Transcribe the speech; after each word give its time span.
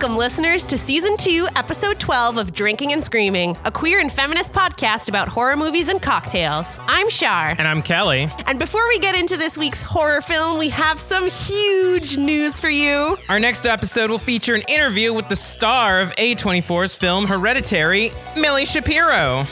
Welcome, 0.00 0.16
listeners, 0.16 0.64
to 0.66 0.78
season 0.78 1.16
two, 1.16 1.48
episode 1.56 1.98
12 1.98 2.36
of 2.36 2.52
Drinking 2.54 2.92
and 2.92 3.02
Screaming, 3.02 3.56
a 3.64 3.72
queer 3.72 3.98
and 3.98 4.12
feminist 4.12 4.52
podcast 4.52 5.08
about 5.08 5.26
horror 5.26 5.56
movies 5.56 5.88
and 5.88 6.00
cocktails. 6.00 6.76
I'm 6.86 7.10
Shar. 7.10 7.56
And 7.58 7.66
I'm 7.66 7.82
Kelly. 7.82 8.30
And 8.46 8.60
before 8.60 8.86
we 8.86 9.00
get 9.00 9.16
into 9.16 9.36
this 9.36 9.58
week's 9.58 9.82
horror 9.82 10.22
film, 10.22 10.56
we 10.56 10.68
have 10.68 11.00
some 11.00 11.28
huge 11.28 12.16
news 12.16 12.60
for 12.60 12.68
you. 12.68 13.16
Our 13.28 13.40
next 13.40 13.66
episode 13.66 14.08
will 14.08 14.20
feature 14.20 14.54
an 14.54 14.62
interview 14.68 15.12
with 15.12 15.28
the 15.28 15.34
star 15.34 16.00
of 16.00 16.14
A24's 16.14 16.94
film 16.94 17.26
Hereditary, 17.26 18.12
Millie 18.36 18.66
Shapiro. 18.66 19.46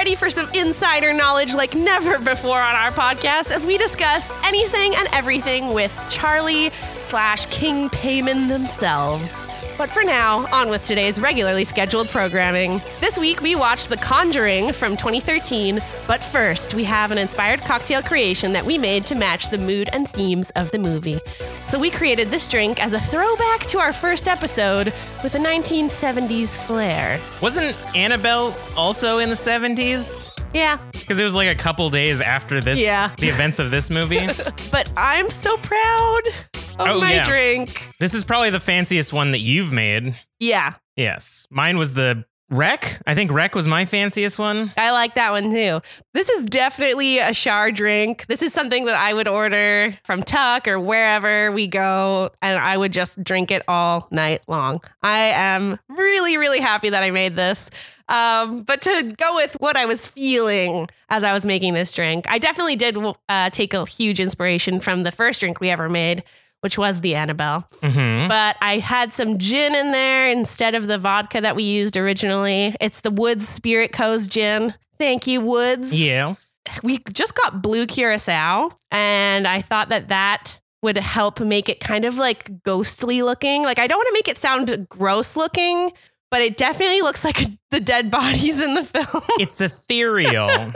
Ready 0.00 0.14
for 0.14 0.30
some 0.30 0.48
insider 0.54 1.12
knowledge 1.12 1.54
like 1.54 1.74
never 1.74 2.18
before 2.18 2.58
on 2.58 2.74
our 2.74 2.90
podcast 2.90 3.54
as 3.54 3.66
we 3.66 3.76
discuss 3.76 4.32
anything 4.46 4.94
and 4.96 5.06
everything 5.12 5.74
with 5.74 5.94
Charlie 6.08 6.70
slash 7.02 7.44
King 7.50 7.90
Paimon 7.90 8.48
themselves. 8.48 9.46
But 9.80 9.88
for 9.88 10.04
now, 10.04 10.46
on 10.52 10.68
with 10.68 10.84
today's 10.84 11.18
regularly 11.18 11.64
scheduled 11.64 12.10
programming. 12.10 12.82
This 13.00 13.18
week 13.18 13.40
we 13.40 13.54
watched 13.54 13.88
The 13.88 13.96
Conjuring 13.96 14.74
from 14.74 14.94
2013, 14.94 15.80
but 16.06 16.22
first 16.22 16.74
we 16.74 16.84
have 16.84 17.10
an 17.12 17.16
inspired 17.16 17.60
cocktail 17.60 18.02
creation 18.02 18.52
that 18.52 18.62
we 18.62 18.76
made 18.76 19.06
to 19.06 19.14
match 19.14 19.48
the 19.48 19.56
mood 19.56 19.88
and 19.94 20.06
themes 20.06 20.50
of 20.50 20.70
the 20.70 20.78
movie. 20.78 21.18
So 21.66 21.78
we 21.78 21.88
created 21.88 22.28
this 22.28 22.46
drink 22.46 22.78
as 22.78 22.92
a 22.92 23.00
throwback 23.00 23.60
to 23.68 23.78
our 23.78 23.94
first 23.94 24.28
episode 24.28 24.92
with 25.22 25.34
a 25.34 25.38
1970s 25.38 26.58
flair. 26.58 27.18
Wasn't 27.40 27.74
Annabelle 27.96 28.54
also 28.76 29.16
in 29.16 29.30
the 29.30 29.34
70s? 29.34 30.38
Yeah, 30.52 30.76
Because 30.92 31.18
it 31.18 31.24
was 31.24 31.34
like 31.34 31.50
a 31.50 31.54
couple 31.54 31.88
days 31.88 32.20
after 32.20 32.60
this, 32.60 32.78
Yeah. 32.78 33.08
the 33.16 33.28
events 33.28 33.58
of 33.58 33.70
this 33.70 33.88
movie. 33.88 34.26
but 34.70 34.92
I'm 34.94 35.30
so 35.30 35.56
proud 35.56 36.22
of 36.78 36.88
Oh, 36.88 37.00
my 37.00 37.14
yeah. 37.14 37.24
drink. 37.26 37.86
this 37.98 38.14
is 38.14 38.24
probably 38.24 38.50
the 38.50 38.60
fanciest 38.60 39.12
one 39.12 39.30
that 39.32 39.40
you've 39.40 39.72
made. 39.72 40.16
Yeah, 40.38 40.74
Yes. 40.96 41.46
Mine 41.50 41.78
was 41.78 41.94
the 41.94 42.24
Wreck. 42.50 43.00
I 43.06 43.14
think 43.14 43.30
Wreck 43.30 43.54
was 43.54 43.66
my 43.68 43.84
fanciest 43.86 44.38
one. 44.38 44.72
I 44.76 44.90
like 44.90 45.14
that 45.14 45.30
one 45.30 45.50
too. 45.50 45.80
This 46.14 46.28
is 46.28 46.44
definitely 46.44 47.18
a 47.20 47.32
Shar 47.32 47.70
drink. 47.70 48.26
This 48.26 48.42
is 48.42 48.52
something 48.52 48.86
that 48.86 48.96
I 48.98 49.14
would 49.14 49.28
order 49.28 49.96
from 50.04 50.20
Tuck 50.22 50.66
or 50.66 50.78
wherever 50.80 51.52
we 51.52 51.68
go, 51.68 52.30
and 52.42 52.58
I 52.58 52.76
would 52.76 52.92
just 52.92 53.22
drink 53.22 53.50
it 53.52 53.62
all 53.68 54.08
night 54.10 54.42
long. 54.48 54.82
I 55.00 55.18
am 55.32 55.78
really, 55.88 56.36
really 56.38 56.58
happy 56.60 56.90
that 56.90 57.04
I 57.04 57.12
made 57.12 57.36
this. 57.36 57.70
Um, 58.08 58.62
but 58.62 58.80
to 58.82 59.14
go 59.16 59.36
with 59.36 59.56
what 59.60 59.76
I 59.76 59.86
was 59.86 60.04
feeling 60.06 60.88
as 61.08 61.22
I 61.22 61.32
was 61.32 61.46
making 61.46 61.74
this 61.74 61.92
drink, 61.92 62.26
I 62.28 62.38
definitely 62.38 62.74
did 62.76 62.96
uh, 63.28 63.50
take 63.50 63.72
a 63.74 63.86
huge 63.86 64.18
inspiration 64.18 64.80
from 64.80 65.02
the 65.04 65.12
first 65.12 65.38
drink 65.38 65.60
we 65.60 65.70
ever 65.70 65.88
made, 65.88 66.24
which 66.60 66.78
was 66.78 67.00
the 67.00 67.14
Annabelle. 67.14 67.68
Mm-hmm. 67.82 68.28
But 68.28 68.56
I 68.60 68.78
had 68.78 69.12
some 69.12 69.38
gin 69.38 69.74
in 69.74 69.92
there 69.92 70.30
instead 70.30 70.74
of 70.74 70.86
the 70.86 70.98
vodka 70.98 71.40
that 71.40 71.56
we 71.56 71.62
used 71.62 71.96
originally. 71.96 72.74
It's 72.80 73.00
the 73.00 73.10
Woods 73.10 73.48
Spirit 73.48 73.92
Co's 73.92 74.28
gin. 74.28 74.74
Thank 74.98 75.26
you, 75.26 75.40
Woods. 75.40 75.98
Yes. 75.98 76.52
We 76.82 76.98
just 77.12 77.34
got 77.34 77.62
blue 77.62 77.86
curacao, 77.86 78.70
and 78.90 79.46
I 79.46 79.62
thought 79.62 79.88
that 79.88 80.08
that 80.08 80.60
would 80.82 80.98
help 80.98 81.40
make 81.40 81.68
it 81.68 81.80
kind 81.80 82.04
of 82.04 82.16
like 82.16 82.62
ghostly 82.62 83.22
looking. 83.22 83.62
Like, 83.62 83.78
I 83.78 83.86
don't 83.86 83.98
want 83.98 84.08
to 84.08 84.12
make 84.12 84.28
it 84.28 84.38
sound 84.38 84.88
gross 84.88 85.36
looking, 85.36 85.90
but 86.30 86.42
it 86.42 86.56
definitely 86.56 87.00
looks 87.00 87.24
like 87.24 87.38
the 87.70 87.80
dead 87.80 88.10
bodies 88.10 88.62
in 88.62 88.74
the 88.74 88.84
film. 88.84 89.22
It's 89.38 89.60
ethereal. 89.60 90.48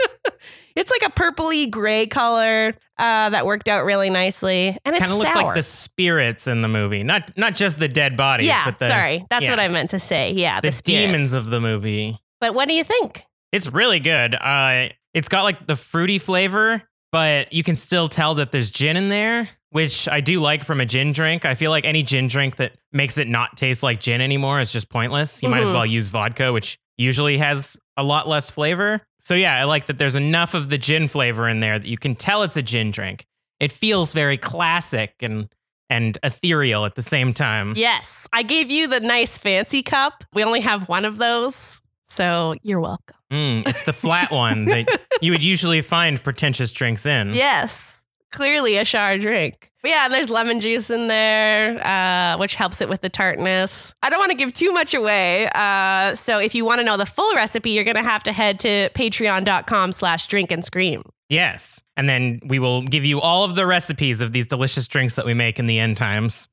it's 0.75 0.91
like 0.91 1.09
a 1.09 1.11
purpley 1.11 1.69
gray 1.69 2.07
color 2.07 2.73
uh, 2.97 3.29
that 3.29 3.45
worked 3.45 3.67
out 3.67 3.85
really 3.85 4.09
nicely. 4.09 4.77
And 4.85 4.95
it 4.95 4.99
kind 4.99 5.11
of 5.11 5.17
looks 5.17 5.35
like 5.35 5.55
the 5.55 5.63
spirits 5.63 6.47
in 6.47 6.61
the 6.61 6.67
movie, 6.67 7.03
not 7.03 7.31
not 7.37 7.55
just 7.55 7.79
the 7.79 7.87
dead 7.87 8.17
bodies. 8.17 8.47
Yeah, 8.47 8.65
but 8.65 8.79
the, 8.79 8.87
sorry. 8.87 9.25
That's 9.29 9.45
yeah. 9.45 9.51
what 9.51 9.59
I 9.59 9.67
meant 9.67 9.91
to 9.91 9.99
say. 9.99 10.31
Yeah, 10.31 10.61
the, 10.61 10.69
the, 10.69 10.81
demons 10.83 11.33
of 11.33 11.47
the 11.47 11.61
movie. 11.61 12.19
But 12.41 12.53
what 12.53 12.67
do 12.67 12.73
you 12.73 12.83
think? 12.83 13.23
It's 13.51 13.71
really 13.71 13.99
good. 13.99 14.35
Uh, 14.35 14.89
it's 15.13 15.29
got 15.29 15.43
like 15.43 15.65
the 15.65 15.75
fruity 15.75 16.19
flavor, 16.19 16.83
but 17.11 17.53
you 17.53 17.63
can 17.63 17.77
still 17.77 18.09
tell 18.09 18.35
that 18.35 18.51
there's 18.51 18.69
gin 18.69 18.97
in 18.97 19.07
there, 19.07 19.49
which 19.69 20.09
I 20.09 20.19
do 20.19 20.41
like 20.41 20.63
from 20.63 20.81
a 20.81 20.85
gin 20.85 21.13
drink. 21.13 21.45
I 21.45 21.55
feel 21.55 21.71
like 21.71 21.85
any 21.85 22.03
gin 22.03 22.27
drink 22.27 22.57
that 22.57 22.73
makes 22.91 23.17
it 23.17 23.29
not 23.29 23.55
taste 23.55 23.81
like 23.81 24.01
gin 24.01 24.19
anymore 24.19 24.59
is 24.59 24.73
just 24.73 24.89
pointless. 24.89 25.41
You 25.41 25.49
might 25.49 25.61
as 25.61 25.69
Mhm. 25.69 25.75
well 25.75 25.85
use 25.85 26.09
vodka, 26.09 26.51
which 26.51 26.77
usually 26.97 27.37
has 27.37 27.77
a 27.97 28.03
lot 28.03 28.27
less 28.27 28.49
flavor. 28.51 29.01
So 29.19 29.35
yeah, 29.35 29.59
I 29.59 29.63
like 29.63 29.87
that 29.87 29.97
there's 29.97 30.15
enough 30.15 30.53
of 30.53 30.69
the 30.69 30.77
gin 30.77 31.07
flavor 31.07 31.47
in 31.47 31.59
there 31.59 31.79
that 31.79 31.87
you 31.87 31.97
can 31.97 32.15
tell 32.15 32.43
it's 32.43 32.57
a 32.57 32.61
gin 32.61 32.91
drink. 32.91 33.25
It 33.59 33.71
feels 33.71 34.13
very 34.13 34.37
classic 34.37 35.13
and 35.21 35.49
and 35.89 36.17
ethereal 36.23 36.85
at 36.85 36.95
the 36.95 37.01
same 37.01 37.31
time. 37.31 37.73
Yes, 37.75 38.27
I 38.33 38.43
gave 38.43 38.71
you 38.71 38.87
the 38.87 38.99
nice 38.99 39.37
fancy 39.37 39.83
cup. 39.83 40.23
We 40.33 40.43
only 40.43 40.61
have 40.61 40.89
one 40.89 41.05
of 41.05 41.17
those, 41.17 41.81
so 42.07 42.55
you're 42.63 42.81
welcome. 42.81 43.17
Mm, 43.31 43.67
it's 43.67 43.85
the 43.85 43.93
flat 43.93 44.31
one 44.31 44.65
that 44.65 44.87
you 45.21 45.31
would 45.31 45.43
usually 45.43 45.81
find 45.81 46.23
pretentious 46.23 46.71
drinks 46.71 47.05
in. 47.05 47.33
Yes, 47.33 48.03
clearly 48.31 48.77
a 48.77 48.85
Shar 48.85 49.17
drink. 49.17 49.71
But 49.85 49.91
yeah, 49.91 50.05
and 50.05 50.13
there's 50.15 50.31
lemon 50.31 50.61
juice 50.61 50.89
in 50.89 51.09
there, 51.09 51.79
uh, 51.85 52.39
which 52.39 52.55
helps 52.55 52.81
it 52.81 52.89
with 52.89 53.01
the 53.01 53.09
tartness. 53.09 53.93
I 54.01 54.09
don't 54.09 54.17
want 54.17 54.31
to 54.31 54.35
give 54.35 54.51
too 54.51 54.73
much 54.73 54.95
away. 54.95 55.47
Uh, 55.53 56.15
so 56.15 56.39
if 56.39 56.55
you 56.55 56.65
want 56.65 56.79
to 56.79 56.83
know 56.83 56.97
the 56.97 57.05
full 57.05 57.35
recipe, 57.35 57.69
you're 57.69 57.83
going 57.83 57.95
to 57.95 58.01
have 58.01 58.23
to 58.23 58.33
head 58.33 58.59
to 58.61 58.89
patreon.com 58.95 59.91
slash 59.91 60.25
drink 60.25 60.51
and 60.51 60.65
scream. 60.65 61.03
Yes. 61.29 61.83
And 61.95 62.09
then 62.09 62.39
we 62.47 62.57
will 62.57 62.81
give 62.81 63.05
you 63.05 63.21
all 63.21 63.43
of 63.43 63.53
the 63.53 63.67
recipes 63.67 64.21
of 64.21 64.31
these 64.31 64.47
delicious 64.47 64.87
drinks 64.87 65.17
that 65.17 65.25
we 65.27 65.35
make 65.35 65.59
in 65.59 65.67
the 65.67 65.77
end 65.77 65.97
times. 65.97 66.49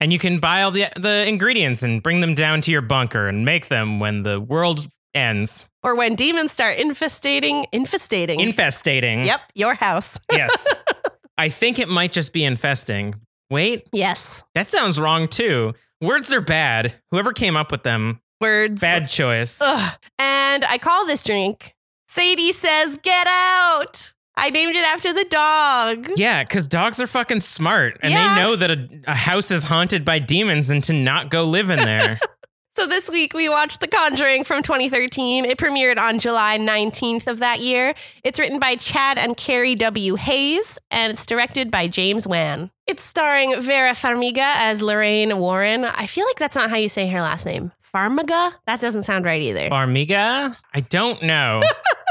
And 0.00 0.10
you 0.10 0.18
can 0.18 0.38
buy 0.38 0.62
all 0.62 0.70
the 0.70 0.86
the 0.96 1.28
ingredients 1.28 1.82
and 1.82 2.02
bring 2.02 2.22
them 2.22 2.34
down 2.34 2.62
to 2.62 2.72
your 2.72 2.80
bunker 2.80 3.28
and 3.28 3.44
make 3.44 3.68
them 3.68 4.00
when 4.00 4.22
the 4.22 4.40
world 4.40 4.88
ends. 5.12 5.68
Or 5.82 5.94
when 5.94 6.14
demons 6.14 6.52
start 6.52 6.78
infestating, 6.78 7.66
infestating. 7.70 8.38
Infestating. 8.38 9.26
Yep, 9.26 9.40
your 9.54 9.74
house. 9.74 10.18
Yes. 10.32 10.74
I 11.38 11.48
think 11.48 11.78
it 11.78 11.88
might 11.88 12.12
just 12.12 12.32
be 12.32 12.44
infesting. 12.44 13.14
Wait, 13.50 13.86
Yes. 13.92 14.42
that 14.54 14.68
sounds 14.68 14.98
wrong 15.00 15.28
too. 15.28 15.74
Words 16.00 16.32
are 16.32 16.40
bad. 16.40 16.94
Whoever 17.10 17.32
came 17.32 17.56
up 17.56 17.70
with 17.70 17.82
them, 17.82 18.20
Words. 18.40 18.80
bad 18.80 19.08
choice. 19.08 19.60
Ugh. 19.62 19.96
And 20.18 20.64
I 20.64 20.78
call 20.78 21.06
this 21.06 21.22
drink 21.22 21.74
Sadie 22.08 22.52
Says 22.52 22.98
Get 23.02 23.26
Out. 23.26 24.12
I 24.36 24.50
named 24.50 24.74
it 24.74 24.84
after 24.84 25.12
the 25.12 25.24
dog. 25.24 26.10
Yeah, 26.16 26.42
because 26.42 26.66
dogs 26.66 27.00
are 27.00 27.06
fucking 27.06 27.38
smart 27.40 27.98
and 28.02 28.12
Yeah. 28.12 28.34
they 28.34 28.40
know 28.42 28.56
that 28.56 28.70
a, 28.70 28.88
a 29.06 29.14
house 29.14 29.50
is 29.52 29.62
haunted 29.64 30.04
by 30.04 30.18
demons 30.18 30.70
and 30.70 30.82
to 30.84 30.92
not 30.92 31.30
go 31.30 31.44
live 31.44 31.70
in 31.70 31.78
there. 31.78 32.18
So 32.76 32.88
this 32.88 33.08
week 33.08 33.34
we 33.34 33.48
watched 33.48 33.78
The 33.80 33.86
Conjuring 33.86 34.42
from 34.42 34.64
2013. 34.64 35.44
It 35.44 35.58
premiered 35.58 35.96
on 35.96 36.18
July 36.18 36.58
19th 36.58 37.28
of 37.28 37.38
that 37.38 37.60
year. 37.60 37.94
It's 38.24 38.40
written 38.40 38.58
by 38.58 38.74
Chad 38.74 39.16
and 39.16 39.36
Carey 39.36 39.76
W. 39.76 40.16
Hayes, 40.16 40.80
and 40.90 41.12
it's 41.12 41.24
directed 41.24 41.70
by 41.70 41.86
James 41.86 42.26
Wan. 42.26 42.72
It's 42.88 43.04
starring 43.04 43.60
Vera 43.62 43.92
Farmiga 43.92 44.54
as 44.56 44.82
Lorraine 44.82 45.38
Warren. 45.38 45.84
I 45.84 46.06
feel 46.06 46.26
like 46.26 46.40
that's 46.40 46.56
not 46.56 46.68
how 46.68 46.74
you 46.74 46.88
say 46.88 47.06
her 47.06 47.20
last 47.20 47.46
name. 47.46 47.70
Farmiga? 47.94 48.52
That 48.66 48.80
doesn't 48.80 49.04
sound 49.04 49.24
right 49.24 49.40
either. 49.40 49.70
Farmiga? 49.70 50.56
I 50.74 50.80
don't 50.80 51.22
know. 51.22 51.62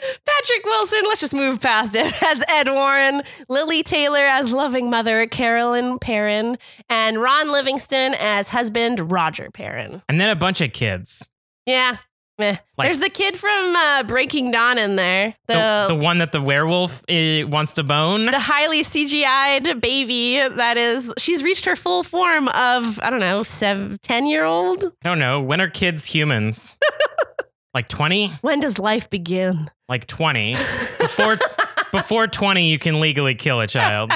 Patrick 0.00 0.64
Wilson, 0.64 1.00
let's 1.04 1.20
just 1.20 1.34
move 1.34 1.60
past 1.60 1.94
it, 1.94 2.22
as 2.22 2.42
Ed 2.48 2.68
Warren, 2.68 3.22
Lili 3.48 3.82
Taylor 3.82 4.24
as 4.24 4.50
loving 4.52 4.90
mother 4.90 5.26
Carolyn 5.26 5.98
Perron, 5.98 6.56
and 6.88 7.20
Ron 7.20 7.50
Livingston 7.52 8.14
as 8.18 8.48
husband 8.48 9.10
Roger 9.12 9.50
Perron. 9.52 10.02
and 10.08 10.20
then 10.20 10.30
a 10.30 10.36
bunch 10.36 10.60
of 10.60 10.72
kids. 10.72 11.26
Yeah. 11.66 11.96
Meh. 12.38 12.56
Like- 12.78 12.86
There's 12.86 12.98
the 13.00 13.10
kid 13.10 13.36
from 13.36 13.76
uh, 13.76 14.02
Breaking 14.04 14.50
Dawn 14.50 14.78
in 14.78 14.96
there. 14.96 15.34
The, 15.46 15.52
The, 15.54 15.84
the 15.88 15.94
one 15.94 16.18
that 16.18 16.32
the 16.32 16.40
werewolf 16.40 17.02
uh, 17.10 17.46
wants 17.46 17.74
to 17.74 17.82
bone. 17.82 18.24
the 18.24 18.40
highly 18.40 18.82
CGI'd 18.82 19.78
baby 19.82 20.36
that 20.38 20.78
is, 20.78 21.12
she's 21.18 21.42
reached 21.42 21.66
her 21.66 21.76
full 21.76 22.02
form 22.02 22.48
of, 22.48 22.98
I 23.02 23.10
don't 23.10 23.20
know, 23.20 23.42
seven, 23.42 23.98
10 24.02 24.24
year 24.24 24.44
old. 24.44 24.84
I 25.04 25.08
don't 25.10 25.18
know. 25.18 25.42
When 25.42 25.60
are 25.60 25.68
kids 25.68 26.06
humans? 26.06 26.76
like 27.74 27.88
20? 27.88 28.28
When 28.40 28.60
does 28.60 28.78
life 28.78 29.10
begin? 29.10 29.70
Like 29.88 30.06
20. 30.06 30.52
Before 30.54 31.36
before 31.92 32.28
20 32.28 32.70
you 32.70 32.78
can 32.78 33.00
legally 33.00 33.34
kill 33.34 33.60
a 33.60 33.66
child. 33.66 34.12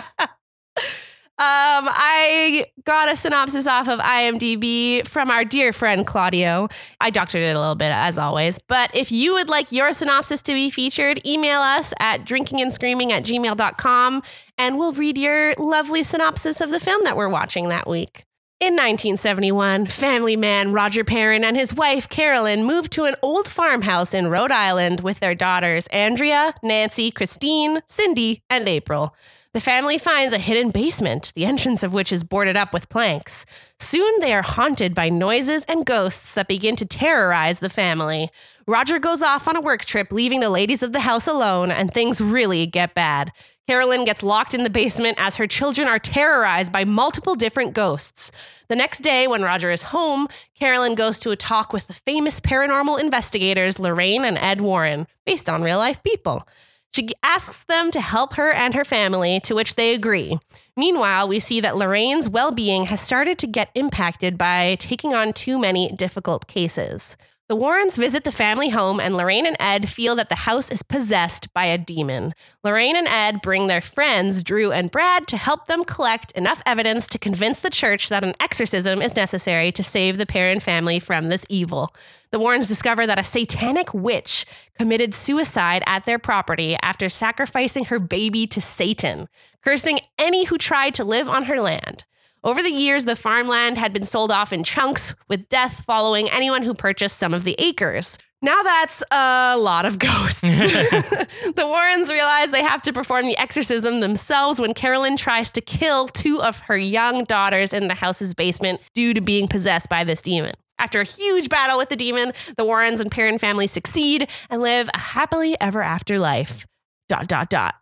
Um, 1.37 1.89
I 1.91 2.65
got 2.85 3.11
a 3.11 3.17
synopsis 3.17 3.67
off 3.67 3.89
of 3.89 3.99
IMDb 3.99 5.05
from 5.05 5.33
our 5.33 5.45
dear 5.45 5.73
friend 5.73 6.06
Claudio. 6.06 6.69
I 7.01 7.11
doctored 7.11 7.43
it 7.43 7.56
a 7.56 7.59
little 7.59 7.75
bit 7.75 7.91
as 7.91 8.19
always. 8.19 8.61
But 8.69 8.95
if 8.95 9.11
you 9.11 9.35
would 9.35 9.49
like 9.49 9.73
your 9.73 9.93
synopsis 9.93 10.43
to 10.43 10.53
be 10.53 10.71
featured, 10.71 11.27
email 11.27 11.59
us 11.59 11.93
at 11.99 12.25
drinkingandscreaming 12.25 13.11
at 13.11 13.25
gmail.com 13.25 14.23
and 14.59 14.79
we'll 14.79 14.93
read 14.93 15.19
your 15.19 15.55
lovely 15.59 16.05
synopsis 16.05 16.61
of 16.61 16.71
the 16.71 16.79
film 16.79 17.03
that 17.03 17.17
we're 17.17 17.29
watching 17.29 17.69
that 17.71 17.89
week. 17.89 18.25
In 18.64 18.76
1971, 18.76 19.84
family 19.84 20.37
man 20.37 20.72
Roger 20.72 21.05
Perron 21.05 21.44
and 21.44 21.55
his 21.55 21.75
wife 21.75 22.08
Carolyn 22.08 22.64
moved 22.64 22.93
to 22.93 23.05
an 23.05 23.14
old 23.20 23.46
farmhouse 23.46 24.14
in 24.14 24.28
Rhode 24.28 24.52
Island 24.52 25.00
with 25.00 25.20
their 25.20 25.34
daughters 25.34 25.87
Andrea, 25.88 26.55
Nancy, 26.62 27.11
Christine, 27.11 27.82
Cindy, 27.87 28.43
and 28.49 28.66
April. 28.66 29.14
The 29.52 29.61
family 29.61 29.99
finds 29.99 30.32
a 30.32 30.38
hidden 30.38 30.70
basement, 30.70 31.31
the 31.34 31.44
entrance 31.44 31.82
of 31.82 31.93
which 31.93 32.11
is 32.11 32.25
boarded 32.25 32.56
up 32.56 32.72
with 32.72 32.88
planks. 32.88 33.44
Soon 33.78 34.19
they 34.20 34.32
are 34.32 34.40
haunted 34.43 34.94
by 34.94 35.10
noises 35.10 35.67
and 35.67 35.84
ghosts 35.84 36.32
that 36.32 36.49
begin 36.49 36.75
to 36.76 36.87
terrorize 36.87 37.58
the 37.58 37.69
family. 37.69 38.31
Roger 38.67 38.99
goes 38.99 39.22
off 39.22 39.46
on 39.46 39.56
a 39.56 39.60
work 39.60 39.84
trip, 39.84 40.10
leaving 40.10 40.40
the 40.40 40.49
ladies 40.49 40.82
of 40.82 40.93
the 40.93 41.00
house 41.00 41.26
alone, 41.26 41.70
and 41.70 41.93
things 41.93 42.19
really 42.19 42.64
get 42.67 42.94
bad. 42.94 43.31
Carolyn 43.66 44.05
gets 44.05 44.22
locked 44.22 44.52
in 44.52 44.62
the 44.62 44.70
basement 44.70 45.16
as 45.19 45.37
her 45.37 45.46
children 45.46 45.88
are 45.88 45.99
terrorized 45.99 46.70
by 46.70 46.84
multiple 46.84 47.34
different 47.34 47.72
ghosts. 47.72 48.31
The 48.69 48.76
next 48.76 49.00
day, 49.00 49.26
when 49.26 49.43
Roger 49.43 49.70
is 49.70 49.84
home, 49.84 50.28
Carolyn 50.55 50.94
goes 50.94 51.19
to 51.20 51.31
a 51.31 51.37
talk 51.37 51.72
with 51.72 51.87
the 51.87 51.94
famous 51.94 52.40
paranormal 52.40 53.00
investigators 53.00 53.78
Lorraine 53.78 54.25
and 54.25 54.37
Ed 54.37 54.61
Warren, 54.61 55.06
based 55.25 55.49
on 55.49 55.62
real 55.62 55.78
life 55.78 56.02
people. 56.02 56.46
She 56.94 57.08
asks 57.22 57.64
them 57.64 57.90
to 57.90 58.00
help 58.00 58.34
her 58.34 58.52
and 58.52 58.75
her 58.75 58.84
family, 58.84 59.40
to 59.40 59.55
which 59.55 59.75
they 59.75 59.94
agree. 59.94 60.38
Meanwhile, 60.76 61.26
we 61.26 61.40
see 61.40 61.60
that 61.60 61.76
Lorraine's 61.76 62.28
well 62.28 62.52
being 62.52 62.84
has 62.84 63.00
started 63.00 63.38
to 63.38 63.46
get 63.46 63.70
impacted 63.75 64.37
by 64.37 64.76
taking 64.78 65.14
on 65.14 65.32
too 65.32 65.58
many 65.58 65.90
difficult 65.90 66.46
cases. 66.46 67.17
The 67.55 67.61
Warrens 67.61 67.97
visit 67.97 68.25
the 68.25 68.33
family 68.33 68.71
home, 68.71 68.99
and 68.99 69.17
Lorraine 69.17 69.47
and 69.47 69.56
Ed 69.61 69.89
feel 69.89 70.17
that 70.17 70.29
the 70.29 70.35
house 70.35 70.73
is 70.73 70.83
possessed 70.83 71.55
by 71.55 71.67
a 71.67 71.79
demon. 71.79 72.35
Lorraine 72.65 72.97
and 72.97 73.06
Ed 73.06 73.43
bring 73.43 73.69
their 73.69 73.81
friends, 73.81 74.43
Drew 74.43 74.73
and 74.73 74.91
Brad, 74.91 75.29
to 75.29 75.37
help 75.37 75.69
them 75.69 75.85
collect 75.85 76.33
enough 76.33 76.61
evidence 76.67 77.06
to 77.06 77.17
convince 77.17 77.61
the 77.61 77.71
church 77.71 78.09
that 78.09 78.25
an 78.25 78.35
exorcism 78.41 79.01
is 79.01 79.15
necessary 79.15 79.71
to 79.71 79.85
save 79.85 80.19
the 80.19 80.27
Perron 80.27 80.59
family 80.59 80.99
from 80.99 81.29
this 81.29 81.47
evil. 81.49 81.95
The 82.33 82.41
Warrens 82.41 82.67
discover 82.67 83.06
that 83.06 83.21
a 83.21 83.23
satanic 83.23 83.95
witch 83.95 84.47
committed 84.77 85.15
suicide 85.15 85.85
at 85.87 86.06
their 86.06 86.19
property 86.19 86.77
after 86.83 87.09
sacrificing 87.09 87.85
her 87.85 88.01
baby 88.01 88.49
to 88.49 88.61
Satan, 88.61 89.29
cursing 89.65 90.01
any 90.19 90.47
who 90.47 90.59
tried 90.59 90.95
to 90.95 91.05
live 91.05 91.29
on 91.29 91.45
her 91.45 91.61
land. 91.61 92.03
Over 92.44 92.62
the 92.62 92.70
years, 92.70 93.06
the 93.06 93.17
farmland 93.17 93.79
had 93.79 93.94
been 93.94 94.05
sold 94.05 94.31
off 94.31 94.52
in 94.52 94.64
chunks, 94.64 95.14
with 95.29 95.49
death 95.49 95.82
following 95.87 96.29
anyone 96.29 96.62
who 96.62 96.75
purchased 96.75 97.17
some 97.17 97.32
of 97.32 97.44
the 97.44 97.55
acres. 97.58 98.19
Now 98.43 98.62
that's 98.62 99.02
a 99.11 99.56
lot 99.56 99.87
of 99.87 99.99
ghosts. 99.99 100.41
the 100.43 101.64
Warrens 101.64 102.12
realize 102.12 102.50
they 102.50 102.62
have 102.62 102.82
to 102.82 102.93
perform 102.93 103.25
the 103.25 103.38
exorcism 103.38 104.00
themselves 104.00 104.61
when 104.61 104.75
Carolyn 104.75 105.17
tries 105.17 105.50
to 105.52 105.62
kill 105.62 106.08
two 106.08 106.43
of 106.43 106.58
her 106.61 106.76
young 106.76 107.25
daughters 107.25 107.73
in 107.73 107.88
the 107.88 107.94
house's 107.94 108.35
basement 108.35 108.82
due 108.94 109.14
to 109.14 109.23
being 109.23 109.49
possessed 109.49 109.88
by 109.88 110.05
this 110.05 110.20
demon. 110.20 110.52
After 110.79 111.00
a 111.00 111.05
huge 111.05 111.49
battle 111.49 111.79
with 111.79 111.88
the 111.88 111.96
demon, 111.96 112.35
the 112.58 112.67
Warrens 112.67 113.00
and 113.00 113.11
Perron 113.11 113.38
family 113.38 113.67
succeed 113.67 114.29
and 114.50 114.61
live 114.61 114.91
a 114.93 114.99
happily 114.99 115.56
ever 115.62 115.82
after 115.82 116.19
life. 116.19 116.67
Dot, 117.08 117.26
dot, 117.26 117.49
dot. 117.49 117.76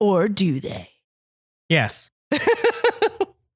Or 0.00 0.28
do 0.28 0.58
they? 0.58 0.90
Yes. 1.68 2.08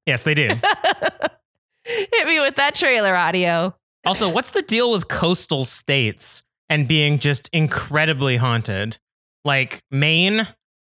Yes, 0.05 0.23
they 0.23 0.33
do. 0.33 0.47
Hit 1.85 2.27
me 2.27 2.39
with 2.39 2.55
that 2.55 2.75
trailer 2.75 3.15
audio. 3.15 3.75
Also, 4.05 4.29
what's 4.29 4.51
the 4.51 4.61
deal 4.61 4.91
with 4.91 5.07
coastal 5.07 5.65
states 5.65 6.43
and 6.69 6.87
being 6.87 7.19
just 7.19 7.49
incredibly 7.53 8.37
haunted? 8.37 8.97
Like 9.45 9.81
Maine, 9.91 10.47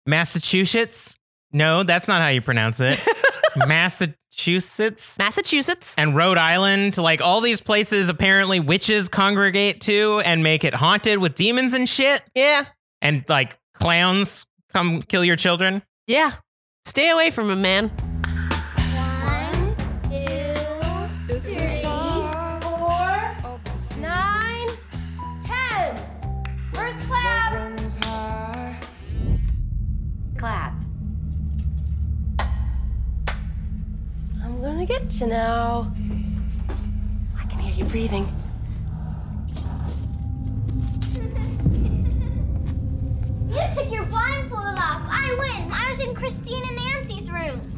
Massachusetts? 0.06 1.18
No, 1.52 1.84
that's 1.84 2.08
not 2.08 2.22
how 2.22 2.28
you 2.30 2.42
pronounce 2.42 2.80
it. 2.82 3.00
Massachusetts 3.68 5.18
Massachusetts. 5.18 5.96
and 5.98 6.16
Rhode 6.16 6.38
Island, 6.38 6.98
like 6.98 7.22
all 7.22 7.40
these 7.42 7.62
places 7.62 8.10
apparently 8.10 8.60
witches 8.60 9.08
congregate 9.10 9.82
to 9.82 10.22
and 10.26 10.44
make 10.44 10.64
it 10.64 10.74
haunted 10.74 11.20
with 11.20 11.36
demons 11.36 11.74
and 11.74 11.88
shit 11.88 12.24
Yeah. 12.36 12.66
and 13.02 13.24
like 13.30 13.58
clowns 13.76 14.46
come 14.74 15.02
kill 15.04 15.24
your 15.24 15.36
children. 15.36 15.84
Yeah. 16.08 16.32
Stay 16.86 17.10
away 17.10 17.30
from 17.30 17.48
them, 17.48 17.62
man. 17.62 17.92
Clap. 30.44 30.74
I'm 34.44 34.62
gonna 34.62 34.86
get 34.86 35.22
you 35.22 35.28
now. 35.28 35.90
I 37.40 37.46
can 37.46 37.60
hear 37.60 37.74
you 37.74 37.86
breathing. 37.86 38.28
You 43.52 43.62
took 43.74 43.90
your 43.90 44.04
blindfold 44.08 44.78
off. 44.78 45.02
I 45.08 45.34
win. 45.40 45.72
I 45.72 45.90
was 45.90 46.02
in 46.02 46.14
Christine 46.14 46.62
and 46.68 46.76
Nancy's 46.76 47.32
room. 47.32 47.73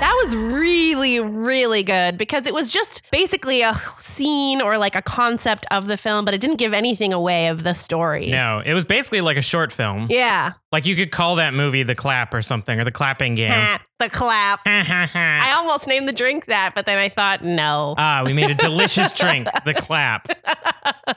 That 0.00 0.18
was 0.22 0.36
really, 0.36 1.20
really 1.20 1.82
good 1.82 2.18
because 2.18 2.46
it 2.46 2.52
was 2.52 2.70
just 2.72 3.02
basically 3.10 3.62
a 3.62 3.74
scene 3.98 4.60
or 4.60 4.76
like 4.76 4.96
a 4.96 5.02
concept 5.02 5.66
of 5.70 5.86
the 5.86 5.96
film, 5.96 6.24
but 6.24 6.34
it 6.34 6.40
didn't 6.40 6.56
give 6.56 6.72
anything 6.74 7.12
away 7.12 7.48
of 7.48 7.62
the 7.62 7.74
story. 7.74 8.30
No, 8.30 8.62
it 8.64 8.74
was 8.74 8.84
basically 8.84 9.20
like 9.20 9.36
a 9.36 9.42
short 9.42 9.72
film. 9.72 10.08
Yeah. 10.10 10.52
Like 10.74 10.86
you 10.86 10.96
could 10.96 11.12
call 11.12 11.36
that 11.36 11.54
movie 11.54 11.84
The 11.84 11.94
Clap 11.94 12.34
or 12.34 12.42
something 12.42 12.80
or 12.80 12.82
The 12.82 12.90
Clapping 12.90 13.36
Game. 13.36 13.50
The 14.00 14.10
clap. 14.10 14.58
I 14.66 15.52
almost 15.54 15.86
named 15.86 16.08
the 16.08 16.12
drink 16.12 16.46
that, 16.46 16.72
but 16.74 16.84
then 16.84 16.98
I 16.98 17.08
thought, 17.08 17.44
no. 17.44 17.94
Ah, 17.96 18.22
we 18.26 18.32
made 18.32 18.50
a 18.50 18.54
delicious 18.54 19.12
drink, 19.18 19.46
the 19.64 19.72
clap. 19.72 20.26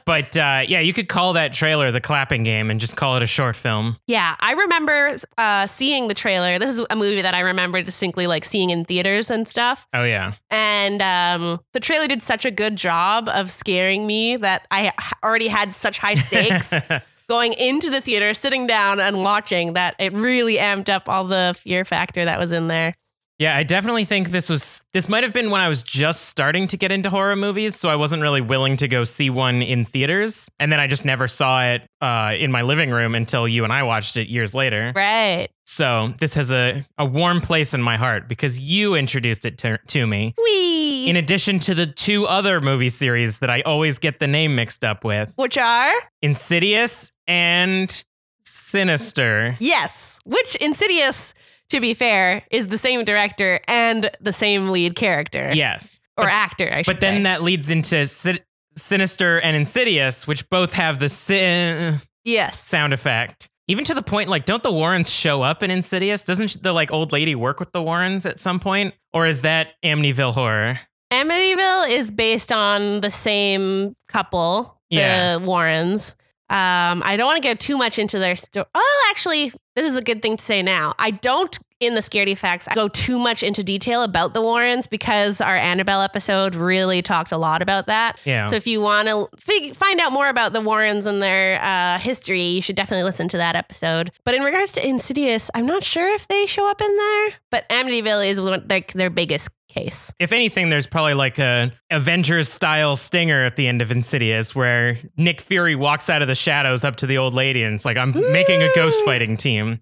But 0.06 0.38
uh, 0.38 0.62
yeah, 0.66 0.80
you 0.80 0.94
could 0.94 1.10
call 1.10 1.34
that 1.34 1.54
trailer 1.54 1.90
the 1.90 2.00
clapping 2.00 2.44
game 2.44 2.70
and 2.70 2.80
just 2.80 2.96
call 2.96 3.18
it 3.18 3.24
a 3.24 3.28
short 3.28 3.56
film. 3.56 3.98
Yeah, 4.06 4.36
I 4.40 4.52
remember 4.52 5.16
uh, 5.40 5.66
seeing 5.66 6.08
the 6.08 6.14
trailer. 6.14 6.60
This 6.60 6.70
is 6.70 6.86
a 6.92 6.96
movie 6.96 7.24
that 7.24 7.34
I 7.34 7.40
remember 7.40 7.82
distinctly, 7.82 8.28
like 8.28 8.46
seeing 8.46 8.70
in 8.70 8.86
theaters 8.86 9.32
and 9.32 9.48
stuff. 9.48 9.88
Oh 9.92 10.04
yeah. 10.04 10.34
And 10.52 11.02
um, 11.02 11.60
the 11.74 11.80
trailer 11.80 12.08
did 12.08 12.22
such 12.22 12.46
a 12.46 12.52
good 12.52 12.76
job 12.76 13.28
of 13.28 13.50
scaring 13.50 14.06
me 14.06 14.38
that 14.38 14.68
I 14.70 14.94
already 15.24 15.48
had 15.48 15.74
such 15.74 15.98
high 15.98 16.16
stakes 16.16 16.72
going 17.30 17.54
into 17.54 17.90
the 17.90 18.02
theater, 18.02 18.34
sitting 18.34 18.68
down 18.68 19.00
and 19.00 19.22
watching 19.22 19.74
that 19.74 19.96
it 20.00 20.14
really 20.14 20.56
amped 20.56 20.90
up 20.90 21.10
all 21.10 21.24
the 21.24 21.56
fear 21.58 21.86
factor 21.86 22.26
that 22.26 22.40
was 22.40 22.52
in 22.52 22.68
there. 22.68 22.94
Yeah, 23.40 23.56
I 23.56 23.62
definitely 23.62 24.06
think 24.06 24.30
this 24.30 24.50
was 24.50 24.84
this 24.94 25.08
might 25.08 25.24
have 25.24 25.32
been 25.32 25.52
when 25.52 25.62
I 25.62 25.70
was 25.70 25.84
just 25.84 26.24
starting 26.24 26.66
to 26.68 26.78
get 26.78 26.92
into 26.92 27.12
horror 27.12 27.36
movies, 27.36 27.76
so 27.76 27.88
I 27.88 27.96
wasn't 27.96 28.24
really 28.24 28.42
willing 28.42 28.78
to 28.78 28.88
go 28.88 29.04
see 29.04 29.30
one 29.30 29.62
in 29.62 29.86
theaters, 29.86 30.50
and 30.60 30.72
then 30.72 30.80
I 30.80 30.88
just 30.88 31.06
never 31.06 31.28
saw 31.28 31.62
it 31.62 31.84
uh, 32.02 32.34
in 32.38 32.52
my 32.52 32.64
living 32.64 32.90
room 32.90 33.14
until 33.14 33.48
you 33.48 33.64
and 33.64 33.72
I 33.72 33.84
watched 33.84 34.18
it 34.18 34.28
years 34.28 34.56
later. 34.56 34.92
Right. 34.96 35.50
So 35.66 36.16
this 36.18 36.34
has 36.34 36.52
a, 36.52 36.84
a 36.98 37.06
warm 37.06 37.42
place 37.42 37.76
in 37.76 37.82
my 37.82 37.98
heart 37.98 38.28
because 38.28 38.60
you 38.60 38.96
introduced 38.96 39.46
it 39.46 39.60
to, 39.60 39.78
to 39.78 40.08
me. 40.08 40.34
Wee. 40.44 40.87
In 41.08 41.16
addition 41.16 41.60
to 41.60 41.74
the 41.74 41.86
two 41.88 42.26
other 42.26 42.60
movie 42.60 42.90
series 42.90 43.40
that 43.40 43.50
I 43.50 43.62
always 43.62 43.98
get 43.98 44.20
the 44.20 44.28
name 44.28 44.56
mixed 44.56 44.84
up 44.84 45.06
with 45.06 45.34
Which 45.38 45.58
are? 45.58 45.92
Insidious 46.22 47.14
and 47.28 48.04
Sinister. 48.44 49.56
Yes. 49.60 50.20
Which 50.26 50.56
Insidious, 50.58 51.34
to 51.70 51.80
be 51.80 51.94
fair, 51.94 52.44
is 52.52 52.68
the 52.68 52.78
same 52.78 53.06
director 53.06 53.60
and 53.68 54.10
the 54.20 54.34
same 54.34 54.70
lead 54.70 54.96
character. 54.96 55.52
Yes. 55.54 56.00
Or 56.18 56.26
But, 56.26 56.34
actor, 56.34 56.74
I 56.74 56.82
should 56.82 56.96
but 56.96 57.00
then 57.00 57.20
say. 57.20 57.24
that 57.24 57.42
leads 57.44 57.70
into 57.70 58.06
Sin- 58.06 58.40
Sinister 58.76 59.40
and 59.40 59.56
Insidious, 59.56 60.28
which 60.28 60.50
both 60.50 60.74
have 60.74 61.00
the 61.00 61.10
sin 61.10 62.00
yes. 62.26 62.60
sound 62.60 62.94
effect. 62.94 63.50
Even 63.70 63.84
to 63.84 63.94
the 63.94 64.02
point, 64.02 64.30
like, 64.30 64.46
don't 64.46 64.64
the 64.64 64.72
Warrens 64.72 65.10
show 65.10 65.42
up 65.42 65.62
in 65.62 65.72
Insidious? 65.72 66.24
Doesn't 66.24 66.64
the 66.64 66.72
like 66.74 66.92
old 66.92 67.12
lady 67.12 67.36
work 67.36 67.60
with 67.60 67.72
the 67.74 67.82
Warrens 67.82 68.26
at 68.26 68.40
some 68.40 68.60
point, 68.60 68.94
or 69.14 69.26
is 69.26 69.42
that 69.42 69.74
Amityville 69.84 70.34
Horror? 70.34 70.80
Amityville 71.12 71.90
is 71.90 72.12
based 72.12 72.52
on 72.52 73.02
the 73.02 73.12
same 73.12 73.96
couple, 74.08 74.80
the 74.92 75.42
Warrens. 75.44 76.16
Um, 76.50 77.04
I 77.04 77.16
don't 77.18 77.28
want 77.28 77.42
to 77.42 77.48
go 77.48 77.56
too 77.56 77.78
much 77.78 78.00
into 78.00 78.20
their 78.20 78.36
story. 78.38 78.66
Oh, 78.74 79.08
actually, 79.10 79.52
this 79.76 79.86
is 79.86 79.98
a 79.98 80.02
good 80.02 80.22
thing 80.22 80.38
to 80.38 80.44
say 80.44 80.62
now. 80.62 80.94
I 80.98 81.12
don't, 81.12 81.58
in 81.82 81.94
the 81.94 82.00
Scaredy 82.00 82.38
Facts, 82.38 82.70
go 82.74 82.88
too 82.88 83.20
much 83.20 83.44
into 83.44 83.64
detail 83.64 84.02
about 84.02 84.34
the 84.34 84.42
Warrens 84.42 84.88
because 84.88 85.42
our 85.42 85.58
Annabelle 85.58 86.02
episode 86.02 86.56
really 86.56 87.02
talked 87.02 87.34
a 87.34 87.38
lot 87.38 87.62
about 87.62 87.88
that. 87.88 88.18
Yeah. 88.24 88.46
So 88.46 88.56
if 88.56 88.66
you 88.66 88.80
want 88.80 89.10
to 89.10 89.28
fig- 89.38 89.76
find 89.76 90.00
out 90.00 90.14
more 90.14 90.30
about 90.30 90.54
the 90.54 90.62
Warrens 90.62 91.06
and 91.06 91.22
their 91.22 91.62
uh, 91.62 92.00
history, 92.00 92.44
you 92.44 92.62
should 92.62 92.78
definitely 92.78 93.04
listen 93.04 93.28
to 93.28 93.38
that 93.38 93.58
episode. 93.58 94.12
But 94.24 94.34
in 94.34 94.44
regards 94.44 94.72
to 94.74 94.88
Insidious, 94.88 95.52
I'm 95.54 95.66
not 95.66 95.84
sure 95.84 96.14
if 96.16 96.30
they 96.30 96.46
show 96.46 96.70
up 96.70 96.80
in 96.82 96.96
there. 96.96 97.30
But 97.52 97.68
Amityville 97.68 98.26
is 98.26 98.40
one, 98.40 98.66
like 98.70 98.94
their 98.94 99.10
biggest 99.10 99.50
case. 99.68 100.14
If 100.20 100.32
anything, 100.32 100.70
there's 100.70 100.88
probably 100.88 101.14
like 101.14 101.40
a 101.40 101.72
Avengers 101.92 102.50
style 102.50 102.96
stinger 102.96 103.44
at 103.46 103.56
the 103.56 103.68
end 103.68 103.82
of 103.82 103.92
Insidious 103.92 104.54
where 104.56 104.98
Nick 105.18 105.42
Fury 105.42 105.76
walks 105.76 106.10
out 106.10 106.22
of 106.22 106.28
the 106.28 106.36
shadows 106.36 106.84
up 106.84 106.98
to 106.98 107.08
the 107.08 107.18
old 107.18 107.34
lady 107.34 107.64
and 107.64 107.74
it's 107.76 107.86
like, 107.86 107.98
I'm 107.98 108.12
making 108.32 108.62
a 108.62 108.70
ghost 108.76 109.00
fighting 109.06 109.38
team. 109.38 109.78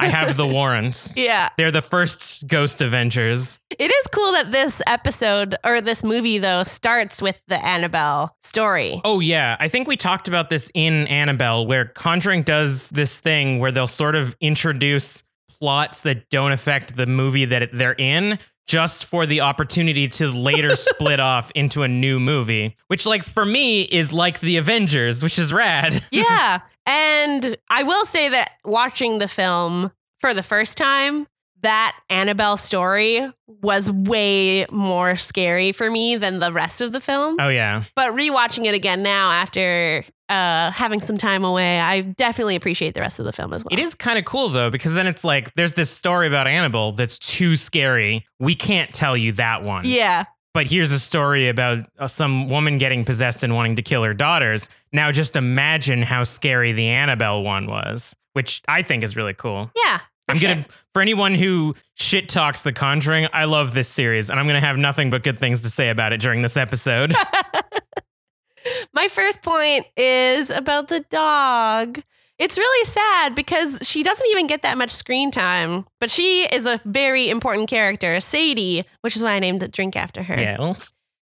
I 0.00 0.08
have 0.08 0.36
the 0.36 0.46
warrants. 0.46 1.16
Yeah. 1.28 1.48
They're 1.58 1.72
the 1.72 1.82
first 1.82 2.46
ghost 2.46 2.80
Avengers. 2.80 3.58
It 3.70 3.90
is 3.90 4.06
cool 4.08 4.32
that 4.32 4.52
this 4.52 4.80
episode 4.86 5.56
or 5.64 5.80
this 5.80 6.04
movie 6.04 6.38
though 6.38 6.62
starts 6.62 7.20
with 7.20 7.40
the 7.48 7.62
Annabelle 7.64 8.36
story. 8.42 9.00
Oh, 9.04 9.20
yeah. 9.20 9.56
I 9.58 9.68
think 9.68 9.88
we 9.88 9.96
talked 9.96 10.28
about 10.28 10.48
this 10.48 10.70
in 10.74 11.06
Annabelle, 11.08 11.66
where 11.66 11.86
Conjuring 11.86 12.44
does 12.44 12.90
this 12.90 13.18
thing 13.20 13.58
where 13.58 13.72
they'll 13.72 13.86
sort 13.86 14.14
of 14.14 14.36
introduce 14.40 15.24
plots 15.48 16.00
that 16.02 16.30
don't 16.30 16.52
affect 16.52 16.96
the 16.96 17.06
movie 17.06 17.44
that 17.46 17.70
they're 17.72 17.96
in 17.98 18.38
just 18.68 19.06
for 19.06 19.26
the 19.26 19.40
opportunity 19.40 20.06
to 20.06 20.30
later 20.30 20.76
split 20.76 21.18
off 21.18 21.50
into 21.54 21.82
a 21.82 21.88
new 21.88 22.20
movie, 22.20 22.76
which, 22.86 23.06
like, 23.06 23.24
for 23.24 23.44
me 23.44 23.82
is 23.82 24.12
like 24.12 24.38
the 24.40 24.58
Avengers, 24.58 25.22
which 25.22 25.38
is 25.38 25.52
rad. 25.52 26.04
yeah. 26.12 26.60
And 26.86 27.56
I 27.68 27.82
will 27.82 28.06
say 28.06 28.28
that 28.28 28.52
watching 28.64 29.18
the 29.18 29.28
film 29.28 29.90
for 30.20 30.32
the 30.32 30.42
first 30.42 30.78
time, 30.78 31.26
that 31.62 31.98
Annabelle 32.08 32.56
story 32.56 33.28
was 33.46 33.90
way 33.90 34.66
more 34.70 35.16
scary 35.16 35.72
for 35.72 35.90
me 35.90 36.16
than 36.16 36.38
the 36.38 36.52
rest 36.52 36.80
of 36.80 36.92
the 36.92 37.00
film. 37.00 37.36
Oh, 37.40 37.48
yeah. 37.48 37.84
But 37.96 38.12
rewatching 38.12 38.64
it 38.66 38.74
again 38.74 39.02
now 39.02 39.32
after 39.32 40.04
uh, 40.28 40.70
having 40.70 41.00
some 41.00 41.16
time 41.16 41.44
away, 41.44 41.80
I 41.80 42.02
definitely 42.02 42.54
appreciate 42.56 42.94
the 42.94 43.00
rest 43.00 43.18
of 43.18 43.24
the 43.24 43.32
film 43.32 43.52
as 43.54 43.64
well. 43.64 43.70
It 43.72 43.78
is 43.80 43.94
kind 43.94 44.18
of 44.18 44.24
cool, 44.24 44.48
though, 44.50 44.70
because 44.70 44.94
then 44.94 45.06
it's 45.06 45.24
like 45.24 45.52
there's 45.54 45.72
this 45.74 45.90
story 45.90 46.26
about 46.26 46.46
Annabelle 46.46 46.92
that's 46.92 47.18
too 47.18 47.56
scary. 47.56 48.26
We 48.38 48.54
can't 48.54 48.92
tell 48.92 49.16
you 49.16 49.32
that 49.32 49.62
one. 49.62 49.82
Yeah. 49.86 50.24
but 50.54 50.66
here's 50.66 50.92
a 50.92 50.98
story 50.98 51.48
about 51.48 51.78
uh, 51.98 52.06
some 52.06 52.48
woman 52.48 52.78
getting 52.78 53.04
possessed 53.04 53.42
and 53.42 53.54
wanting 53.54 53.76
to 53.76 53.82
kill 53.82 54.02
her 54.04 54.14
daughters. 54.14 54.68
Now 54.92 55.10
just 55.12 55.34
imagine 55.36 56.02
how 56.02 56.24
scary 56.24 56.72
the 56.72 56.86
Annabelle 56.88 57.42
one 57.42 57.66
was, 57.66 58.14
which 58.34 58.62
I 58.68 58.82
think 58.82 59.02
is 59.02 59.16
really 59.16 59.34
cool. 59.34 59.70
Yeah. 59.76 60.00
For 60.28 60.32
I'm 60.32 60.42
gonna 60.42 60.66
for 60.92 61.02
anyone 61.02 61.34
who 61.34 61.74
shit 61.94 62.28
talks 62.28 62.62
The 62.62 62.72
Conjuring, 62.72 63.28
I 63.32 63.44
love 63.44 63.74
this 63.74 63.88
series, 63.88 64.30
and 64.30 64.38
I'm 64.38 64.46
gonna 64.46 64.60
have 64.60 64.76
nothing 64.76 65.10
but 65.10 65.22
good 65.22 65.38
things 65.38 65.62
to 65.62 65.70
say 65.70 65.90
about 65.90 66.12
it 66.12 66.20
during 66.20 66.42
this 66.42 66.56
episode. 66.56 67.14
My 68.92 69.08
first 69.08 69.42
point 69.42 69.86
is 69.96 70.50
about 70.50 70.88
the 70.88 71.00
dog. 71.10 72.02
It's 72.38 72.58
really 72.58 72.84
sad 72.84 73.34
because 73.34 73.80
she 73.82 74.02
doesn't 74.02 74.26
even 74.28 74.46
get 74.46 74.62
that 74.62 74.78
much 74.78 74.90
screen 74.90 75.30
time, 75.30 75.86
but 76.00 76.10
she 76.10 76.42
is 76.52 76.66
a 76.66 76.80
very 76.84 77.30
important 77.30 77.68
character, 77.68 78.20
Sadie, 78.20 78.84
which 79.00 79.16
is 79.16 79.22
why 79.22 79.32
I 79.32 79.38
named 79.38 79.60
the 79.60 79.68
drink 79.68 79.96
after 79.96 80.22
her. 80.22 80.38
yeah, 80.38 80.58
well, 80.58 80.76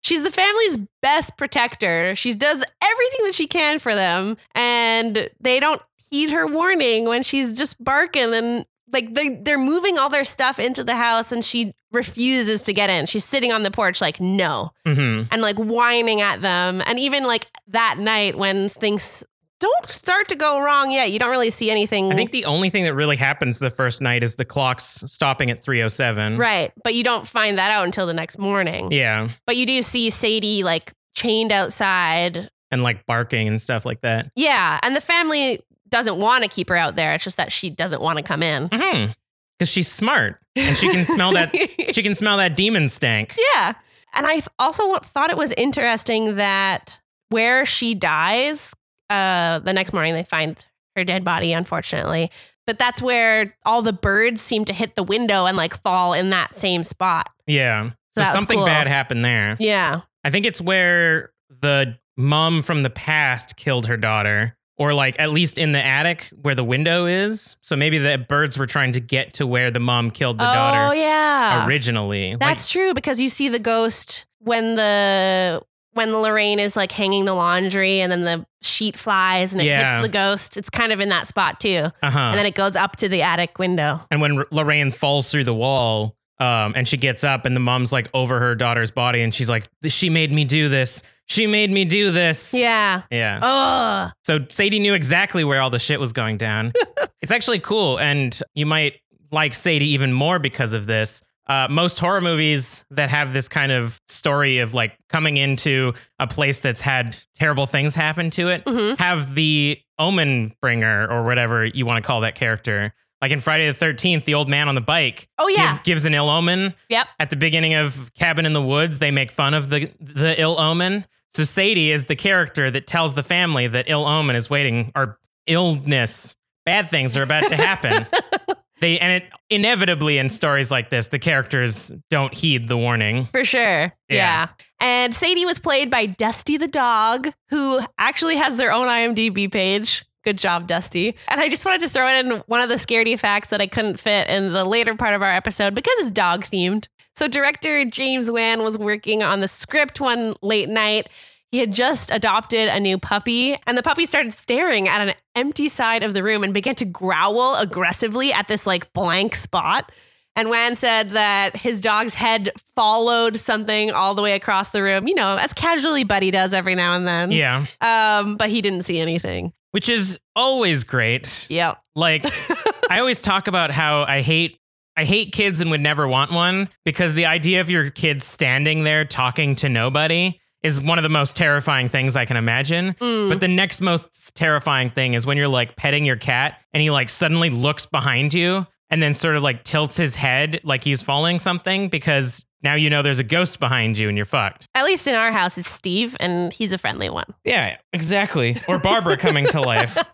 She's 0.01 0.21
the 0.23 0.31
family's 0.31 0.77
best 1.01 1.37
protector. 1.37 2.13
She 2.15 2.35
does 2.35 2.63
everything 2.83 3.25
that 3.25 3.33
she 3.33 3.47
can 3.47 3.79
for 3.79 3.95
them, 3.95 4.35
and 4.53 5.29
they 5.39 5.61
don't 5.61 5.81
heed 6.09 6.29
her 6.29 6.45
warning 6.45 7.05
when 7.05 7.23
she's 7.23 7.57
just 7.57 7.81
barking 7.83 8.33
and 8.33 8.65
like 8.91 9.13
they 9.13 9.29
they're 9.29 9.57
moving 9.57 9.97
all 9.97 10.09
their 10.09 10.25
stuff 10.25 10.59
into 10.59 10.83
the 10.83 10.95
house, 10.95 11.31
and 11.31 11.43
she 11.43 11.73
refuses 11.91 12.63
to 12.63 12.73
get 12.73 12.89
in. 12.89 13.05
She's 13.05 13.25
sitting 13.25 13.51
on 13.51 13.63
the 13.63 13.71
porch 13.71 14.01
like 14.01 14.19
no, 14.19 14.71
mhm. 14.85 15.27
and 15.31 15.41
like 15.41 15.57
whining 15.57 16.21
at 16.21 16.41
them. 16.41 16.81
And 16.85 16.99
even 16.99 17.23
like 17.23 17.47
that 17.67 17.97
night 17.99 18.37
when 18.37 18.67
things 18.69 19.23
don't 19.59 19.89
start 19.89 20.27
to 20.27 20.35
go 20.35 20.59
wrong 20.59 20.91
yet, 20.91 21.11
you 21.11 21.19
don't 21.19 21.29
really 21.31 21.49
see 21.51 21.71
anything. 21.71 22.11
I 22.11 22.15
think 22.15 22.31
the 22.31 22.45
only 22.45 22.69
thing 22.69 22.83
that 22.83 22.93
really 22.95 23.15
happens 23.15 23.59
the 23.59 23.69
first 23.69 24.01
night 24.01 24.21
is 24.21 24.35
the 24.35 24.43
clocks 24.43 25.03
stopping 25.07 25.49
at 25.51 25.63
307. 25.63 26.37
right, 26.37 26.73
but 26.83 26.93
you 26.95 27.03
don't 27.03 27.25
find 27.25 27.57
that 27.57 27.71
out 27.71 27.85
until 27.85 28.05
the 28.05 28.13
next 28.13 28.37
morning. 28.37 28.91
Yeah, 28.91 29.29
But 29.47 29.55
you 29.55 29.65
do 29.65 29.81
see 29.81 30.09
Sadie 30.09 30.63
like 30.63 30.91
chained 31.15 31.51
outside 31.53 32.49
and 32.71 32.83
like 32.83 33.05
barking 33.05 33.47
and 33.47 33.61
stuff 33.61 33.85
like 33.85 34.01
that. 34.01 34.31
Yeah, 34.35 34.79
and 34.83 34.95
the 34.95 35.01
family 35.01 35.59
doesn't 35.93 36.17
want 36.17 36.43
to 36.43 36.49
keep 36.49 36.67
her 36.69 36.75
out 36.75 36.95
there. 36.97 37.13
It's 37.13 37.23
just 37.23 37.37
that 37.37 37.51
she 37.51 37.69
doesn't 37.69 38.01
want 38.01 38.17
to 38.17 38.23
come 38.23 38.43
in. 38.43 38.67
hmm 38.73 39.11
Because 39.57 39.69
she's 39.71 39.87
smart 39.89 40.39
and 40.55 40.75
she 40.75 40.89
can 40.89 41.05
smell 41.05 41.31
that. 41.33 41.55
She 41.93 42.01
can 42.01 42.15
smell 42.15 42.37
that 42.37 42.55
demon 42.57 42.89
stank. 42.89 43.35
yeah, 43.55 43.73
and 44.15 44.25
I 44.25 44.41
also 44.57 44.95
thought 44.97 45.29
it 45.29 45.37
was 45.37 45.53
interesting 45.53 46.37
that 46.37 46.99
where 47.29 47.65
she 47.67 47.93
dies, 47.93 48.73
uh, 49.11 49.59
the 49.59 49.73
next 49.73 49.93
morning 49.93 50.15
they 50.15 50.23
find 50.23 50.63
her 50.95 51.03
dead 51.03 51.23
body, 51.23 51.53
unfortunately. 51.53 52.31
But 52.65 52.79
that's 52.79 52.99
where 53.01 53.55
all 53.65 53.81
the 53.83 53.93
birds 53.93 54.41
seem 54.41 54.65
to 54.65 54.73
hit 54.73 54.95
the 54.95 55.03
window 55.03 55.45
and 55.45 55.55
like 55.55 55.79
fall 55.83 56.13
in 56.13 56.31
that 56.31 56.55
same 56.55 56.83
spot. 56.83 57.29
Yeah. 57.45 57.91
So, 58.11 58.21
was 58.21 58.31
something 58.31 58.57
cool. 58.57 58.65
bad 58.65 58.87
happened 58.87 59.23
there. 59.23 59.55
Yeah, 59.59 60.01
I 60.23 60.29
think 60.31 60.45
it's 60.45 60.61
where 60.61 61.31
the 61.61 61.97
mom 62.17 62.61
from 62.63 62.83
the 62.83 62.89
past 62.89 63.55
killed 63.57 63.85
her 63.87 63.97
daughter, 63.97 64.55
or 64.77 64.93
like 64.93 65.15
at 65.19 65.29
least 65.31 65.57
in 65.57 65.71
the 65.71 65.83
attic 65.83 66.29
where 66.41 66.55
the 66.55 66.63
window 66.63 67.05
is. 67.05 67.55
So 67.61 67.75
maybe 67.75 67.97
the 67.99 68.17
birds 68.17 68.57
were 68.57 68.65
trying 68.67 68.93
to 68.93 68.99
get 68.99 69.33
to 69.35 69.45
where 69.47 69.69
the 69.71 69.79
mom 69.79 70.09
killed 70.11 70.39
the 70.39 70.49
oh 70.49 70.53
daughter 70.53 70.95
yeah, 70.95 71.65
originally. 71.67 72.35
That's 72.39 72.69
true 72.69 72.93
because 72.93 73.19
you 73.21 73.29
see 73.29 73.49
the 73.49 73.59
ghost 73.59 74.25
when 74.39 74.75
the 74.75 75.61
when 75.93 76.11
Lorraine 76.11 76.59
is 76.59 76.75
like 76.75 76.91
hanging 76.91 77.25
the 77.25 77.35
laundry 77.35 77.99
and 78.01 78.11
then 78.11 78.23
the 78.23 78.43
sheet 78.63 78.97
flies 78.97 79.53
and 79.53 79.61
it 79.61 79.65
Yeah. 79.65 79.97
hits 79.97 80.07
the 80.07 80.11
ghost. 80.11 80.57
It's 80.57 80.69
kind 80.71 80.91
of 80.91 80.99
in 80.99 81.09
that 81.09 81.27
spot 81.27 81.59
too. 81.59 81.91
uh 82.01 82.09
huh. 82.09 82.19
And 82.19 82.37
then 82.39 82.47
it 82.47 82.55
goes 82.55 82.75
up 82.75 82.95
to 82.97 83.07
the 83.09 83.21
attic 83.21 83.59
window. 83.59 84.01
And 84.09 84.19
when 84.19 84.39
R- 84.39 84.47
Lorraine 84.49 84.91
falls 84.91 85.29
through 85.29 85.43
the 85.43 85.53
wall, 85.53 86.15
um, 86.39 86.73
and 86.75 86.87
she 86.87 86.97
gets 86.97 87.23
up, 87.23 87.45
and 87.45 87.55
the 87.55 87.59
mom's 87.59 87.93
like 87.93 88.09
over 88.13 88.39
her 88.39 88.55
daughter's 88.55 88.89
body, 88.89 89.21
and 89.21 89.33
she's 89.33 89.49
like, 89.49 89.65
"She 89.87 90.09
made 90.09 90.31
me 90.31 90.43
do 90.45 90.67
this. 90.67 91.03
She 91.27 91.47
made 91.47 91.71
me 91.71 91.85
do 91.85 92.11
this." 92.11 92.53
Yeah. 92.53 93.03
Yeah. 93.11 93.39
Oh, 93.41 94.11
So 94.23 94.45
Sadie 94.49 94.79
knew 94.79 94.93
exactly 94.93 95.43
where 95.43 95.61
all 95.61 95.69
the 95.69 95.79
shit 95.79 95.99
was 95.99 96.13
going 96.13 96.37
down. 96.37 96.73
it's 97.21 97.31
actually 97.31 97.59
cool, 97.59 97.99
and 97.99 98.37
you 98.53 98.65
might 98.65 98.95
like 99.31 99.53
Sadie 99.53 99.91
even 99.93 100.13
more 100.13 100.39
because 100.39 100.73
of 100.73 100.85
this. 100.85 101.23
Uh, 101.45 101.67
most 101.69 101.99
horror 101.99 102.21
movies 102.21 102.85
that 102.91 103.09
have 103.09 103.33
this 103.33 103.49
kind 103.49 103.71
of 103.71 103.99
story 104.07 104.59
of 104.59 104.73
like 104.73 104.95
coming 105.09 105.35
into 105.35 105.91
a 106.17 106.25
place 106.25 106.61
that's 106.61 106.79
had 106.79 107.17
terrible 107.33 107.65
things 107.65 107.93
happen 107.95 108.29
to 108.29 108.47
it 108.47 108.63
Mhm. 108.63 108.97
have 108.97 109.35
the 109.35 109.77
omen 109.99 110.53
bringer 110.61 111.05
or 111.09 111.23
whatever 111.23 111.65
you 111.65 111.85
want 111.85 112.01
to 112.01 112.07
call 112.07 112.21
that 112.21 112.35
character. 112.35 112.93
Like 113.23 113.31
in 113.31 113.39
Friday 113.39 113.71
the 113.71 113.85
13th, 113.85 114.25
the 114.25 114.33
old 114.33 114.49
man 114.49 114.67
on 114.67 114.75
the 114.75 114.81
bike 114.81 115.29
oh 115.37 115.47
yeah. 115.47 115.67
gives, 115.67 115.79
gives 115.79 116.05
an 116.05 116.13
ill 116.13 116.29
omen. 116.29 116.73
Yep. 116.89 117.07
At 117.21 117.29
the 117.29 117.37
beginning 117.37 117.73
of 117.73 118.13
Cabin 118.15 118.45
in 118.45 118.51
the 118.51 118.61
Woods, 118.61 118.99
they 118.99 119.11
make 119.11 119.31
fun 119.31 119.53
of 119.53 119.69
the 119.69 119.89
the 120.01 120.37
ill 120.37 120.59
omen. 120.59 121.05
So 121.29 121.45
Sadie 121.45 121.89
is 121.89 122.03
the 122.03 122.17
character 122.17 122.69
that 122.69 122.85
tells 122.85 123.13
the 123.13 123.23
family 123.23 123.65
that 123.67 123.85
ill 123.87 124.05
omen 124.05 124.35
is 124.35 124.49
waiting 124.49 124.91
or 124.93 125.19
illness, 125.47 126.35
bad 126.65 126.89
things 126.89 127.15
are 127.15 127.23
about 127.23 127.47
to 127.47 127.55
happen. 127.55 128.05
they 128.81 128.99
and 128.99 129.23
it 129.23 129.29
inevitably 129.49 130.17
in 130.17 130.27
stories 130.27 130.69
like 130.69 130.89
this, 130.89 131.07
the 131.07 131.17
characters 131.17 131.93
don't 132.09 132.33
heed 132.33 132.67
the 132.67 132.75
warning. 132.75 133.29
For 133.31 133.45
sure. 133.45 133.83
Yeah. 134.09 134.15
Yeah. 134.17 134.47
And 134.81 135.15
Sadie 135.15 135.45
was 135.45 135.59
played 135.59 135.89
by 135.89 136.07
Dusty 136.07 136.57
the 136.57 136.67
dog, 136.67 137.29
who 137.51 137.79
actually 137.97 138.35
has 138.35 138.57
their 138.57 138.73
own 138.73 138.87
IMDb 138.87 139.49
page. 139.49 140.03
Good 140.23 140.37
job, 140.37 140.67
Dusty. 140.67 141.15
And 141.27 141.41
I 141.41 141.49
just 141.49 141.65
wanted 141.65 141.81
to 141.81 141.89
throw 141.89 142.07
in 142.07 142.31
one 142.47 142.61
of 142.61 142.69
the 142.69 142.75
scaredy 142.75 143.19
facts 143.19 143.49
that 143.49 143.61
I 143.61 143.67
couldn't 143.67 143.99
fit 143.99 144.29
in 144.29 144.53
the 144.53 144.63
later 144.63 144.95
part 144.95 145.13
of 145.13 145.21
our 145.21 145.31
episode 145.31 145.75
because 145.75 145.93
it's 145.99 146.11
dog 146.11 146.43
themed. 146.45 146.87
So, 147.15 147.27
director 147.27 147.85
James 147.85 148.31
Wan 148.31 148.63
was 148.63 148.77
working 148.77 149.21
on 149.21 149.41
the 149.41 149.47
script 149.47 149.99
one 149.99 150.33
late 150.41 150.69
night. 150.69 151.09
He 151.51 151.59
had 151.59 151.71
just 151.71 152.09
adopted 152.09 152.69
a 152.69 152.79
new 152.79 152.97
puppy, 152.97 153.55
and 153.67 153.77
the 153.77 153.83
puppy 153.83 154.07
started 154.07 154.33
staring 154.33 154.87
at 154.87 155.07
an 155.07 155.13
empty 155.35 155.69
side 155.69 156.01
of 156.01 156.15
the 156.15 156.23
room 156.23 156.43
and 156.43 156.51
began 156.51 156.73
to 156.75 156.85
growl 156.85 157.55
aggressively 157.57 158.33
at 158.33 158.47
this 158.47 158.65
like 158.65 158.91
blank 158.93 159.35
spot. 159.35 159.91
And 160.35 160.49
Wan 160.49 160.75
said 160.75 161.11
that 161.11 161.55
his 161.55 161.79
dog's 161.79 162.15
head 162.15 162.49
followed 162.75 163.39
something 163.39 163.91
all 163.91 164.15
the 164.15 164.23
way 164.23 164.33
across 164.33 164.71
the 164.71 164.81
room, 164.81 165.07
you 165.07 165.13
know, 165.13 165.37
as 165.37 165.53
casually 165.53 166.03
Buddy 166.03 166.31
does 166.31 166.55
every 166.55 166.73
now 166.73 166.93
and 166.93 167.07
then. 167.07 167.31
Yeah. 167.31 167.67
Um, 167.81 168.35
but 168.35 168.49
he 168.49 168.61
didn't 168.61 168.81
see 168.81 168.99
anything. 168.99 169.53
Which 169.73 169.89
is 169.89 170.17
always 170.35 170.83
great. 170.83 171.47
Yeah. 171.49 171.75
Like 171.95 172.25
I 172.89 172.99
always 172.99 173.19
talk 173.19 173.47
about 173.47 173.71
how 173.71 174.03
I 174.03 174.21
hate 174.21 174.59
I 174.95 175.05
hate 175.05 175.31
kids 175.31 175.59
and 175.59 175.71
would 175.71 175.81
never 175.81 176.07
want 176.07 176.31
one 176.31 176.69
because 176.85 177.15
the 177.15 177.25
idea 177.25 177.61
of 177.61 177.69
your 177.69 177.89
kids 177.89 178.23
standing 178.25 178.83
there 178.83 179.05
talking 179.05 179.55
to 179.55 179.69
nobody 179.69 180.39
is 180.61 180.79
one 180.79 180.97
of 180.97 181.03
the 181.03 181.09
most 181.09 181.35
terrifying 181.35 181.89
things 181.89 182.15
I 182.15 182.25
can 182.25 182.37
imagine. 182.37 182.93
Mm. 182.93 183.29
But 183.29 183.39
the 183.39 183.47
next 183.47 183.81
most 183.81 184.35
terrifying 184.35 184.91
thing 184.91 185.13
is 185.13 185.25
when 185.25 185.37
you're 185.37 185.47
like 185.47 185.75
petting 185.75 186.05
your 186.05 186.15
cat 186.15 186.61
and 186.73 186.81
he 186.81 186.89
like 186.89 187.09
suddenly 187.09 187.49
looks 187.49 187.85
behind 187.85 188.33
you 188.33 188.65
and 188.89 189.01
then 189.01 189.13
sort 189.13 189.35
of 189.35 189.43
like 189.43 189.63
tilts 189.63 189.97
his 189.97 190.15
head 190.15 190.61
like 190.63 190.83
he's 190.83 191.01
following 191.01 191.39
something 191.39 191.89
because 191.89 192.45
now 192.63 192.75
you 192.75 192.89
know 192.89 193.01
there's 193.01 193.19
a 193.19 193.23
ghost 193.23 193.59
behind 193.59 193.97
you 193.97 194.07
and 194.07 194.17
you're 194.17 194.25
fucked. 194.25 194.67
At 194.73 194.85
least 194.85 195.07
in 195.07 195.15
our 195.15 195.31
house, 195.31 195.57
it's 195.57 195.69
Steve, 195.69 196.15
and 196.19 196.51
he's 196.53 196.73
a 196.73 196.77
friendly 196.77 197.09
one. 197.09 197.33
Yeah, 197.43 197.77
exactly. 197.91 198.57
Or 198.67 198.79
Barbara 198.79 199.17
coming 199.17 199.45
to 199.47 199.61
life. 199.61 199.97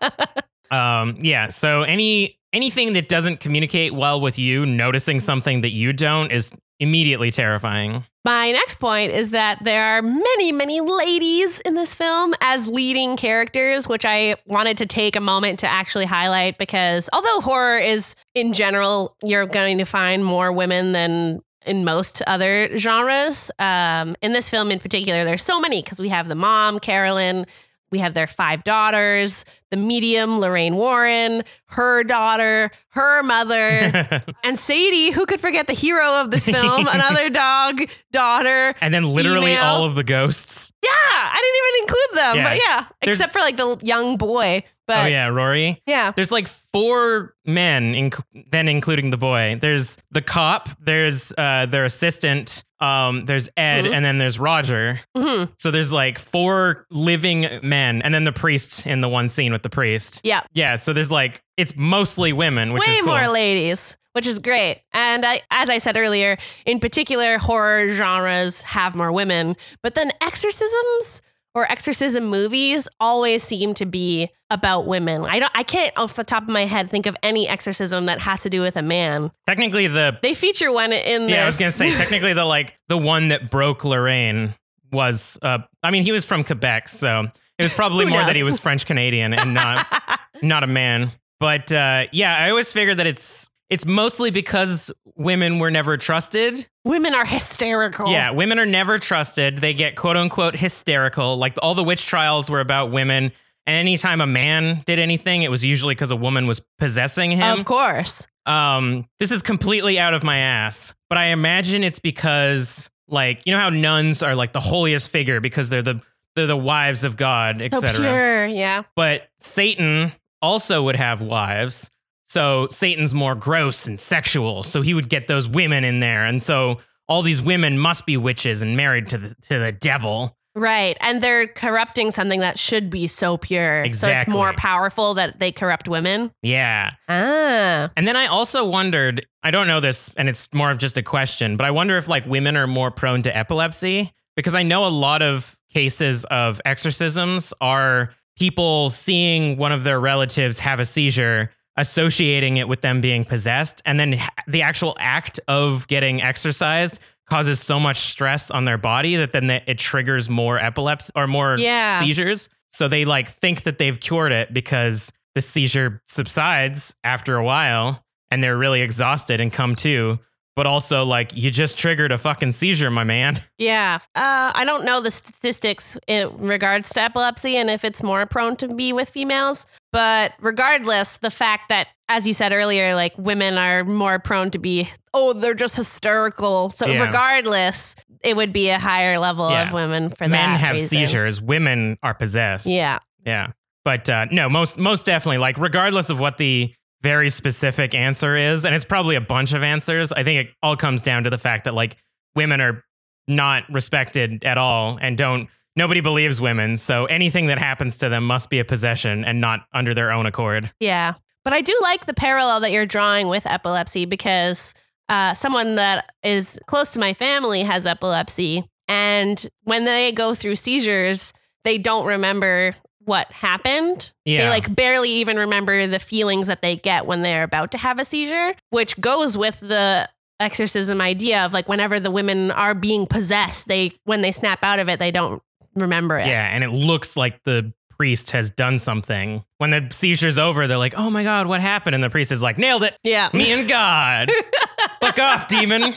Um, 0.70 1.16
yeah. 1.20 1.48
So 1.48 1.82
any 1.82 2.38
anything 2.52 2.92
that 2.94 3.08
doesn't 3.08 3.40
communicate 3.40 3.92
well 3.94 4.20
with 4.20 4.38
you, 4.38 4.64
noticing 4.66 5.20
something 5.20 5.60
that 5.62 5.70
you 5.70 5.92
don't 5.92 6.32
is 6.32 6.52
immediately 6.78 7.30
terrifying. 7.30 8.04
My 8.24 8.52
next 8.52 8.78
point 8.78 9.12
is 9.12 9.30
that 9.30 9.62
there 9.64 9.82
are 9.82 10.02
many, 10.02 10.52
many 10.52 10.80
ladies 10.80 11.60
in 11.60 11.74
this 11.74 11.94
film 11.94 12.34
as 12.40 12.68
leading 12.68 13.16
characters, 13.16 13.88
which 13.88 14.04
I 14.04 14.36
wanted 14.46 14.78
to 14.78 14.86
take 14.86 15.16
a 15.16 15.20
moment 15.20 15.58
to 15.60 15.66
actually 15.66 16.06
highlight 16.06 16.58
because 16.58 17.08
although 17.12 17.40
horror 17.40 17.78
is 17.78 18.14
in 18.34 18.52
general, 18.52 19.16
you're 19.22 19.46
going 19.46 19.78
to 19.78 19.84
find 19.84 20.24
more 20.24 20.52
women 20.52 20.92
than 20.92 21.40
in 21.66 21.84
most 21.84 22.22
other 22.26 22.76
genres. 22.78 23.50
Um, 23.58 24.16
in 24.22 24.32
this 24.32 24.48
film 24.50 24.70
in 24.70 24.78
particular, 24.80 25.24
there's 25.24 25.42
so 25.42 25.60
many 25.60 25.82
because 25.82 25.98
we 25.98 26.08
have 26.08 26.28
the 26.28 26.34
mom, 26.34 26.78
Carolyn, 26.80 27.44
we 27.92 27.98
have 27.98 28.14
their 28.14 28.28
five 28.28 28.62
daughters, 28.62 29.44
the 29.72 29.76
medium, 29.76 30.38
Lorraine 30.38 30.76
Warren, 30.76 31.42
her 31.66 32.04
daughter, 32.04 32.70
her 32.90 33.22
mother, 33.24 34.22
and 34.44 34.56
Sadie, 34.56 35.10
who 35.10 35.26
could 35.26 35.40
forget 35.40 35.66
the 35.66 35.72
hero 35.72 36.20
of 36.20 36.30
this 36.30 36.44
film, 36.46 36.86
another 36.86 37.28
dog, 37.30 37.80
daughter. 38.12 38.74
and 38.80 38.94
then 38.94 39.04
literally 39.12 39.54
Female. 39.54 39.62
all 39.64 39.84
of 39.84 39.96
the 39.96 40.04
ghosts. 40.04 40.72
Yeah, 40.84 40.88
I 40.92 41.36
didn't 41.42 41.56
even 41.58 41.82
include 41.82 42.18
them, 42.18 42.36
Yeah. 42.36 42.48
but 42.48 42.56
yeah, 42.58 42.96
There's- 43.02 43.18
except 43.18 43.32
for 43.32 43.40
like 43.40 43.56
the 43.56 43.84
young 43.84 44.16
boy. 44.16 44.62
But 44.90 45.04
oh 45.04 45.08
yeah, 45.08 45.26
Rory. 45.28 45.80
yeah. 45.86 46.12
There's 46.14 46.32
like 46.32 46.48
four 46.48 47.34
men, 47.44 47.92
inc- 47.94 48.22
then 48.50 48.66
including 48.68 49.10
the 49.10 49.16
boy. 49.16 49.56
There's 49.60 49.98
the 50.10 50.20
cop. 50.22 50.68
There's 50.80 51.32
uh, 51.38 51.66
their 51.66 51.84
assistant. 51.84 52.64
Um, 52.80 53.22
there's 53.24 53.48
Ed, 53.58 53.84
Mhm. 53.84 53.94
and 53.94 54.04
then 54.04 54.18
there's 54.18 54.38
Roger. 54.38 55.00
hmm 55.16 55.44
So 55.58 55.70
there's 55.70 55.92
like 55.92 56.18
four 56.18 56.86
living 56.90 57.60
men, 57.62 58.00
and 58.02 58.14
then 58.14 58.24
the 58.24 58.32
priest 58.32 58.86
in 58.86 59.00
the 59.02 59.08
one 59.08 59.28
scene 59.28 59.52
with 59.52 59.62
the 59.62 59.68
priest. 59.70 60.20
Yeah. 60.24 60.40
Yeah. 60.54 60.76
So 60.76 60.92
there's 60.92 61.10
like 61.10 61.42
it's 61.56 61.76
mostly 61.76 62.32
women, 62.32 62.72
which 62.72 62.86
Way 62.86 62.94
is 62.94 63.00
cool. 63.02 63.08
more 63.14 63.28
ladies, 63.28 63.98
which 64.14 64.26
is 64.26 64.38
great. 64.38 64.80
And 64.94 65.26
I, 65.26 65.42
as 65.50 65.68
I 65.68 65.76
said 65.78 65.96
earlier, 65.98 66.38
in 66.64 66.80
particular, 66.80 67.36
horror 67.38 67.92
genres 67.94 68.62
have 68.62 68.94
more 68.96 69.12
women, 69.12 69.56
but 69.82 69.94
then 69.94 70.10
exorcisms 70.22 71.20
or 71.54 71.70
exorcism 71.70 72.26
movies 72.26 72.88
always 72.98 73.42
seem 73.42 73.74
to 73.74 73.86
be 73.86 74.28
about 74.50 74.86
women. 74.86 75.24
I 75.24 75.38
don't 75.38 75.52
I 75.54 75.62
can't 75.62 75.96
off 75.96 76.14
the 76.14 76.24
top 76.24 76.44
of 76.44 76.48
my 76.48 76.64
head 76.64 76.90
think 76.90 77.06
of 77.06 77.16
any 77.22 77.48
exorcism 77.48 78.06
that 78.06 78.20
has 78.20 78.42
to 78.42 78.50
do 78.50 78.60
with 78.60 78.76
a 78.76 78.82
man. 78.82 79.30
Technically, 79.46 79.86
the 79.86 80.18
They 80.22 80.34
feature 80.34 80.72
one 80.72 80.92
in 80.92 81.28
yeah, 81.28 81.42
I 81.42 81.46
was 81.46 81.58
gonna 81.58 81.72
say 81.72 81.90
technically 81.96 82.32
the 82.32 82.44
like 82.44 82.74
the 82.88 82.98
one 82.98 83.28
that 83.28 83.50
broke 83.50 83.84
Lorraine 83.84 84.54
was. 84.92 85.38
Uh, 85.42 85.58
I 85.82 85.90
mean, 85.90 86.02
he 86.02 86.12
was 86.12 86.24
from 86.24 86.44
Quebec, 86.44 86.88
so 86.88 87.28
it 87.58 87.62
was 87.62 87.72
probably 87.72 88.04
more 88.10 88.20
that 88.20 88.36
he 88.36 88.42
was 88.42 88.58
French 88.58 88.86
Canadian 88.86 89.34
and 89.34 89.54
not 89.54 89.86
not 90.42 90.64
a 90.64 90.66
man. 90.66 91.12
But 91.38 91.72
uh, 91.72 92.06
yeah, 92.12 92.36
I 92.36 92.50
always 92.50 92.72
figured 92.72 92.98
that 92.98 93.06
it's 93.06 93.50
it's 93.70 93.86
mostly 93.86 94.30
because 94.30 94.90
women 95.16 95.58
were 95.58 95.70
never 95.70 95.96
trusted. 95.96 96.66
Women 96.84 97.14
are 97.14 97.24
hysterical. 97.24 98.10
Yeah, 98.10 98.30
women 98.32 98.58
are 98.58 98.66
never 98.66 98.98
trusted. 98.98 99.58
They 99.58 99.72
get 99.74 99.96
quote 99.96 100.16
unquote 100.16 100.56
hysterical. 100.56 101.36
Like 101.36 101.56
all 101.62 101.74
the 101.74 101.84
witch 101.84 102.04
trials 102.04 102.50
were 102.50 102.60
about 102.60 102.90
women. 102.90 103.32
And 103.66 103.76
anytime 103.76 104.20
a 104.20 104.26
man 104.26 104.82
did 104.86 104.98
anything, 104.98 105.42
it 105.42 105.50
was 105.50 105.64
usually 105.64 105.94
because 105.94 106.10
a 106.10 106.16
woman 106.16 106.46
was 106.46 106.60
possessing 106.78 107.30
him. 107.30 107.58
Of 107.58 107.64
course. 107.64 108.26
Um, 108.46 109.06
this 109.20 109.30
is 109.30 109.42
completely 109.42 109.98
out 109.98 110.14
of 110.14 110.24
my 110.24 110.38
ass, 110.38 110.94
but 111.08 111.18
I 111.18 111.26
imagine 111.26 111.84
it's 111.84 112.00
because 112.00 112.90
like 113.06 113.42
you 113.46 113.52
know 113.52 113.60
how 113.60 113.68
nuns 113.68 114.22
are 114.22 114.34
like 114.34 114.52
the 114.52 114.60
holiest 114.60 115.10
figure 115.10 115.40
because 115.40 115.68
they're 115.68 115.82
the 115.82 116.00
they're 116.34 116.46
the 116.46 116.56
wives 116.56 117.04
of 117.04 117.16
God, 117.16 117.58
So 117.58 117.64
etc. 117.64 118.00
pure. 118.00 118.46
Yeah. 118.46 118.82
But 118.96 119.28
Satan 119.40 120.12
also 120.42 120.84
would 120.84 120.96
have 120.96 121.20
wives. 121.20 121.90
So 122.30 122.68
Satan's 122.68 123.12
more 123.12 123.34
gross 123.34 123.88
and 123.88 124.00
sexual. 124.00 124.62
So 124.62 124.82
he 124.82 124.94
would 124.94 125.08
get 125.08 125.26
those 125.26 125.48
women 125.48 125.82
in 125.82 125.98
there. 125.98 126.24
And 126.24 126.40
so 126.40 126.78
all 127.08 127.22
these 127.22 127.42
women 127.42 127.76
must 127.76 128.06
be 128.06 128.16
witches 128.16 128.62
and 128.62 128.76
married 128.76 129.08
to 129.08 129.18
the 129.18 129.34
to 129.42 129.58
the 129.58 129.72
devil. 129.72 130.32
Right. 130.54 130.96
And 131.00 131.20
they're 131.20 131.48
corrupting 131.48 132.12
something 132.12 132.38
that 132.38 132.56
should 132.56 132.88
be 132.88 133.08
so 133.08 133.36
pure. 133.36 133.82
Exactly. 133.82 134.14
So 134.14 134.20
it's 134.20 134.28
more 134.28 134.52
powerful 134.52 135.14
that 135.14 135.40
they 135.40 135.50
corrupt 135.50 135.88
women. 135.88 136.30
Yeah. 136.42 136.90
Ah. 137.08 137.88
And 137.96 138.06
then 138.06 138.16
I 138.16 138.26
also 138.26 138.64
wondered, 138.64 139.26
I 139.42 139.50
don't 139.50 139.66
know 139.66 139.80
this 139.80 140.14
and 140.16 140.28
it's 140.28 140.48
more 140.54 140.70
of 140.70 140.78
just 140.78 140.96
a 140.96 141.02
question, 141.02 141.56
but 141.56 141.66
I 141.66 141.72
wonder 141.72 141.96
if 141.96 142.06
like 142.06 142.26
women 142.26 142.56
are 142.56 142.68
more 142.68 142.92
prone 142.92 143.22
to 143.22 143.36
epilepsy 143.36 144.12
because 144.36 144.54
I 144.54 144.62
know 144.62 144.86
a 144.86 144.88
lot 144.88 145.22
of 145.22 145.56
cases 145.72 146.24
of 146.26 146.60
exorcisms 146.64 147.52
are 147.60 148.12
people 148.36 148.90
seeing 148.90 149.56
one 149.56 149.72
of 149.72 149.82
their 149.82 149.98
relatives 149.98 150.60
have 150.60 150.78
a 150.78 150.84
seizure, 150.84 151.50
associating 151.76 152.56
it 152.56 152.68
with 152.68 152.80
them 152.80 153.00
being 153.00 153.24
possessed, 153.24 153.82
and 153.84 153.98
then 153.98 154.20
the 154.46 154.62
actual 154.62 154.96
act 154.98 155.40
of 155.48 155.86
getting 155.88 156.20
exorcised 156.22 156.98
causes 157.28 157.60
so 157.60 157.78
much 157.78 157.96
stress 157.96 158.50
on 158.50 158.64
their 158.64 158.78
body 158.78 159.16
that 159.16 159.32
then 159.32 159.48
it 159.50 159.78
triggers 159.78 160.28
more 160.28 160.58
epilepsy 160.58 161.12
or 161.14 161.26
more 161.26 161.56
Yeah. 161.58 162.00
seizures. 162.00 162.48
So 162.68 162.88
they 162.88 163.04
like 163.04 163.28
think 163.28 163.62
that 163.62 163.78
they've 163.78 163.98
cured 163.98 164.32
it 164.32 164.52
because 164.52 165.12
the 165.34 165.40
seizure 165.40 166.02
subsides 166.06 166.94
after 167.04 167.36
a 167.36 167.44
while 167.44 168.04
and 168.32 168.42
they're 168.42 168.56
really 168.58 168.80
exhausted 168.80 169.40
and 169.40 169.52
come 169.52 169.76
to. 169.76 170.18
But 170.60 170.66
also, 170.66 171.06
like, 171.06 171.34
you 171.34 171.50
just 171.50 171.78
triggered 171.78 172.12
a 172.12 172.18
fucking 172.18 172.52
seizure, 172.52 172.90
my 172.90 173.02
man. 173.02 173.40
Yeah. 173.56 173.98
Uh, 174.14 174.52
I 174.54 174.64
don't 174.66 174.84
know 174.84 175.00
the 175.00 175.10
statistics 175.10 175.96
in 176.06 176.28
regards 176.36 176.90
to 176.90 177.00
epilepsy 177.00 177.56
and 177.56 177.70
if 177.70 177.82
it's 177.82 178.02
more 178.02 178.26
prone 178.26 178.56
to 178.56 178.68
be 178.68 178.92
with 178.92 179.08
females. 179.08 179.64
But 179.90 180.34
regardless, 180.38 181.16
the 181.16 181.30
fact 181.30 181.70
that, 181.70 181.88
as 182.10 182.26
you 182.26 182.34
said 182.34 182.52
earlier, 182.52 182.94
like 182.94 183.16
women 183.16 183.56
are 183.56 183.84
more 183.84 184.18
prone 184.18 184.50
to 184.50 184.58
be, 184.58 184.86
oh, 185.14 185.32
they're 185.32 185.54
just 185.54 185.76
hysterical. 185.76 186.68
So 186.68 186.86
Yeah. 186.88 187.04
regardless, 187.06 187.96
it 188.22 188.36
would 188.36 188.52
be 188.52 188.68
a 188.68 188.78
higher 188.78 189.18
level 189.18 189.46
of 189.46 189.72
women 189.72 190.10
for 190.10 190.24
Men 190.24 190.32
that. 190.32 190.46
Men 190.52 190.58
have 190.60 190.72
reason. 190.74 190.88
seizures, 190.88 191.40
women 191.40 191.96
are 192.02 192.12
possessed. 192.12 192.66
Yeah. 192.66 192.98
Yeah. 193.24 193.52
But 193.82 194.10
uh, 194.10 194.26
no, 194.30 194.50
most 194.50 194.76
most 194.76 195.06
definitely, 195.06 195.38
like, 195.38 195.56
regardless 195.56 196.10
of 196.10 196.20
what 196.20 196.36
the 196.36 196.74
very 197.02 197.30
specific 197.30 197.94
answer 197.94 198.36
is, 198.36 198.64
and 198.64 198.74
it's 198.74 198.84
probably 198.84 199.16
a 199.16 199.20
bunch 199.20 199.52
of 199.52 199.62
answers, 199.62 200.12
I 200.12 200.22
think 200.22 200.48
it 200.48 200.54
all 200.62 200.76
comes 200.76 201.02
down 201.02 201.24
to 201.24 201.30
the 201.30 201.38
fact 201.38 201.64
that, 201.64 201.74
like, 201.74 201.96
women 202.34 202.60
are 202.60 202.84
not 203.26 203.64
respected 203.70 204.44
at 204.44 204.58
all 204.58 204.98
and 205.00 205.16
don't, 205.16 205.48
nobody 205.76 206.00
believes 206.00 206.40
women. 206.40 206.76
So 206.76 207.06
anything 207.06 207.46
that 207.46 207.58
happens 207.58 207.96
to 207.98 208.08
them 208.08 208.26
must 208.26 208.50
be 208.50 208.58
a 208.58 208.64
possession 208.64 209.24
and 209.24 209.40
not 209.40 209.60
under 209.72 209.94
their 209.94 210.10
own 210.10 210.26
accord. 210.26 210.70
Yeah. 210.80 211.14
But 211.44 211.54
I 211.54 211.60
do 211.60 211.74
like 211.82 212.06
the 212.06 212.14
parallel 212.14 212.60
that 212.60 212.70
you're 212.70 212.86
drawing 212.86 213.28
with 213.28 213.46
epilepsy 213.46 214.04
because 214.04 214.74
uh, 215.08 215.34
someone 215.34 215.76
that 215.76 216.10
is 216.22 216.58
close 216.66 216.92
to 216.92 216.98
my 216.98 217.14
family 217.14 217.62
has 217.62 217.86
epilepsy. 217.86 218.64
And 218.88 219.48
when 219.64 219.84
they 219.84 220.12
go 220.12 220.34
through 220.34 220.56
seizures, 220.56 221.32
they 221.64 221.78
don't 221.78 222.06
remember 222.06 222.74
what 223.04 223.30
happened. 223.32 224.12
Yeah. 224.24 224.42
They 224.44 224.48
like 224.50 224.74
barely 224.74 225.10
even 225.10 225.36
remember 225.36 225.86
the 225.86 225.98
feelings 225.98 226.46
that 226.48 226.62
they 226.62 226.76
get 226.76 227.06
when 227.06 227.22
they're 227.22 227.42
about 227.44 227.70
to 227.72 227.78
have 227.78 227.98
a 227.98 228.04
seizure, 228.04 228.54
which 228.70 229.00
goes 229.00 229.36
with 229.36 229.60
the 229.60 230.08
exorcism 230.38 231.00
idea 231.00 231.44
of 231.44 231.52
like 231.52 231.68
whenever 231.68 232.00
the 232.00 232.10
women 232.10 232.50
are 232.50 232.74
being 232.74 233.06
possessed, 233.06 233.68
they 233.68 233.92
when 234.04 234.20
they 234.20 234.32
snap 234.32 234.62
out 234.64 234.78
of 234.78 234.88
it, 234.88 234.98
they 234.98 235.10
don't 235.10 235.42
remember 235.74 236.18
it. 236.18 236.26
Yeah, 236.26 236.46
and 236.46 236.64
it 236.64 236.70
looks 236.70 237.16
like 237.16 237.42
the 237.44 237.72
priest 237.98 238.30
has 238.30 238.48
done 238.50 238.78
something. 238.78 239.44
When 239.58 239.70
the 239.70 239.86
seizure's 239.90 240.38
over, 240.38 240.66
they're 240.66 240.78
like, 240.78 240.94
"Oh 240.96 241.10
my 241.10 241.22
god, 241.22 241.46
what 241.46 241.60
happened?" 241.60 241.94
And 241.94 242.02
the 242.02 242.08
priest 242.10 242.32
is 242.32 242.40
like, 242.42 242.56
"Nailed 242.58 242.82
it, 242.82 242.96
Yeah. 243.02 243.28
me 243.34 243.52
and 243.52 243.68
God. 243.68 244.30
Fuck 245.02 245.18
off, 245.18 245.48
demon." 245.48 245.94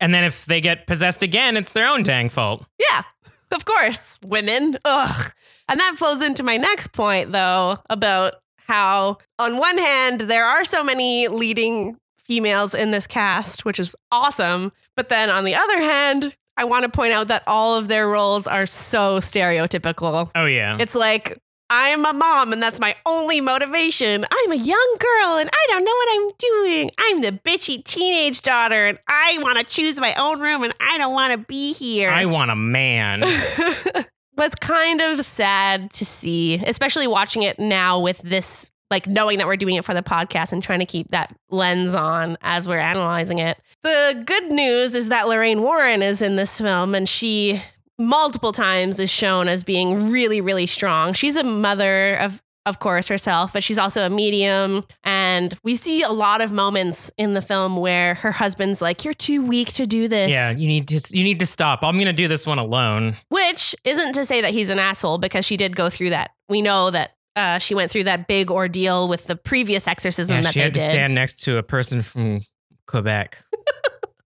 And 0.00 0.14
then 0.14 0.24
if 0.24 0.44
they 0.46 0.60
get 0.60 0.86
possessed 0.86 1.22
again, 1.22 1.56
it's 1.56 1.72
their 1.72 1.86
own 1.88 2.02
dang 2.02 2.28
fault. 2.30 2.64
Yeah, 2.78 3.02
of 3.50 3.64
course, 3.66 4.18
women. 4.24 4.76
Ugh. 4.84 5.32
And 5.68 5.80
that 5.80 5.94
flows 5.96 6.22
into 6.22 6.42
my 6.42 6.56
next 6.56 6.88
point, 6.88 7.32
though, 7.32 7.78
about 7.90 8.34
how, 8.68 9.18
on 9.38 9.56
one 9.58 9.78
hand, 9.78 10.22
there 10.22 10.44
are 10.44 10.64
so 10.64 10.82
many 10.84 11.28
leading 11.28 11.96
females 12.18 12.74
in 12.74 12.90
this 12.90 13.06
cast, 13.06 13.64
which 13.64 13.78
is 13.78 13.94
awesome. 14.10 14.72
But 14.96 15.08
then 15.08 15.30
on 15.30 15.44
the 15.44 15.54
other 15.54 15.78
hand, 15.80 16.36
I 16.56 16.64
want 16.64 16.84
to 16.84 16.88
point 16.88 17.12
out 17.12 17.28
that 17.28 17.42
all 17.46 17.76
of 17.76 17.88
their 17.88 18.08
roles 18.08 18.46
are 18.46 18.66
so 18.66 19.18
stereotypical. 19.18 20.30
Oh 20.34 20.46
yeah, 20.46 20.78
It's 20.80 20.94
like, 20.94 21.38
I'm 21.68 22.04
a 22.06 22.12
mom 22.12 22.52
and 22.52 22.62
that's 22.62 22.78
my 22.78 22.94
only 23.04 23.40
motivation. 23.40 24.24
I'm 24.30 24.52
a 24.52 24.56
young 24.56 24.96
girl 24.98 25.36
and 25.38 25.50
I 25.52 25.66
don't 25.68 25.84
know 25.84 25.92
what 25.94 26.08
I'm 26.12 26.30
doing. 26.38 26.90
I'm 26.98 27.20
the 27.22 27.32
bitchy 27.32 27.82
teenage 27.82 28.42
daughter 28.42 28.86
and 28.86 28.98
I 29.08 29.38
want 29.42 29.58
to 29.58 29.64
choose 29.64 29.98
my 30.00 30.14
own 30.14 30.40
room 30.40 30.62
and 30.62 30.72
I 30.80 30.96
don't 30.96 31.12
want 31.12 31.32
to 31.32 31.38
be 31.38 31.72
here. 31.72 32.10
I 32.10 32.26
want 32.26 32.52
a 32.52 32.56
man. 32.56 33.24
was 34.36 34.54
kind 34.56 35.00
of 35.00 35.24
sad 35.24 35.92
to 35.92 36.04
see, 36.04 36.54
especially 36.66 37.06
watching 37.06 37.42
it 37.42 37.58
now 37.58 38.00
with 38.00 38.18
this, 38.18 38.70
like 38.90 39.06
knowing 39.06 39.38
that 39.38 39.46
we're 39.46 39.56
doing 39.56 39.76
it 39.76 39.84
for 39.84 39.94
the 39.94 40.02
podcast 40.02 40.52
and 40.52 40.62
trying 40.62 40.80
to 40.80 40.86
keep 40.86 41.10
that 41.10 41.34
lens 41.50 41.94
on 41.94 42.36
as 42.42 42.68
we're 42.68 42.78
analyzing 42.78 43.38
it. 43.38 43.58
The 43.82 44.22
good 44.26 44.50
news 44.52 44.94
is 44.94 45.08
that 45.08 45.28
Lorraine 45.28 45.62
Warren 45.62 46.02
is 46.02 46.22
in 46.22 46.36
this 46.36 46.60
film 46.60 46.94
and 46.94 47.08
she 47.08 47.62
multiple 47.98 48.52
times 48.52 49.00
is 49.00 49.10
shown 49.10 49.48
as 49.48 49.64
being 49.64 50.10
really, 50.10 50.40
really 50.40 50.66
strong. 50.66 51.12
She's 51.12 51.36
a 51.36 51.44
mother 51.44 52.14
of 52.16 52.42
of 52.66 52.78
course, 52.80 53.08
herself, 53.08 53.52
but 53.54 53.62
she's 53.64 53.78
also 53.78 54.04
a 54.04 54.10
medium. 54.10 54.84
And 55.04 55.56
we 55.62 55.76
see 55.76 56.02
a 56.02 56.10
lot 56.10 56.42
of 56.42 56.52
moments 56.52 57.10
in 57.16 57.32
the 57.34 57.40
film 57.40 57.76
where 57.76 58.14
her 58.16 58.32
husband's 58.32 58.82
like, 58.82 59.04
You're 59.04 59.14
too 59.14 59.42
weak 59.46 59.72
to 59.74 59.86
do 59.86 60.08
this. 60.08 60.30
Yeah, 60.30 60.50
you 60.50 60.66
need 60.66 60.88
to 60.88 61.16
you 61.16 61.24
need 61.24 61.38
to 61.40 61.46
stop. 61.46 61.82
I'm 61.82 61.96
gonna 61.96 62.12
do 62.12 62.28
this 62.28 62.46
one 62.46 62.58
alone. 62.58 63.16
Which 63.28 63.74
isn't 63.84 64.12
to 64.14 64.24
say 64.26 64.40
that 64.42 64.50
he's 64.50 64.68
an 64.68 64.78
asshole 64.78 65.18
because 65.18 65.46
she 65.46 65.56
did 65.56 65.74
go 65.76 65.88
through 65.88 66.10
that. 66.10 66.32
We 66.48 66.60
know 66.60 66.90
that 66.90 67.12
uh, 67.36 67.58
she 67.58 67.74
went 67.74 67.90
through 67.90 68.04
that 68.04 68.26
big 68.28 68.50
ordeal 68.50 69.08
with 69.08 69.26
the 69.26 69.36
previous 69.36 69.86
exorcism 69.86 70.36
Yeah, 70.36 70.42
that 70.42 70.52
she 70.54 70.60
had 70.60 70.74
to 70.74 70.80
did. 70.80 70.90
stand 70.90 71.14
next 71.14 71.42
to 71.44 71.58
a 71.58 71.62
person 71.62 72.02
from 72.02 72.40
Quebec. 72.86 73.42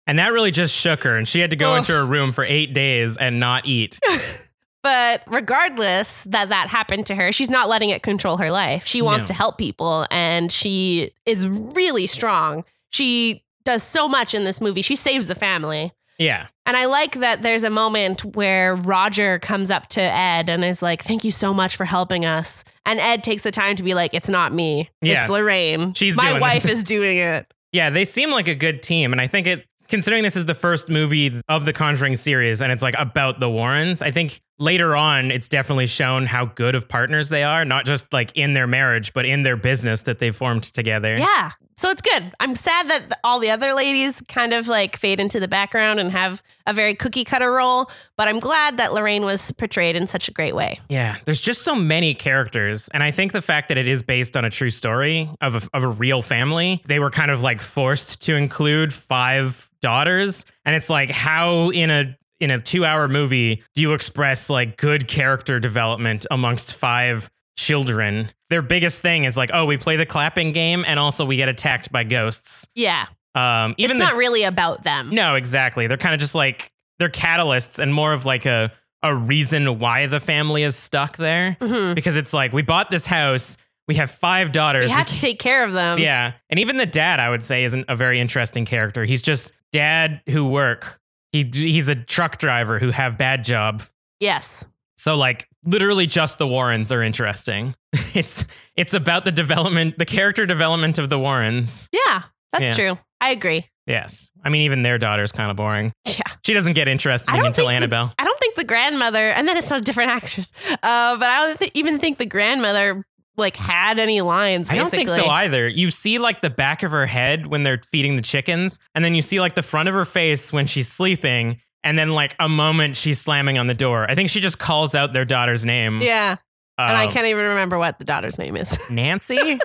and 0.06 0.18
that 0.18 0.32
really 0.32 0.50
just 0.50 0.74
shook 0.74 1.02
her, 1.04 1.16
and 1.16 1.28
she 1.28 1.40
had 1.40 1.50
to 1.50 1.56
go 1.56 1.72
Ugh. 1.72 1.78
into 1.78 1.92
her 1.92 2.04
room 2.04 2.32
for 2.32 2.44
eight 2.44 2.72
days 2.72 3.16
and 3.16 3.38
not 3.40 3.66
eat. 3.66 3.98
But 4.84 5.22
regardless 5.26 6.22
that 6.24 6.50
that 6.50 6.68
happened 6.68 7.06
to 7.06 7.14
her, 7.16 7.32
she's 7.32 7.50
not 7.50 7.68
letting 7.68 7.90
it 7.90 8.02
control 8.02 8.36
her 8.36 8.50
life. 8.50 8.86
She 8.86 9.02
wants 9.02 9.24
No. 9.24 9.28
to 9.28 9.34
help 9.34 9.58
people 9.58 10.06
and 10.10 10.52
she 10.52 11.10
is 11.26 11.48
really 11.48 12.06
strong. 12.06 12.64
She 12.90 13.42
does 13.64 13.82
so 13.82 14.06
much 14.08 14.34
in 14.34 14.44
this 14.44 14.60
movie. 14.60 14.82
She 14.82 14.94
saves 14.94 15.26
the 15.26 15.34
family. 15.34 15.90
Yeah. 16.18 16.46
And 16.66 16.76
I 16.76 16.84
like 16.84 17.16
that 17.16 17.42
there's 17.42 17.64
a 17.64 17.70
moment 17.70 18.24
where 18.36 18.74
Roger 18.76 19.38
comes 19.40 19.70
up 19.70 19.88
to 19.88 20.00
Ed 20.00 20.48
and 20.48 20.64
is 20.64 20.80
like, 20.82 21.02
Thank 21.02 21.24
you 21.24 21.30
so 21.32 21.52
much 21.52 21.74
for 21.76 21.84
helping 21.86 22.24
us. 22.24 22.62
And 22.86 23.00
Ed 23.00 23.24
takes 23.24 23.42
the 23.42 23.50
time 23.50 23.74
to 23.76 23.82
be 23.82 23.94
like, 23.94 24.12
It's 24.14 24.28
not 24.28 24.52
me. 24.52 24.90
Yeah. 25.02 25.22
It's 25.22 25.30
Lorraine. 25.30 25.94
She's 25.94 26.16
My 26.16 26.38
wife 26.38 26.62
this." 26.62 26.72
is 26.72 26.84
doing 26.84 27.16
it. 27.16 27.46
Yeah, 27.72 27.90
they 27.90 28.04
seem 28.04 28.30
like 28.30 28.46
a 28.46 28.54
good 28.54 28.84
team, 28.84 29.10
and 29.10 29.20
I 29.20 29.26
think 29.26 29.48
it. 29.48 29.66
Considering 29.88 30.22
this 30.22 30.36
is 30.36 30.46
the 30.46 30.54
first 30.54 30.88
movie 30.88 31.40
of 31.48 31.64
the 31.64 31.72
Conjuring 31.72 32.16
series, 32.16 32.62
and 32.62 32.72
it's 32.72 32.82
like 32.82 32.94
about 32.98 33.40
the 33.40 33.50
Warrens, 33.50 34.02
I 34.02 34.10
think 34.10 34.40
later 34.58 34.94
on 34.94 35.30
it's 35.30 35.48
definitely 35.48 35.86
shown 35.86 36.26
how 36.26 36.46
good 36.46 36.74
of 36.74 36.88
partners 36.88 37.28
they 37.28 37.44
are, 37.44 37.64
not 37.64 37.84
just 37.84 38.12
like 38.12 38.32
in 38.34 38.54
their 38.54 38.66
marriage, 38.66 39.12
but 39.12 39.26
in 39.26 39.42
their 39.42 39.56
business 39.56 40.02
that 40.02 40.18
they 40.18 40.30
formed 40.30 40.62
together. 40.62 41.16
Yeah. 41.16 41.50
So 41.76 41.90
it's 41.90 42.02
good. 42.02 42.32
I'm 42.38 42.54
sad 42.54 42.88
that 42.88 43.18
all 43.24 43.40
the 43.40 43.50
other 43.50 43.74
ladies 43.74 44.22
kind 44.28 44.54
of 44.54 44.68
like 44.68 44.96
fade 44.96 45.18
into 45.18 45.40
the 45.40 45.48
background 45.48 45.98
and 45.98 46.12
have 46.12 46.40
a 46.68 46.72
very 46.72 46.94
cookie 46.94 47.24
cutter 47.24 47.50
role, 47.50 47.90
but 48.16 48.28
I'm 48.28 48.38
glad 48.38 48.76
that 48.76 48.92
Lorraine 48.92 49.24
was 49.24 49.50
portrayed 49.50 49.96
in 49.96 50.06
such 50.06 50.28
a 50.28 50.30
great 50.30 50.54
way. 50.54 50.78
Yeah, 50.88 51.16
there's 51.24 51.40
just 51.40 51.62
so 51.62 51.74
many 51.74 52.14
characters, 52.14 52.88
and 52.94 53.02
I 53.02 53.10
think 53.10 53.32
the 53.32 53.42
fact 53.42 53.68
that 53.68 53.78
it 53.78 53.88
is 53.88 54.04
based 54.04 54.36
on 54.36 54.44
a 54.44 54.50
true 54.50 54.70
story 54.70 55.28
of 55.40 55.56
a, 55.56 55.76
of 55.76 55.82
a 55.82 55.88
real 55.88 56.22
family, 56.22 56.80
they 56.86 57.00
were 57.00 57.10
kind 57.10 57.32
of 57.32 57.42
like 57.42 57.60
forced 57.60 58.22
to 58.22 58.36
include 58.36 58.94
five 58.94 59.68
daughters, 59.84 60.44
and 60.64 60.74
it's 60.74 60.88
like 60.90 61.10
how 61.10 61.70
in 61.70 61.90
a 61.90 62.16
in 62.40 62.50
a 62.50 62.58
two 62.58 62.84
hour 62.84 63.06
movie 63.06 63.62
do 63.74 63.82
you 63.82 63.92
express 63.92 64.50
like 64.50 64.76
good 64.76 65.06
character 65.06 65.60
development 65.60 66.26
amongst 66.30 66.74
five 66.74 67.30
children? 67.56 68.30
Their 68.50 68.62
biggest 68.62 69.00
thing 69.02 69.24
is 69.24 69.36
like, 69.36 69.50
oh, 69.52 69.66
we 69.66 69.76
play 69.76 69.96
the 69.96 70.06
clapping 70.06 70.52
game, 70.52 70.84
and 70.86 70.98
also 70.98 71.24
we 71.24 71.36
get 71.36 71.48
attacked 71.48 71.92
by 71.92 72.04
ghosts. 72.04 72.66
Yeah. 72.74 73.06
Um, 73.36 73.74
even 73.78 73.96
it's 73.96 74.04
the, 74.04 74.10
not 74.10 74.16
really 74.16 74.44
about 74.44 74.84
them. 74.84 75.10
no, 75.10 75.34
exactly. 75.34 75.86
They're 75.86 75.96
kind 75.96 76.14
of 76.14 76.20
just 76.20 76.34
like 76.34 76.70
they're 76.98 77.08
catalysts 77.08 77.78
and 77.80 77.92
more 77.92 78.12
of 78.12 78.24
like 78.24 78.46
a 78.46 78.72
a 79.02 79.14
reason 79.14 79.78
why 79.78 80.06
the 80.06 80.18
family 80.20 80.62
is 80.62 80.74
stuck 80.76 81.18
there 81.18 81.58
Mhm. 81.60 81.94
because 81.94 82.16
it's 82.16 82.32
like 82.32 82.54
we 82.54 82.62
bought 82.62 82.90
this 82.90 83.04
house, 83.06 83.58
we 83.88 83.96
have 83.96 84.10
five 84.10 84.48
We 84.48 84.52
daughters. 84.52 84.92
have 84.92 85.06
we 85.08 85.14
to 85.14 85.20
take 85.20 85.38
care 85.38 85.64
of 85.64 85.72
them. 85.72 85.98
yeah, 85.98 86.32
and 86.50 86.58
even 86.60 86.76
the 86.76 86.86
dad, 86.86 87.20
I 87.20 87.30
would 87.30 87.44
say, 87.44 87.64
isn't 87.64 87.84
a 87.88 87.96
very 87.96 88.18
interesting 88.20 88.64
character. 88.64 89.04
He's 89.04 89.22
just 89.22 89.52
dad 89.72 90.22
who 90.28 90.46
work. 90.46 91.00
He 91.32 91.48
he's 91.52 91.88
a 91.88 91.94
truck 91.94 92.38
driver 92.38 92.78
who 92.78 92.90
have 92.90 93.18
bad 93.18 93.44
job. 93.44 93.82
Yes. 94.20 94.68
So 94.96 95.16
like 95.16 95.48
literally 95.64 96.06
just 96.06 96.38
the 96.38 96.46
Warrens 96.46 96.92
are 96.92 97.02
interesting. 97.02 97.74
It's 98.14 98.44
it's 98.76 98.94
about 98.94 99.24
the 99.24 99.32
development, 99.32 99.98
the 99.98 100.04
character 100.06 100.46
development 100.46 100.98
of 101.00 101.08
the 101.08 101.18
Warrens. 101.18 101.88
Yeah. 101.92 102.22
That's 102.52 102.64
Yeah. 102.64 102.74
true. 102.74 102.98
I 103.20 103.30
agree. 103.30 103.68
Yes, 103.88 104.30
I 104.44 104.48
mean 104.50 104.62
even 104.62 104.82
their 104.82 104.98
daughter's 104.98 105.32
kind 105.32 105.50
of 105.50 105.56
boring. 105.56 105.92
Yeah. 106.06 106.20
She 106.46 106.54
doesn't 106.54 106.74
get 106.74 106.86
interested 106.88 107.34
until 107.34 107.52
think 107.52 107.56
the- 107.56 107.68
Annabelle. 107.74 108.14
I 108.18 108.24
don't 108.24 108.38
think 108.38 108.54
the 108.54 108.64
grandmother, 108.64 109.30
and 109.30 109.48
then 109.48 109.56
it's 109.56 109.68
not 109.68 109.80
a 109.80 109.82
different 109.82 110.10
actress, 110.22 110.52
uh, 110.70 111.16
but 111.18 111.26
I 111.28 111.46
don't 111.46 111.58
th- 111.58 111.70
even 111.74 111.98
think 111.98 112.18
the 112.18 112.26
grandmother 112.26 113.04
like 113.36 113.56
had 113.56 113.98
any 113.98 114.20
lines. 114.20 114.70
I 114.70 114.76
don't 114.76 114.90
think 114.90 115.08
so 115.08 115.26
either. 115.26 115.68
You 115.68 115.90
see 115.90 116.18
like 116.18 116.40
the 116.40 116.50
back 116.50 116.82
of 116.82 116.90
her 116.92 117.06
head 117.06 117.46
when 117.46 117.62
they're 117.62 117.80
feeding 117.90 118.16
the 118.16 118.22
chickens, 118.22 118.78
and 118.94 119.04
then 119.04 119.14
you 119.14 119.22
see 119.22 119.40
like 119.40 119.54
the 119.54 119.62
front 119.62 119.88
of 119.88 119.94
her 119.94 120.04
face 120.04 120.52
when 120.52 120.66
she's 120.66 120.88
sleeping, 120.88 121.60
and 121.82 121.98
then 121.98 122.10
like 122.12 122.34
a 122.38 122.48
moment 122.48 122.96
she's 122.96 123.20
slamming 123.20 123.58
on 123.58 123.66
the 123.66 123.74
door. 123.74 124.08
I 124.10 124.14
think 124.14 124.30
she 124.30 124.40
just 124.40 124.58
calls 124.58 124.94
out 124.94 125.12
their 125.12 125.24
daughter's 125.24 125.64
name. 125.64 126.00
Yeah. 126.00 126.36
and 126.78 126.96
I 126.96 127.06
Um, 127.06 127.12
can't 127.12 127.26
even 127.26 127.44
remember 127.44 127.78
what 127.78 127.98
the 127.98 128.04
daughter's 128.04 128.38
name 128.38 128.56
is. 128.56 128.78
Nancy? 128.90 129.58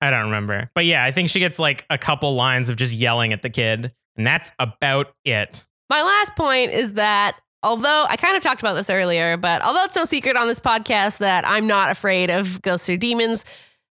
I 0.00 0.10
don't 0.10 0.24
remember. 0.24 0.70
But 0.74 0.84
yeah, 0.84 1.02
I 1.04 1.10
think 1.10 1.30
she 1.30 1.38
gets 1.40 1.58
like 1.58 1.84
a 1.88 1.96
couple 1.98 2.34
lines 2.34 2.68
of 2.68 2.76
just 2.76 2.92
yelling 2.94 3.32
at 3.32 3.40
the 3.42 3.50
kid, 3.50 3.92
and 4.16 4.26
that's 4.26 4.52
about 4.58 5.14
it. 5.24 5.64
My 5.88 6.02
last 6.02 6.34
point 6.36 6.72
is 6.72 6.94
that 6.94 7.38
although 7.66 8.06
I 8.08 8.16
kind 8.16 8.36
of 8.36 8.42
talked 8.42 8.60
about 8.60 8.74
this 8.74 8.88
earlier, 8.88 9.36
but 9.36 9.60
although 9.60 9.82
it's 9.82 9.96
no 9.96 10.04
secret 10.04 10.36
on 10.36 10.46
this 10.46 10.60
podcast 10.60 11.18
that 11.18 11.46
I'm 11.46 11.66
not 11.66 11.90
afraid 11.90 12.30
of 12.30 12.62
ghosts 12.62 12.88
or 12.88 12.96
demons, 12.96 13.44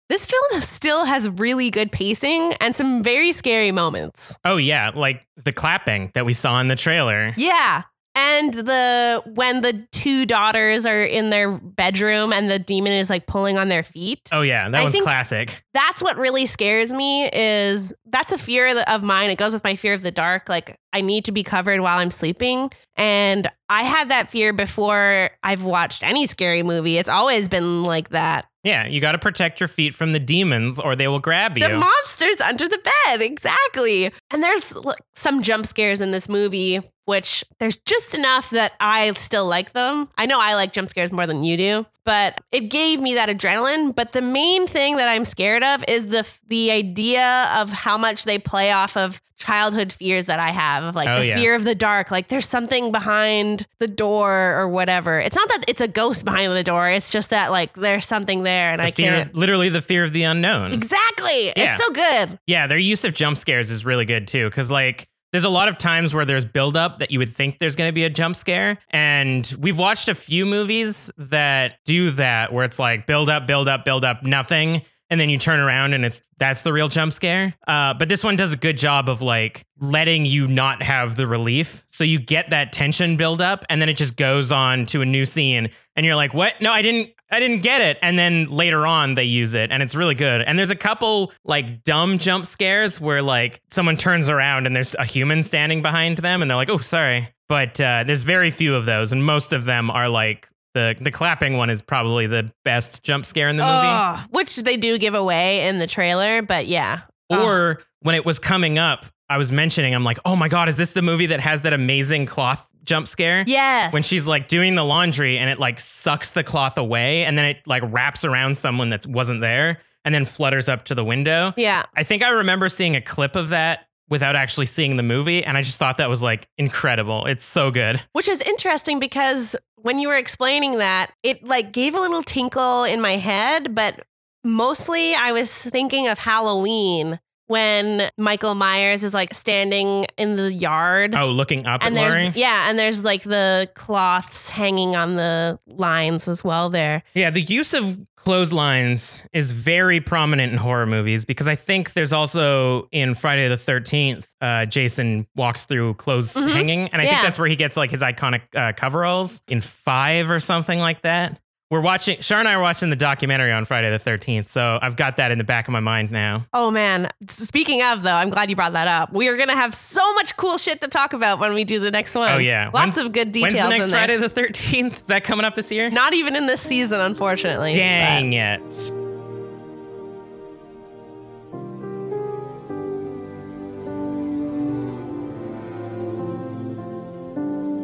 this 0.10 0.28
film 0.28 0.62
still 0.62 1.06
has 1.06 1.28
really 1.28 1.72
good 1.72 1.92
pacing 1.92 2.54
and 2.62 2.76
some 2.76 3.02
very 3.02 3.32
scary 3.32 3.72
moments. 3.72 4.38
Oh 4.46 4.58
yeah, 4.58 4.92
like 4.94 5.26
the 5.38 5.52
clapping 5.52 6.12
that 6.14 6.24
we 6.24 6.34
saw 6.34 6.60
in 6.60 6.68
the 6.68 6.76
trailer. 6.76 7.34
Yeah. 7.36 7.82
And 8.16 8.54
the 8.54 9.24
when 9.34 9.62
the 9.62 9.74
two 9.92 10.26
daughters 10.26 10.86
are 10.86 11.02
in 11.02 11.32
their 11.32 11.52
bedroom 11.52 12.32
and 12.32 12.50
the 12.50 12.60
demon 12.60 12.92
is 12.94 13.10
like 13.10 13.26
pulling 13.26 13.58
on 13.58 13.70
their 13.70 13.82
feet. 13.84 14.30
Oh 14.32 14.42
yeah, 14.42 14.70
that 14.70 14.80
I 14.80 14.84
one's 14.84 15.02
classic. 15.02 15.64
that's 15.74 16.02
what 16.02 16.18
really 16.18 16.46
scares 16.46 16.94
me 16.94 17.30
is 17.34 17.94
that's 18.06 18.32
a 18.32 18.38
fear 18.38 18.84
of 18.88 19.02
mine. 19.04 19.32
It 19.32 19.38
goes 19.38 19.54
with 19.54 19.64
my 19.64 19.76
fear 19.76 19.94
of 19.94 20.04
the 20.04 20.12
dark. 20.12 20.48
Like 20.50 20.78
i 20.94 21.02
need 21.02 21.26
to 21.26 21.32
be 21.32 21.42
covered 21.42 21.82
while 21.82 21.98
i'm 21.98 22.12
sleeping. 22.12 22.72
And 22.98 23.50
i 23.70 23.84
had 23.84 24.10
that 24.10 24.30
fear 24.30 24.54
before 24.54 25.32
i've 25.42 25.64
watched 25.64 26.04
any 26.04 26.28
scary 26.28 26.62
movie. 26.62 26.98
It's 26.98 27.10
always 27.10 27.48
been 27.48 27.84
like 27.84 28.10
that. 28.10 28.46
Yeah, 28.64 28.88
you 28.88 29.02
got 29.02 29.12
to 29.12 29.20
protect 29.20 29.60
your 29.60 29.68
feet 29.68 29.94
from 29.94 30.14
the 30.14 30.20
demons, 30.20 30.80
or 30.80 30.96
they 30.96 31.10
will 31.10 31.20
grab 31.20 31.58
you. 31.58 31.68
the 31.68 31.76
monsters 31.76 32.40
under 32.40 32.70
the 32.70 32.80
bed 33.08 33.22
exactly. 33.22 34.10
And 34.32 34.42
there's 34.42 34.74
some 35.16 35.44
jump 35.44 35.66
scares 35.66 36.00
in 36.00 36.12
this 36.12 36.30
movie 36.30 36.80
which 37.06 37.44
there's 37.60 37.76
just 37.78 38.14
enough 38.16 38.50
that 38.52 38.74
i 38.80 39.12
still 39.14 39.46
like 39.48 39.74
them 39.74 40.10
i 40.18 40.26
know 40.26 40.40
i 40.40 40.54
like 40.56 40.72
jump 40.74 40.90
scares 40.90 41.12
more 41.12 41.28
than 41.28 41.44
you 41.44 41.58
do 41.58 41.86
but 42.06 42.40
it 42.52 42.70
gave 42.70 43.00
me 43.02 43.14
that 43.16 43.30
adrenaline 43.30 43.94
but 43.96 44.12
the 44.14 44.22
main 44.22 44.68
thing 44.68 44.98
that 44.98 45.10
i'm 45.10 45.26
scared 45.26 45.64
of 45.64 45.84
is 45.88 46.08
the 46.08 46.28
the 46.48 46.72
idea 46.72 47.52
of 47.58 47.70
how 47.72 47.98
much 47.98 48.24
they 48.26 48.38
play 48.40 48.72
off 48.72 48.96
of 48.98 49.22
childhood 49.36 49.92
fears 49.92 50.28
that 50.28 50.40
i 50.40 50.52
have 50.52 50.84
of 50.86 50.96
like 50.96 51.10
Oh, 51.10 51.20
the 51.20 51.26
yeah. 51.28 51.36
fear 51.36 51.56
of 51.56 51.66
the 51.66 51.76
dark 51.76 52.12
like 52.12 52.30
there's 52.30 52.46
something 52.48 52.92
behind 52.94 53.68
the 53.80 53.88
door 53.90 54.56
or 54.58 54.70
whatever 54.70 55.20
it's 55.20 55.36
not 55.36 55.50
that 55.50 55.66
it's 55.68 55.82
a 55.82 55.88
ghost 55.88 56.24
behind 56.24 56.54
the 56.54 56.64
door 56.64 56.90
it's 56.90 57.12
just 57.12 57.32
that 57.32 57.52
like 57.52 57.74
there's 57.74 58.06
something 58.06 58.44
there 58.44 58.72
and 58.72 58.80
The 58.80 58.86
i 58.86 58.92
fear, 58.92 59.12
can't 59.12 59.36
literally 59.36 59.68
the 59.70 59.82
fear 59.82 60.06
of 60.06 60.14
the 60.14 60.24
unknown. 60.24 60.72
exactly 60.72 61.48
Yeah. 61.48 61.74
it's 61.74 61.84
so 61.84 61.92
good 61.92 62.40
Yeah, 62.48 62.68
their 62.68 62.78
use 62.78 63.04
of 63.04 63.14
jump 63.14 63.38
scares 63.38 63.70
is 63.72 63.84
really 63.84 64.06
good 64.06 64.28
too. 64.28 64.50
Cause 64.52 64.72
like 64.72 65.08
there's 65.34 65.44
a 65.44 65.50
lot 65.50 65.68
of 65.68 65.78
times 65.80 66.14
where 66.14 66.26
there's 66.26 66.46
buildup 66.46 67.00
that 67.00 67.12
you 67.12 67.18
would 67.20 67.34
think 67.34 67.58
there's 67.58 67.76
gonna 67.76 67.92
be 67.92 68.04
a 68.04 68.10
jump 68.10 68.36
scare. 68.36 68.78
And 68.92 69.52
we've 69.60 69.78
watched 69.78 70.08
a 70.08 70.16
few 70.16 70.46
movies 70.46 71.12
that 71.18 71.80
do 71.86 72.12
that 72.12 72.54
where 72.54 72.64
it's 72.64 72.80
like 72.80 73.08
build 73.08 73.30
up, 73.30 73.48
build 73.48 73.68
up, 73.68 73.84
build 73.84 74.06
up, 74.06 74.24
nothing. 74.24 74.84
And 75.10 75.20
then 75.20 75.30
you 75.30 75.38
turn 75.38 75.60
around 75.60 75.94
and 75.94 76.06
it's 76.06 76.22
that's 76.38 76.62
the 76.62 76.72
real 76.72 76.88
jump 76.88 77.14
scare. 77.14 77.56
Uh, 77.68 77.94
but 77.96 78.10
this 78.10 78.24
one 78.24 78.36
does 78.36 78.54
a 78.54 78.58
good 78.58 78.78
job 78.78 79.10
of 79.10 79.22
like 79.22 79.66
letting 79.80 80.26
you 80.26 80.48
not 80.48 80.84
have 80.84 81.16
the 81.16 81.28
relief. 81.28 81.84
So 81.88 82.04
you 82.04 82.20
get 82.20 82.52
that 82.52 82.72
tension 82.72 83.18
build 83.18 83.42
up 83.42 83.66
and 83.70 83.82
then 83.82 83.90
it 83.90 83.98
just 83.98 84.16
goes 84.16 84.52
on 84.52 84.86
to 84.88 85.02
a 85.02 85.06
new 85.06 85.26
scene. 85.26 85.70
And 85.96 86.06
you're 86.06 86.16
like, 86.16 86.34
what? 86.34 86.62
No, 86.62 86.72
I 86.72 86.84
didn't 86.84 87.12
I 87.34 87.40
didn't 87.40 87.64
get 87.64 87.82
it. 87.82 87.98
And 88.04 88.18
then 88.18 88.46
later 88.46 88.86
on 88.86 89.16
they 89.16 89.24
use 89.24 89.56
it 89.56 89.72
and 89.72 89.82
it's 89.82 89.96
really 89.96 90.14
good. 90.14 90.42
And 90.42 90.58
there's 90.58 90.70
a 90.70 90.76
couple 90.76 91.32
like 91.44 91.84
dumb 91.84 92.20
jump 92.20 92.46
scares 92.46 93.02
where 93.02 93.24
like 93.24 93.60
someone 93.72 93.98
turns 93.98 94.30
around 94.30 94.68
and 94.68 94.76
there's 94.76 94.94
a 94.96 95.04
human 95.04 95.42
standing 95.42 95.82
behind 95.82 96.20
them 96.20 96.42
and 96.44 96.52
they're 96.52 96.56
like, 96.56 96.70
oh, 96.70 96.78
sorry. 96.78 97.30
But 97.50 97.82
uh, 97.82 98.04
there's 98.06 98.22
very 98.22 98.52
few 98.52 98.76
of 98.76 98.86
those. 98.86 99.12
And 99.12 99.26
most 99.26 99.52
of 99.52 99.66
them 99.66 99.90
are 99.90 100.10
like 100.10 100.48
the 100.76 100.96
the 101.02 101.12
clapping 101.12 101.58
one 101.58 101.70
is 101.70 101.82
probably 101.82 102.28
the 102.28 102.52
best 102.64 103.04
jump 103.04 103.26
scare 103.26 103.50
in 103.50 103.56
the 103.56 103.64
movie. 103.64 103.76
Ugh, 103.76 104.30
which 104.32 104.58
they 104.58 104.78
do 104.78 105.00
give 105.00 105.16
away 105.16 105.68
in 105.68 105.80
the 105.80 105.88
trailer, 105.88 106.44
but 106.44 106.68
yeah. 106.68 107.02
Or 107.30 107.82
when 108.02 108.14
it 108.14 108.26
was 108.26 108.38
coming 108.38 108.78
up, 108.78 109.06
I 109.28 109.38
was 109.38 109.52
mentioning, 109.52 109.96
I'm 109.96 110.04
like, 110.04 110.20
oh 110.24 110.36
my 110.36 110.50
God, 110.50 110.70
is 110.70 110.78
this 110.78 110.94
the 110.94 111.02
movie 111.02 111.28
that 111.28 111.40
has 111.40 111.64
that 111.64 111.74
amazing 111.74 112.28
cloth 112.28 112.70
jump 112.84 113.08
scare? 113.08 113.44
yes. 113.48 113.94
When 113.94 114.04
she's 114.04 114.28
like 114.28 114.48
doing 114.48 114.76
the 114.76 114.84
laundry 114.84 115.38
and 115.38 115.50
it 115.50 115.60
like 115.60 115.80
sucks 115.80 116.32
the 116.32 116.44
cloth 116.44 116.78
away 116.78 117.26
and 117.26 117.38
then 117.38 117.46
it 117.46 117.66
like 117.66 117.84
wraps 117.86 118.26
around 118.26 118.58
someone 118.58 118.90
that 118.90 119.06
wasn't 119.08 119.42
there 119.42 119.80
and 120.06 120.14
then 120.14 120.26
flutters 120.26 120.68
up 120.68 120.86
to 120.86 120.96
the 120.96 121.04
window. 121.04 121.54
yeah. 121.58 121.84
I 121.96 122.04
think 122.04 122.24
I 122.24 122.30
remember 122.30 122.70
seeing 122.70 122.96
a 122.96 123.02
clip 123.02 123.36
of 123.36 123.50
that 123.50 123.88
without 124.10 124.36
actually 124.36 124.66
seeing 124.66 124.98
the 124.98 125.04
movie. 125.04 125.44
And 125.44 125.58
I 125.58 125.62
just 125.62 125.80
thought 125.80 125.98
that 125.98 126.10
was 126.10 126.22
like 126.22 126.48
incredible. 126.58 127.26
It's 127.26 127.46
so 127.46 127.72
good. 127.72 128.02
Which 128.12 128.28
is 128.28 128.42
interesting 128.42 129.00
because 129.00 129.56
when 129.78 130.00
you 130.00 130.10
were 130.10 130.18
explaining 130.18 130.78
that, 130.80 131.12
it 131.24 131.44
like 131.44 131.72
gave 131.72 131.96
a 131.96 132.00
little 132.00 132.22
tinkle 132.22 132.84
in 132.84 133.00
my 133.02 133.14
head, 133.18 133.74
but 133.74 134.02
mostly 134.44 135.16
I 135.16 135.32
was 135.32 135.56
thinking 135.56 136.08
of 136.10 136.20
Halloween 136.20 137.20
when 137.48 138.10
Michael 138.18 138.56
Myers 138.56 139.04
is 139.04 139.14
like 139.14 139.34
standing 139.34 140.06
in 140.18 140.36
the 140.36 140.52
yard. 140.52 141.14
Oh, 141.16 141.30
looking 141.32 141.66
up 141.66 141.84
and 141.84 141.98
at 141.98 142.02
there's 142.02 142.24
Laurie. 142.24 142.34
yeah, 142.36 142.70
and 142.70 142.78
there's 142.80 143.04
like 143.04 143.24
the 143.24 143.70
cloths 143.76 144.50
hanging 144.50 144.96
on 144.96 145.16
the 145.16 145.60
lines 145.68 146.28
as 146.28 146.44
well 146.44 146.70
there. 146.70 147.04
Yeah, 147.14 147.30
the 147.30 147.42
use 147.42 147.74
of 147.74 148.00
clotheslines 148.16 149.26
is 149.34 149.52
very 149.52 150.00
prominent 150.00 150.52
in 150.54 150.58
horror 150.58 150.86
movies 150.86 151.26
because 151.26 151.48
I 151.48 151.56
think 151.56 151.94
there's 151.94 152.14
also 152.14 152.88
in 152.92 153.16
Friday 153.16 153.48
the 153.48 153.58
13th, 153.58 154.28
uh, 154.42 154.66
Jason 154.66 155.28
walks 155.36 155.66
through 155.66 155.96
clothes 155.96 156.34
Mhm. 156.36 156.52
hanging. 156.54 156.90
And 156.90 157.02
I 157.02 157.06
think 157.06 157.22
that's 157.22 157.38
where 157.40 157.48
he 157.50 157.56
gets 157.56 157.76
like 157.76 157.92
his 157.92 158.02
iconic 158.02 158.42
uh, 158.56 158.72
coveralls 158.74 159.42
in 159.48 159.62
five 159.62 160.30
or 160.30 160.40
something 160.40 160.80
like 160.80 161.02
that. 161.02 161.40
We're 161.74 161.82
watching, 161.82 162.22
Shar 162.22 162.38
and 162.38 162.48
I 162.48 162.54
are 162.54 162.62
watching 162.62 162.92
the 162.92 162.96
documentary 162.96 163.52
on 163.52 163.66
Friday 163.66 163.90
the 163.90 163.98
13th. 163.98 164.48
So 164.48 164.78
I've 164.80 164.96
got 164.96 165.18
that 165.18 165.32
in 165.32 165.40
the 165.40 165.44
back 165.44 165.68
of 165.68 165.72
my 165.72 165.80
mind 165.80 166.12
now. 166.12 166.46
Oh 166.54 166.70
man. 166.70 167.10
Speaking 167.28 167.82
of 167.82 168.04
though, 168.04 168.14
I'm 168.14 168.30
glad 168.30 168.52
you 168.52 168.56
brought 168.56 168.74
that 168.74 168.88
up. 168.88 169.12
We 169.12 169.28
are 169.28 169.36
gonna 169.38 169.56
have 169.56 169.74
so 169.74 170.14
much 170.14 170.38
cool 170.38 170.60
shit 170.60 170.82
to 170.82 170.88
talk 170.88 171.14
about 171.14 171.40
when 171.40 171.56
we 171.56 171.64
do 171.64 171.80
the 171.80 171.90
next 171.90 172.14
one. 172.14 172.32
Oh, 172.32 172.38
yeah. 172.38 172.70
Lots 172.72 172.98
of 172.98 173.12
good 173.12 173.32
details. 173.32 173.54
When's 173.56 173.66
the 173.66 173.70
next. 173.70 173.90
Friday 173.90 174.18
the 174.18 174.30
13th? 174.30 174.98
Is 174.98 175.08
that 175.08 175.24
coming 175.24 175.46
up 175.46 175.56
this 175.56 175.72
year? 175.72 175.90
Not 175.90 176.14
even 176.14 176.36
in 176.36 176.46
this 176.46 176.62
season, 176.62 177.02
unfortunately. 177.02 177.74
Dang 177.74 178.34
it. 178.34 178.94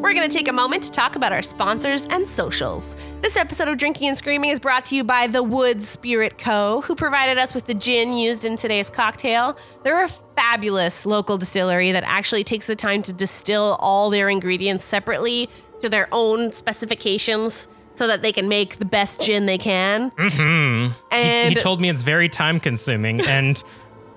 We're 0.10 0.16
going 0.16 0.28
to 0.28 0.36
take 0.36 0.48
a 0.48 0.54
moment 0.54 0.82
to 0.86 0.92
talk 0.92 1.16
about 1.16 1.32
our 1.32 1.44
sponsors 1.44 2.08
and 2.08 2.28
socials. 2.28 2.98
This 3.22 3.38
episode 3.38 3.68
of 3.68 3.78
Drinking 3.78 4.08
and 4.08 4.18
Screaming 4.18 4.50
is 4.50 4.60
brought 4.60 4.84
to 4.86 4.96
you 4.96 5.04
by 5.04 5.28
The 5.28 5.44
Wood 5.44 5.84
Spirit 5.84 6.40
Co., 6.40 6.82
who 6.82 6.96
provided 6.96 7.38
us 7.38 7.54
with 7.54 7.68
the 7.68 7.76
gin 7.76 8.14
used 8.14 8.44
in 8.44 8.56
today's 8.56 8.90
cocktail. 8.90 9.56
They're 9.84 10.04
a 10.04 10.10
fabulous 10.10 11.06
local 11.06 11.38
distillery 11.38 11.92
that 11.92 12.04
actually 12.08 12.44
takes 12.44 12.66
the 12.66 12.76
time 12.76 13.04
to 13.04 13.14
distill 13.14 13.78
all 13.80 14.10
their 14.10 14.30
ingredients 14.30 14.84
separately 14.84 15.48
to 15.80 15.90
their 15.90 16.08
own 16.12 16.52
specifications 16.54 17.68
so 17.94 18.08
that 18.08 18.24
they 18.24 18.32
can 18.32 18.48
make 18.48 18.78
the 18.78 18.86
best 18.86 19.22
gin 19.22 19.46
they 19.46 19.60
can. 19.60 20.10
Mm-hmm. 20.10 20.92
He, 20.92 20.96
And 21.12 21.54
he 21.54 21.62
told 21.62 21.80
me 21.82 21.88
it's 21.88 22.02
very 22.02 22.30
time 22.30 22.60
consuming 22.60 23.22
and 23.28 23.64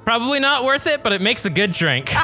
probably 0.06 0.40
not 0.40 0.64
worth 0.64 0.86
it, 0.86 1.02
but 1.02 1.12
it 1.12 1.20
makes 1.20 1.44
a 1.44 1.50
good 1.50 1.72
drink. 1.72 2.10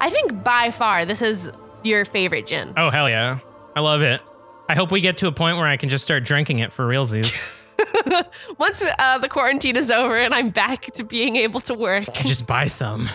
I 0.00 0.10
think 0.10 0.42
by 0.42 0.72
far 0.72 1.04
this 1.04 1.22
is 1.22 1.52
your 1.84 2.04
favorite 2.04 2.46
gin. 2.46 2.72
Oh, 2.76 2.90
hell 2.90 3.08
yeah. 3.08 3.38
I 3.74 3.80
love 3.80 4.02
it. 4.02 4.20
I 4.68 4.74
hope 4.74 4.90
we 4.90 5.00
get 5.00 5.18
to 5.18 5.26
a 5.26 5.32
point 5.32 5.56
where 5.58 5.66
I 5.66 5.76
can 5.76 5.88
just 5.88 6.04
start 6.04 6.24
drinking 6.24 6.60
it 6.60 6.72
for 6.72 6.86
realsies. 6.86 7.58
Once 8.58 8.82
uh, 8.98 9.18
the 9.18 9.28
quarantine 9.28 9.76
is 9.76 9.90
over 9.90 10.16
and 10.16 10.34
I'm 10.34 10.50
back 10.50 10.82
to 10.94 11.04
being 11.04 11.36
able 11.36 11.60
to 11.60 11.74
work. 11.74 12.08
I 12.08 12.22
just 12.22 12.46
buy 12.46 12.66
some. 12.66 13.08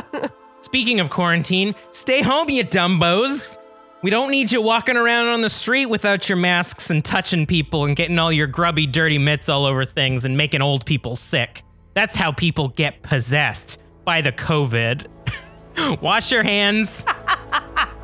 Speaking 0.60 1.00
of 1.00 1.10
quarantine, 1.10 1.74
stay 1.90 2.22
home, 2.22 2.48
you 2.48 2.64
dumbos. 2.64 3.58
We 4.02 4.10
don't 4.10 4.30
need 4.30 4.52
you 4.52 4.60
walking 4.60 4.96
around 4.96 5.28
on 5.28 5.40
the 5.40 5.48
street 5.48 5.86
without 5.86 6.28
your 6.28 6.36
masks 6.36 6.90
and 6.90 7.04
touching 7.04 7.46
people 7.46 7.86
and 7.86 7.96
getting 7.96 8.18
all 8.18 8.30
your 8.30 8.46
grubby, 8.46 8.86
dirty 8.86 9.18
mitts 9.18 9.48
all 9.48 9.64
over 9.64 9.84
things 9.84 10.24
and 10.24 10.36
making 10.36 10.62
old 10.62 10.84
people 10.84 11.16
sick. 11.16 11.62
That's 11.94 12.14
how 12.14 12.32
people 12.32 12.68
get 12.68 13.02
possessed 13.02 13.78
by 14.04 14.20
the 14.20 14.32
COVID. 14.32 15.06
Wash 16.02 16.30
your 16.30 16.42
hands. 16.42 17.06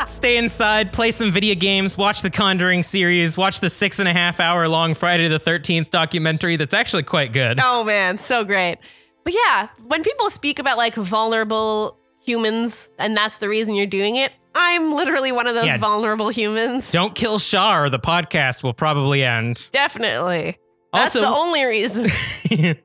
Stay 0.06 0.36
inside, 0.38 0.92
play 0.92 1.10
some 1.12 1.30
video 1.30 1.54
games, 1.54 1.96
watch 1.96 2.22
the 2.22 2.30
Conjuring 2.30 2.82
series, 2.82 3.36
watch 3.38 3.60
the 3.60 3.70
six 3.70 3.98
and 3.98 4.08
a 4.08 4.12
half 4.12 4.40
hour 4.40 4.66
long 4.68 4.94
Friday 4.94 5.28
the 5.28 5.38
13th 5.38 5.90
documentary 5.90 6.56
that's 6.56 6.74
actually 6.74 7.02
quite 7.04 7.32
good. 7.32 7.58
Oh 7.62 7.84
man, 7.84 8.16
so 8.18 8.42
great. 8.44 8.78
But 9.24 9.34
yeah, 9.34 9.68
when 9.86 10.02
people 10.02 10.30
speak 10.30 10.58
about 10.58 10.78
like 10.78 10.94
vulnerable 10.94 11.98
humans 12.24 12.88
and 12.98 13.16
that's 13.16 13.36
the 13.36 13.48
reason 13.48 13.74
you're 13.74 13.86
doing 13.86 14.16
it, 14.16 14.32
I'm 14.54 14.92
literally 14.92 15.32
one 15.32 15.46
of 15.46 15.54
those 15.54 15.66
Yeah. 15.66 15.76
vulnerable 15.78 16.30
humans. 16.30 16.90
Don't 16.90 17.14
kill 17.14 17.38
Shar, 17.38 17.84
or 17.84 17.90
the 17.90 18.00
podcast 18.00 18.62
will 18.64 18.74
probably 18.74 19.22
end. 19.22 19.68
Definitely. 19.70 20.58
That's 20.92 21.14
Also- 21.14 21.20
the 21.20 21.34
only 21.36 21.64
reason. 21.64 22.06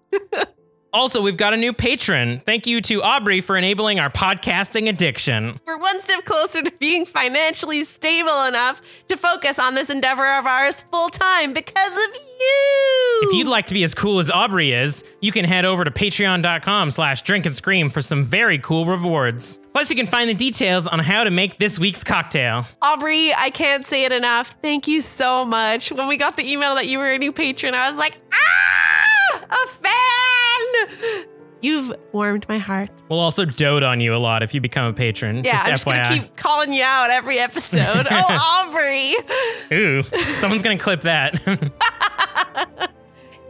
Also, 0.96 1.22
we've 1.22 1.36
got 1.36 1.54
a 1.54 1.58
new 1.58 1.74
patron. 1.74 2.42
Thank 2.46 2.66
you 2.66 2.80
to 2.84 3.04
Aubrey 3.04 3.42
for 3.42 3.58
enabling 3.58 4.00
our 4.00 4.10
podcasting 4.10 4.88
addiction. 4.88 5.60
We're 5.66 5.78
one 5.78 6.00
step 6.00 6.24
closer 6.24 6.62
to 6.62 6.72
being 6.80 7.04
financially 7.04 7.84
stable 7.84 8.46
enough 8.48 8.82
to 9.10 9.18
focus 9.18 9.60
on 9.60 9.76
this 9.76 9.90
endeavor 9.90 10.26
of 10.40 10.46
ours 10.46 10.86
full 10.94 11.10
time 11.10 11.52
because 11.52 11.92
of 11.92 12.16
you. 12.16 13.20
If 13.24 13.34
you'd 13.34 13.50
like 13.50 13.68
to 13.68 13.74
be 13.74 13.84
as 13.84 13.94
cool 13.94 14.20
as 14.20 14.32
Aubrey 14.32 14.72
is, 14.72 15.04
you 15.20 15.34
can 15.34 15.44
head 15.44 15.66
over 15.66 15.84
to 15.84 15.92
patreon.com 15.92 16.92
slash 16.92 17.24
drink 17.24 17.46
and 17.46 17.54
scream 17.54 17.90
for 17.90 18.02
some 18.02 18.24
very 18.24 18.58
cool 18.58 18.86
rewards. 18.86 19.60
Plus, 19.74 19.90
you 19.90 19.98
can 19.98 20.08
find 20.08 20.30
the 20.30 20.34
details 20.34 20.88
on 20.88 21.00
how 21.00 21.26
to 21.26 21.30
make 21.30 21.60
this 21.60 21.78
week's 21.78 22.06
cocktail. 22.06 22.66
Aubrey, 22.82 23.34
I 23.38 23.50
can't 23.50 23.86
say 23.86 24.06
it 24.06 24.14
enough. 24.14 24.56
Thank 24.62 24.88
you 24.88 25.02
so 25.02 25.44
much. 25.44 25.92
When 25.92 26.08
we 26.08 26.16
got 26.16 26.38
the 26.38 26.50
email 26.50 26.76
that 26.76 26.88
you 26.88 27.00
were 27.00 27.08
a 27.08 27.18
new 27.18 27.34
patron, 27.34 27.74
I 27.74 27.90
was 27.90 27.98
like, 27.98 28.18
ah, 28.32 29.05
a 29.50 29.68
fan. 29.68 31.26
You've 31.62 31.92
warmed 32.12 32.48
my 32.48 32.60
heart. 32.60 32.90
We'll 33.10 33.20
also 33.20 33.44
dote 33.46 33.82
on 33.82 34.00
you 34.00 34.14
a 34.14 34.18
lot 34.18 34.44
if 34.44 34.54
you 34.54 34.62
become 34.62 34.86
a 34.88 34.94
patron. 34.94 35.38
Yeah, 35.38 35.54
just 35.54 35.66
I'm 35.66 35.72
just 35.72 35.86
FYI. 35.88 36.04
gonna 36.04 36.20
keep 36.20 36.36
calling 36.36 36.74
you 36.74 36.84
out 36.84 37.10
every 37.10 37.40
episode. 37.40 38.06
oh, 38.12 38.68
Aubrey. 39.72 39.76
Ooh, 39.76 40.04
someone's 40.38 40.62
gonna 40.62 40.78
clip 40.78 41.02
that. 41.02 41.42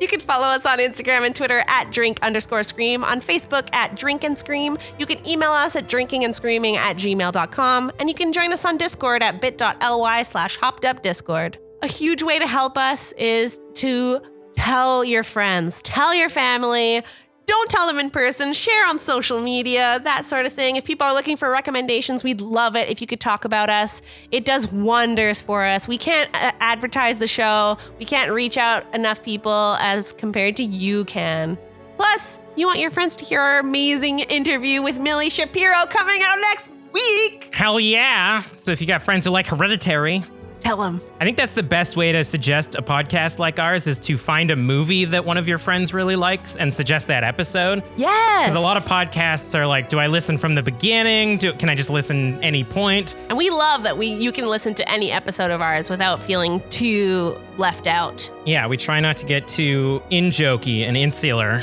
You 0.02 0.10
can 0.10 0.20
follow 0.20 0.46
us 0.46 0.66
on 0.66 0.80
Instagram 0.80 1.26
and 1.26 1.34
Twitter 1.34 1.64
at 1.68 1.90
drink 1.90 2.20
underscore 2.22 2.64
scream, 2.64 3.04
on 3.04 3.22
Facebook 3.22 3.70
at 3.74 3.96
drink 3.96 4.26
and 4.26 4.38
scream. 4.38 4.78
You 5.00 5.06
can 5.06 5.26
email 5.28 5.52
us 5.52 5.76
at 5.78 5.88
drinking 5.88 6.26
and 6.26 6.36
screaming 6.36 6.76
at 6.76 6.98
gmail.com, 6.98 7.92
and 7.98 8.10
you 8.10 8.14
can 8.14 8.34
join 8.34 8.52
us 8.52 8.66
on 8.66 8.76
Discord 8.78 9.24
at 9.24 9.40
bit.ly 9.40 10.24
slash 10.24 10.58
hopped 10.58 10.84
up 10.84 11.02
discord. 11.02 11.58
A 11.82 11.88
huge 11.88 12.24
way 12.24 12.38
to 12.40 12.46
help 12.46 12.78
us 12.78 13.14
is 13.14 13.58
to 13.76 14.20
tell 14.56 15.04
your 15.04 15.24
friends, 15.24 15.82
tell 15.82 16.14
your 16.14 16.30
family. 16.30 17.04
Don't 17.46 17.70
tell 17.70 17.86
them 17.86 18.00
in 18.00 18.10
person, 18.10 18.54
share 18.54 18.88
on 18.88 18.98
social 18.98 19.40
media, 19.40 20.00
that 20.04 20.26
sort 20.26 20.48
of 20.48 20.54
thing. 20.54 20.78
If 20.78 20.86
people 20.86 21.06
are 21.06 21.14
looking 21.14 21.38
for 21.38 21.52
recommendations, 21.52 22.24
we'd 22.24 22.42
love 22.42 22.76
it 22.76 22.90
if 22.90 23.02
you 23.02 23.08
could 23.08 23.20
talk 23.20 23.46
about 23.46 23.70
us. 23.70 24.02
It 24.32 24.46
does 24.46 24.68
wonders 24.72 25.44
for 25.44 25.64
us. 25.64 25.88
We 25.88 26.00
can't 26.00 26.28
uh, 26.34 26.54
advertise 26.60 27.20
the 27.20 27.28
show, 27.28 27.78
we 28.00 28.06
can't 28.06 28.32
reach 28.32 28.58
out 28.58 28.84
enough 28.96 29.22
people 29.22 29.78
as 29.80 30.12
compared 30.14 30.58
to 30.58 30.64
you 30.64 31.06
can. 31.06 31.56
Plus, 31.98 32.40
you 32.56 32.66
want 32.66 32.80
your 32.80 32.90
friends 32.90 33.16
to 33.18 33.26
hear 33.26 33.42
our 33.42 33.60
amazing 33.60 34.20
interview 34.20 34.82
with 34.82 35.00
Millie 35.00 35.30
Shapiro 35.30 35.86
coming 35.88 36.22
out 36.24 36.40
next 36.40 36.72
week. 36.92 37.54
Hell 37.54 37.80
yeah. 37.80 38.44
So 38.58 38.72
if 38.72 38.82
you 38.82 38.88
got 38.88 39.02
friends 39.02 39.26
who 39.26 39.32
like 39.32 39.48
hereditary, 39.48 40.26
Tell. 40.66 40.82
I 40.82 41.24
think 41.24 41.38
that's 41.38 41.54
the 41.54 41.62
best 41.62 41.96
way 41.96 42.12
to 42.12 42.24
suggest 42.24 42.74
a 42.74 42.82
podcast 42.82 43.38
like 43.38 43.60
ours 43.60 43.86
is 43.86 44.00
to 44.00 44.18
find 44.18 44.50
a 44.50 44.56
movie 44.56 45.06
that 45.06 45.24
one 45.24 45.38
of 45.38 45.48
your 45.48 45.60
friends 45.60 45.94
really 45.94 46.16
likes 46.16 46.56
and 46.56 46.74
suggest 46.74 47.08
that 47.08 47.24
episode. 47.24 47.84
Yes. 47.98 48.52
Because 48.52 48.56
a 48.56 48.66
lot 48.66 48.76
of 48.76 48.84
podcasts 48.84 49.54
are 49.54 49.68
like, 49.68 49.90
do 49.90 50.00
I 50.00 50.08
listen 50.08 50.40
from 50.40 50.56
the 50.56 50.64
beginning? 50.64 51.38
Do, 51.38 51.54
can 51.54 51.70
I 51.70 51.76
just 51.76 51.92
listen 51.92 52.44
any 52.44 52.64
point? 52.64 53.16
And 53.30 53.38
we 53.38 53.52
love 53.52 53.84
that 53.84 53.96
we 53.96 54.08
you 54.08 54.32
can 54.32 54.48
listen 54.48 54.74
to 54.74 54.92
any 54.92 55.12
episode 55.12 55.52
of 55.52 55.62
ours 55.62 55.88
without 55.88 56.24
feeling 56.24 56.68
too 56.72 57.38
left 57.58 57.86
out. 57.86 58.28
Yeah, 58.48 58.66
we 58.66 58.76
try 58.76 59.00
not 59.00 59.18
to 59.18 59.28
get 59.28 59.48
too 59.48 60.02
in 60.10 60.26
jokey 60.26 60.82
and 60.82 60.98
insular. 60.98 61.62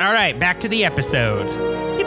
All 0.00 0.12
right, 0.12 0.38
back 0.38 0.60
to 0.60 0.68
the 0.68 0.84
episode. 0.84 1.99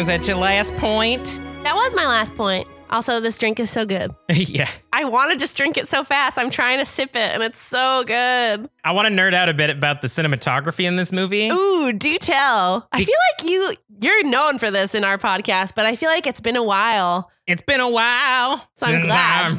Is 0.00 0.06
that 0.06 0.26
your 0.26 0.38
last 0.38 0.74
point? 0.78 1.38
That 1.62 1.74
was 1.74 1.94
my 1.94 2.06
last 2.06 2.34
point. 2.34 2.66
Also, 2.88 3.20
this 3.20 3.36
drink 3.36 3.60
is 3.60 3.68
so 3.68 3.84
good. 3.84 4.10
yeah. 4.30 4.70
I 4.94 5.04
want 5.04 5.30
to 5.30 5.36
just 5.36 5.58
drink 5.58 5.76
it 5.76 5.88
so 5.88 6.04
fast. 6.04 6.38
I'm 6.38 6.48
trying 6.48 6.78
to 6.78 6.86
sip 6.86 7.10
it, 7.10 7.34
and 7.34 7.42
it's 7.42 7.60
so 7.60 8.02
good. 8.06 8.70
I 8.82 8.92
want 8.92 9.08
to 9.08 9.14
nerd 9.14 9.34
out 9.34 9.50
a 9.50 9.54
bit 9.54 9.68
about 9.68 10.00
the 10.00 10.08
cinematography 10.08 10.84
in 10.84 10.96
this 10.96 11.12
movie. 11.12 11.48
Ooh, 11.50 11.92
do 11.92 12.16
tell. 12.16 12.88
I 12.92 13.04
feel 13.04 13.14
like 13.38 13.50
you 13.50 13.74
you're 14.00 14.24
known 14.24 14.58
for 14.58 14.70
this 14.70 14.94
in 14.94 15.04
our 15.04 15.18
podcast, 15.18 15.74
but 15.76 15.84
I 15.84 15.96
feel 15.96 16.08
like 16.08 16.26
it's 16.26 16.40
been 16.40 16.56
a 16.56 16.64
while. 16.64 17.30
It's 17.46 17.60
been 17.60 17.80
a 17.80 17.90
while. 17.90 18.66
So 18.76 18.86
I'm 18.86 19.02
glad. 19.02 19.58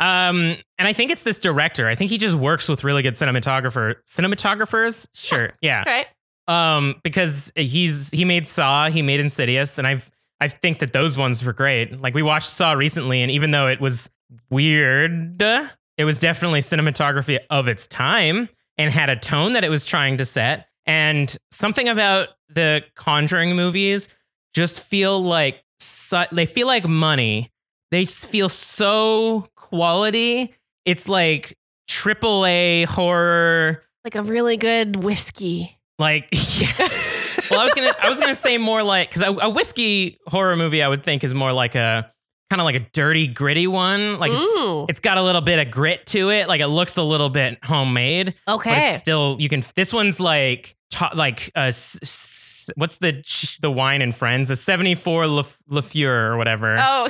Um, 0.00 0.56
and 0.78 0.88
I 0.88 0.92
think 0.92 1.10
it's 1.12 1.22
this 1.22 1.38
director. 1.38 1.86
I 1.86 1.94
think 1.94 2.10
he 2.10 2.18
just 2.18 2.34
works 2.34 2.68
with 2.68 2.82
really 2.84 3.02
good 3.02 3.14
cinematographer 3.14 3.96
cinematographers. 4.06 5.06
Sure, 5.14 5.52
yeah. 5.60 5.84
Right? 5.86 6.06
Um, 6.48 6.96
because 7.04 7.52
he's 7.54 8.10
he 8.10 8.24
made 8.24 8.46
Saw, 8.48 8.88
he 8.88 9.02
made 9.02 9.20
Insidious, 9.20 9.78
and 9.78 9.86
I've 9.86 10.10
I 10.40 10.48
think 10.48 10.78
that 10.78 10.92
those 10.92 11.16
ones 11.18 11.44
were 11.44 11.52
great. 11.52 12.00
Like 12.00 12.14
we 12.14 12.22
watched 12.22 12.48
Saw 12.48 12.72
recently, 12.72 13.22
and 13.22 13.30
even 13.30 13.50
though 13.52 13.68
it 13.68 13.80
was 13.80 14.10
weird, 14.48 15.40
it 15.98 16.04
was 16.04 16.18
definitely 16.18 16.60
cinematography 16.60 17.38
of 17.50 17.68
its 17.68 17.86
time. 17.86 18.48
and 18.78 18.90
had 18.90 19.10
a 19.10 19.16
tone 19.16 19.52
that 19.52 19.62
it 19.64 19.68
was 19.68 19.84
trying 19.84 20.16
to 20.16 20.24
set. 20.24 20.66
And 20.86 21.36
something 21.50 21.86
about 21.88 22.28
the 22.48 22.82
Conjuring 22.94 23.54
movies 23.54 24.08
just 24.54 24.80
feel 24.82 25.22
like 25.22 25.62
su- 25.78 26.24
they 26.32 26.46
feel 26.46 26.66
like 26.66 26.88
money. 26.88 27.50
They 27.90 28.06
feel 28.06 28.48
so 28.48 29.48
quality. 29.70 30.54
It's 30.84 31.08
like 31.08 31.56
triple 31.88 32.44
A 32.46 32.84
horror. 32.84 33.82
Like 34.04 34.14
a 34.14 34.22
really 34.22 34.56
good 34.56 34.96
whiskey. 35.02 35.78
Like, 35.98 36.28
yeah. 36.32 36.72
well, 37.50 37.60
I 37.60 37.64
was 37.64 37.74
gonna, 37.74 37.92
I 38.02 38.08
was 38.08 38.18
gonna 38.20 38.34
say 38.34 38.56
more 38.58 38.82
like 38.82 39.10
because 39.10 39.22
a, 39.22 39.32
a 39.46 39.50
whiskey 39.50 40.18
horror 40.26 40.56
movie 40.56 40.82
I 40.82 40.88
would 40.88 41.02
think 41.04 41.22
is 41.24 41.34
more 41.34 41.52
like 41.52 41.74
a 41.74 42.10
kind 42.48 42.60
of 42.60 42.64
like 42.64 42.76
a 42.76 42.86
dirty, 42.92 43.26
gritty 43.26 43.66
one. 43.66 44.18
Like 44.18 44.32
it's 44.34 44.90
it's 44.90 45.00
got 45.00 45.18
a 45.18 45.22
little 45.22 45.42
bit 45.42 45.58
of 45.58 45.70
grit 45.70 46.06
to 46.06 46.30
it. 46.30 46.48
Like 46.48 46.60
it 46.62 46.68
looks 46.68 46.96
a 46.96 47.02
little 47.02 47.28
bit 47.28 47.58
homemade, 47.62 48.28
Okay, 48.48 48.70
but 48.70 48.78
okay. 48.78 48.90
it's 48.90 48.98
still 48.98 49.36
you 49.38 49.48
can. 49.50 49.62
This 49.74 49.92
one's 49.92 50.18
like 50.20 50.74
to- 50.92 51.10
like 51.14 51.52
s- 51.54 51.98
s- 52.02 52.70
what's 52.76 52.96
the 52.96 53.22
the 53.60 53.70
wine 53.70 54.00
and 54.00 54.14
friends 54.16 54.48
a 54.50 54.56
seventy 54.56 54.94
four 54.94 55.24
Lafleur 55.24 56.30
or 56.30 56.36
whatever 56.38 56.76
Oh, 56.78 57.08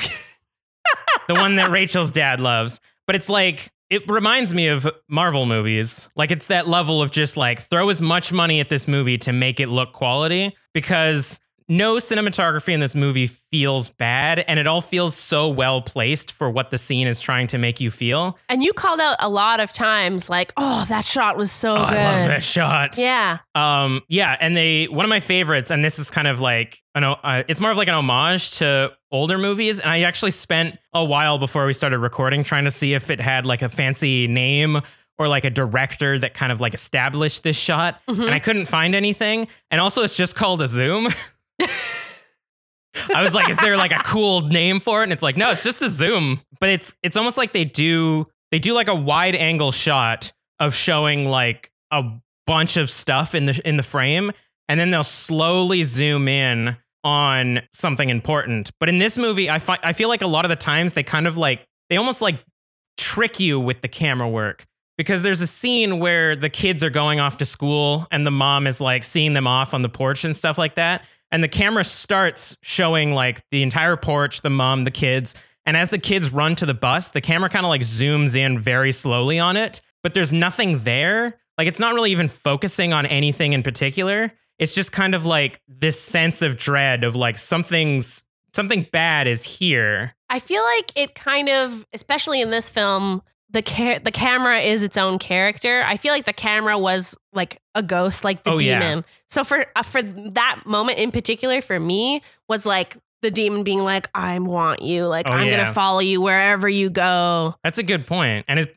the 1.29 1.35
one 1.35 1.57
that 1.57 1.71
Rachel's 1.71 2.11
dad 2.11 2.41
loves. 2.41 2.81
But 3.07 3.17
it's 3.17 3.29
like 3.29 3.71
it 3.91 4.09
reminds 4.09 4.55
me 4.55 4.69
of 4.69 4.89
Marvel 5.09 5.47
movies. 5.47 6.09
Like 6.15 6.31
it's 6.31 6.47
that 6.47 6.69
level 6.69 7.03
of 7.03 7.11
just 7.11 7.37
like 7.37 7.59
throw 7.59 7.89
as 7.89 8.01
much 8.01 8.33
money 8.33 8.61
at 8.61 8.69
this 8.69 8.87
movie 8.87 9.19
to 9.19 9.33
make 9.33 9.59
it 9.59 9.69
look 9.69 9.93
quality 9.93 10.57
because 10.73 11.41
no 11.71 11.97
cinematography 11.97 12.75
in 12.75 12.81
this 12.81 12.95
movie 12.95 13.27
feels 13.29 13.89
bad 13.91 14.41
and 14.41 14.59
it 14.59 14.67
all 14.67 14.83
feels 14.83 15.17
so 15.17 15.49
well 15.49 15.81
placed 15.81 16.33
for 16.33 16.51
what 16.51 16.71
the 16.71 16.77
scene 16.77 17.07
is 17.07 17.19
trying 17.21 17.47
to 17.47 17.57
make 17.59 17.81
you 17.81 17.91
feel. 17.91 18.37
and 18.51 18.63
you 18.63 18.73
called 18.75 19.01
out 19.01 19.17
a 19.21 19.29
lot 19.29 19.61
of 19.61 19.73
times, 19.73 20.29
like, 20.29 20.53
"Oh, 20.59 20.85
that 20.89 21.05
shot 21.07 21.37
was 21.39 21.51
so 21.51 21.77
Oh, 21.77 21.87
good." 21.89 21.97
I 21.97 22.19
love 22.19 22.27
that 22.29 22.43
shot. 22.43 22.99
Yeah. 22.99 23.39
Um, 23.55 24.03
yeah, 24.09 24.37
and 24.41 24.55
they 24.57 24.87
one 24.89 25.05
of 25.07 25.09
my 25.09 25.21
favorites, 25.21 25.71
and 25.71 25.83
this 25.85 25.99
is 25.99 26.11
kind 26.11 26.27
of 26.29 26.41
like 26.41 26.83
an 26.95 27.05
uh, 27.05 27.45
it's 27.49 27.61
more 27.61 27.71
of 27.71 27.77
like 27.77 27.89
an 27.89 27.95
homage 27.95 28.59
to 28.59 28.93
older 29.13 29.39
movies. 29.39 29.81
And 29.81 29.91
I 29.91 30.01
actually 30.03 30.33
spent 30.33 30.77
a 30.93 31.05
while 31.05 31.39
before 31.39 31.65
we 31.67 31.73
started 31.73 31.99
recording 32.01 32.43
trying 32.45 32.65
to 32.65 32.71
see 32.71 32.95
if 32.95 33.11
it 33.11 33.21
had 33.21 33.47
like 33.47 33.63
a 33.63 33.69
fancy 33.69 34.27
name 34.27 34.81
or 35.19 35.29
like 35.29 35.45
a 35.45 35.51
director 35.51 36.19
that 36.19 36.35
kind 36.35 36.51
of 36.51 36.61
like 36.61 36.75
established 36.75 37.43
this 37.45 37.57
shot, 37.59 38.03
Mhm. 38.09 38.25
and 38.27 38.35
I 38.35 38.39
couldn't 38.41 38.67
find 38.67 38.95
anything. 38.95 39.47
And 39.71 39.81
also, 39.81 40.03
it's 40.03 40.17
just 40.17 40.35
called 40.35 40.63
a 40.63 40.67
zoom. 40.67 41.09
I 43.15 43.23
was 43.23 43.35
like, 43.35 43.49
is 43.49 43.59
there 43.59 43.77
like 43.77 43.93
a 43.93 44.03
cool 44.05 44.43
name 44.43 44.81
for 44.81 45.01
it? 45.01 45.05
And 45.05 45.13
it's 45.13 45.23
like, 45.23 45.37
no, 45.37 45.51
it's 45.51 45.63
just 45.63 45.81
the 45.81 45.89
zoom. 45.89 46.41
But 46.61 46.71
it's 46.71 46.95
it's 47.03 47.17
almost 47.17 47.39
like 47.39 47.53
they 47.53 47.65
do 47.65 48.27
they 48.51 48.59
do 48.59 48.75
like 48.75 48.89
a 48.89 48.95
wide 48.95 49.35
angle 49.35 49.73
shot 49.73 50.33
of 50.59 50.75
showing 50.75 51.27
like 51.27 51.71
a 51.91 52.05
bunch 52.47 52.77
of 52.77 52.91
stuff 52.91 53.35
in 53.35 53.47
the 53.47 53.61
in 53.65 53.77
the 53.77 53.83
frame, 53.83 54.33
and 54.69 54.79
then 54.79 54.91
they'll 54.91 55.05
slowly 55.05 55.85
zoom 55.85 56.29
in 56.29 56.77
on 57.05 57.61
something 57.73 58.09
important. 58.09 58.71
But 58.79 58.89
in 58.89 58.99
this 58.99 59.17
movie, 59.17 59.49
I 59.49 59.59
find 59.59 59.81
I 59.83 59.93
feel 59.93 60.09
like 60.09 60.23
a 60.23 60.27
lot 60.27 60.45
of 60.45 60.49
the 60.49 60.57
times 60.57 60.93
they 60.93 61.03
kind 61.03 61.27
of 61.27 61.37
like 61.37 61.65
they 61.89 61.97
almost 61.97 62.21
like 62.21 62.45
trick 62.99 63.41
you 63.41 63.59
with 63.59 63.81
the 63.81 63.89
camera 63.89 64.29
work 64.29 64.67
because 64.99 65.23
there's 65.23 65.41
a 65.41 65.47
scene 65.47 65.99
where 65.99 66.37
the 66.37 66.51
kids 66.51 66.85
are 66.85 66.91
going 66.91 67.21
off 67.21 67.39
to 67.39 67.47
school 67.47 68.07
and 68.11 68.27
the 68.27 68.31
mom 68.31 68.67
is 68.67 68.81
like 68.81 69.03
seeing 69.03 69.33
them 69.33 69.47
off 69.47 69.73
on 69.73 69.81
the 69.81 69.89
porch 69.89 70.25
and 70.25 70.37
stuff 70.37 70.59
like 70.59 70.75
that 70.75 71.07
and 71.33 71.43
the 71.43 71.49
camera 71.49 71.85
starts 71.85 72.57
showing 72.63 73.13
like 73.13 73.43
the 73.51 73.63
entire 73.63 73.97
porch 73.97 74.43
the 74.43 74.51
mom 74.51 74.85
the 74.85 74.91
kids. 74.91 75.35
And 75.67 75.77
as 75.77 75.91
the 75.91 75.99
kids 75.99 76.33
run 76.33 76.57
to 76.57 76.67
the 76.67 76.75
bus 76.75 77.11
the 77.11 77.21
camera 77.21 77.49
kind 77.49 77.65
of 77.65 77.71
like 77.71 77.83
zooms 77.83 78.37
in 78.37 78.59
very 78.59 78.93
slowly 78.93 79.39
on 79.39 79.57
it 79.57 79.81
but 80.03 80.15
there's 80.15 80.33
nothing 80.33 80.81
there. 80.81 81.39
Like 81.59 81.69
it's 81.69 81.81
not 81.81 81.95
really 81.95 82.11
even 82.13 82.29
focusing 82.29 82.93
on 82.93 83.07
anything 83.07 83.53
in 83.53 83.63
particular. 83.63 84.33
It's 84.59 84.75
just 84.75 84.93
kind 84.93 85.15
of 85.15 85.27
like 85.27 85.61
this 85.69 86.01
sense 86.01 86.43
of 86.43 86.57
dread 86.57 87.05
of 87.05 87.15
like 87.15 87.39
something's 87.39 88.27
something 88.55 88.87
bad 88.93 89.27
is 89.27 89.45
here. 89.45 90.15
I 90.29 90.39
feel 90.39 90.63
like 90.63 90.93
it 90.97 91.15
kind 91.15 91.49
of, 91.49 91.87
especially 91.93 92.41
in 92.41 92.51
this 92.51 92.71
film, 92.71 93.23
the 93.53 94.01
the 94.05 94.13
camera 94.13 94.59
is 94.59 94.83
its 94.83 94.97
own 94.97 95.19
character. 95.19 95.83
I 95.85 95.97
feel 95.97 96.13
like 96.13 96.25
the 96.25 96.33
camera 96.33 96.79
was 96.79 97.17
like 97.33 97.61
a 97.75 97.83
ghost, 97.83 98.25
like 98.25 98.45
the 98.45 98.51
Oh, 98.53 98.59
yeah. 98.61 98.79
demon. 98.81 99.05
So 99.29 99.45
for 99.45 99.65
uh, 99.77 99.83
for 99.83 100.03
that 100.03 100.63
moment 100.67 100.99
in 100.99 101.11
particular, 101.11 101.61
for 101.63 101.79
me, 101.81 102.23
was 102.49 102.65
like 102.65 102.97
the 103.23 103.31
demon 103.31 103.65
being 103.65 103.81
like, 103.81 104.09
"I 104.15 104.39
want 104.39 104.83
you. 104.83 105.07
Like 105.07 105.29
Oh, 105.29 105.33
I'm 105.33 105.49
yeah. 105.49 105.59
gonna 105.59 105.73
follow 105.75 106.01
you 106.01 106.21
wherever 106.21 106.69
you 106.69 106.91
go." 106.91 107.55
That's 107.65 107.79
a 107.79 107.83
good 107.83 108.07
point, 108.07 108.45
and 108.49 108.59
it 108.61 108.75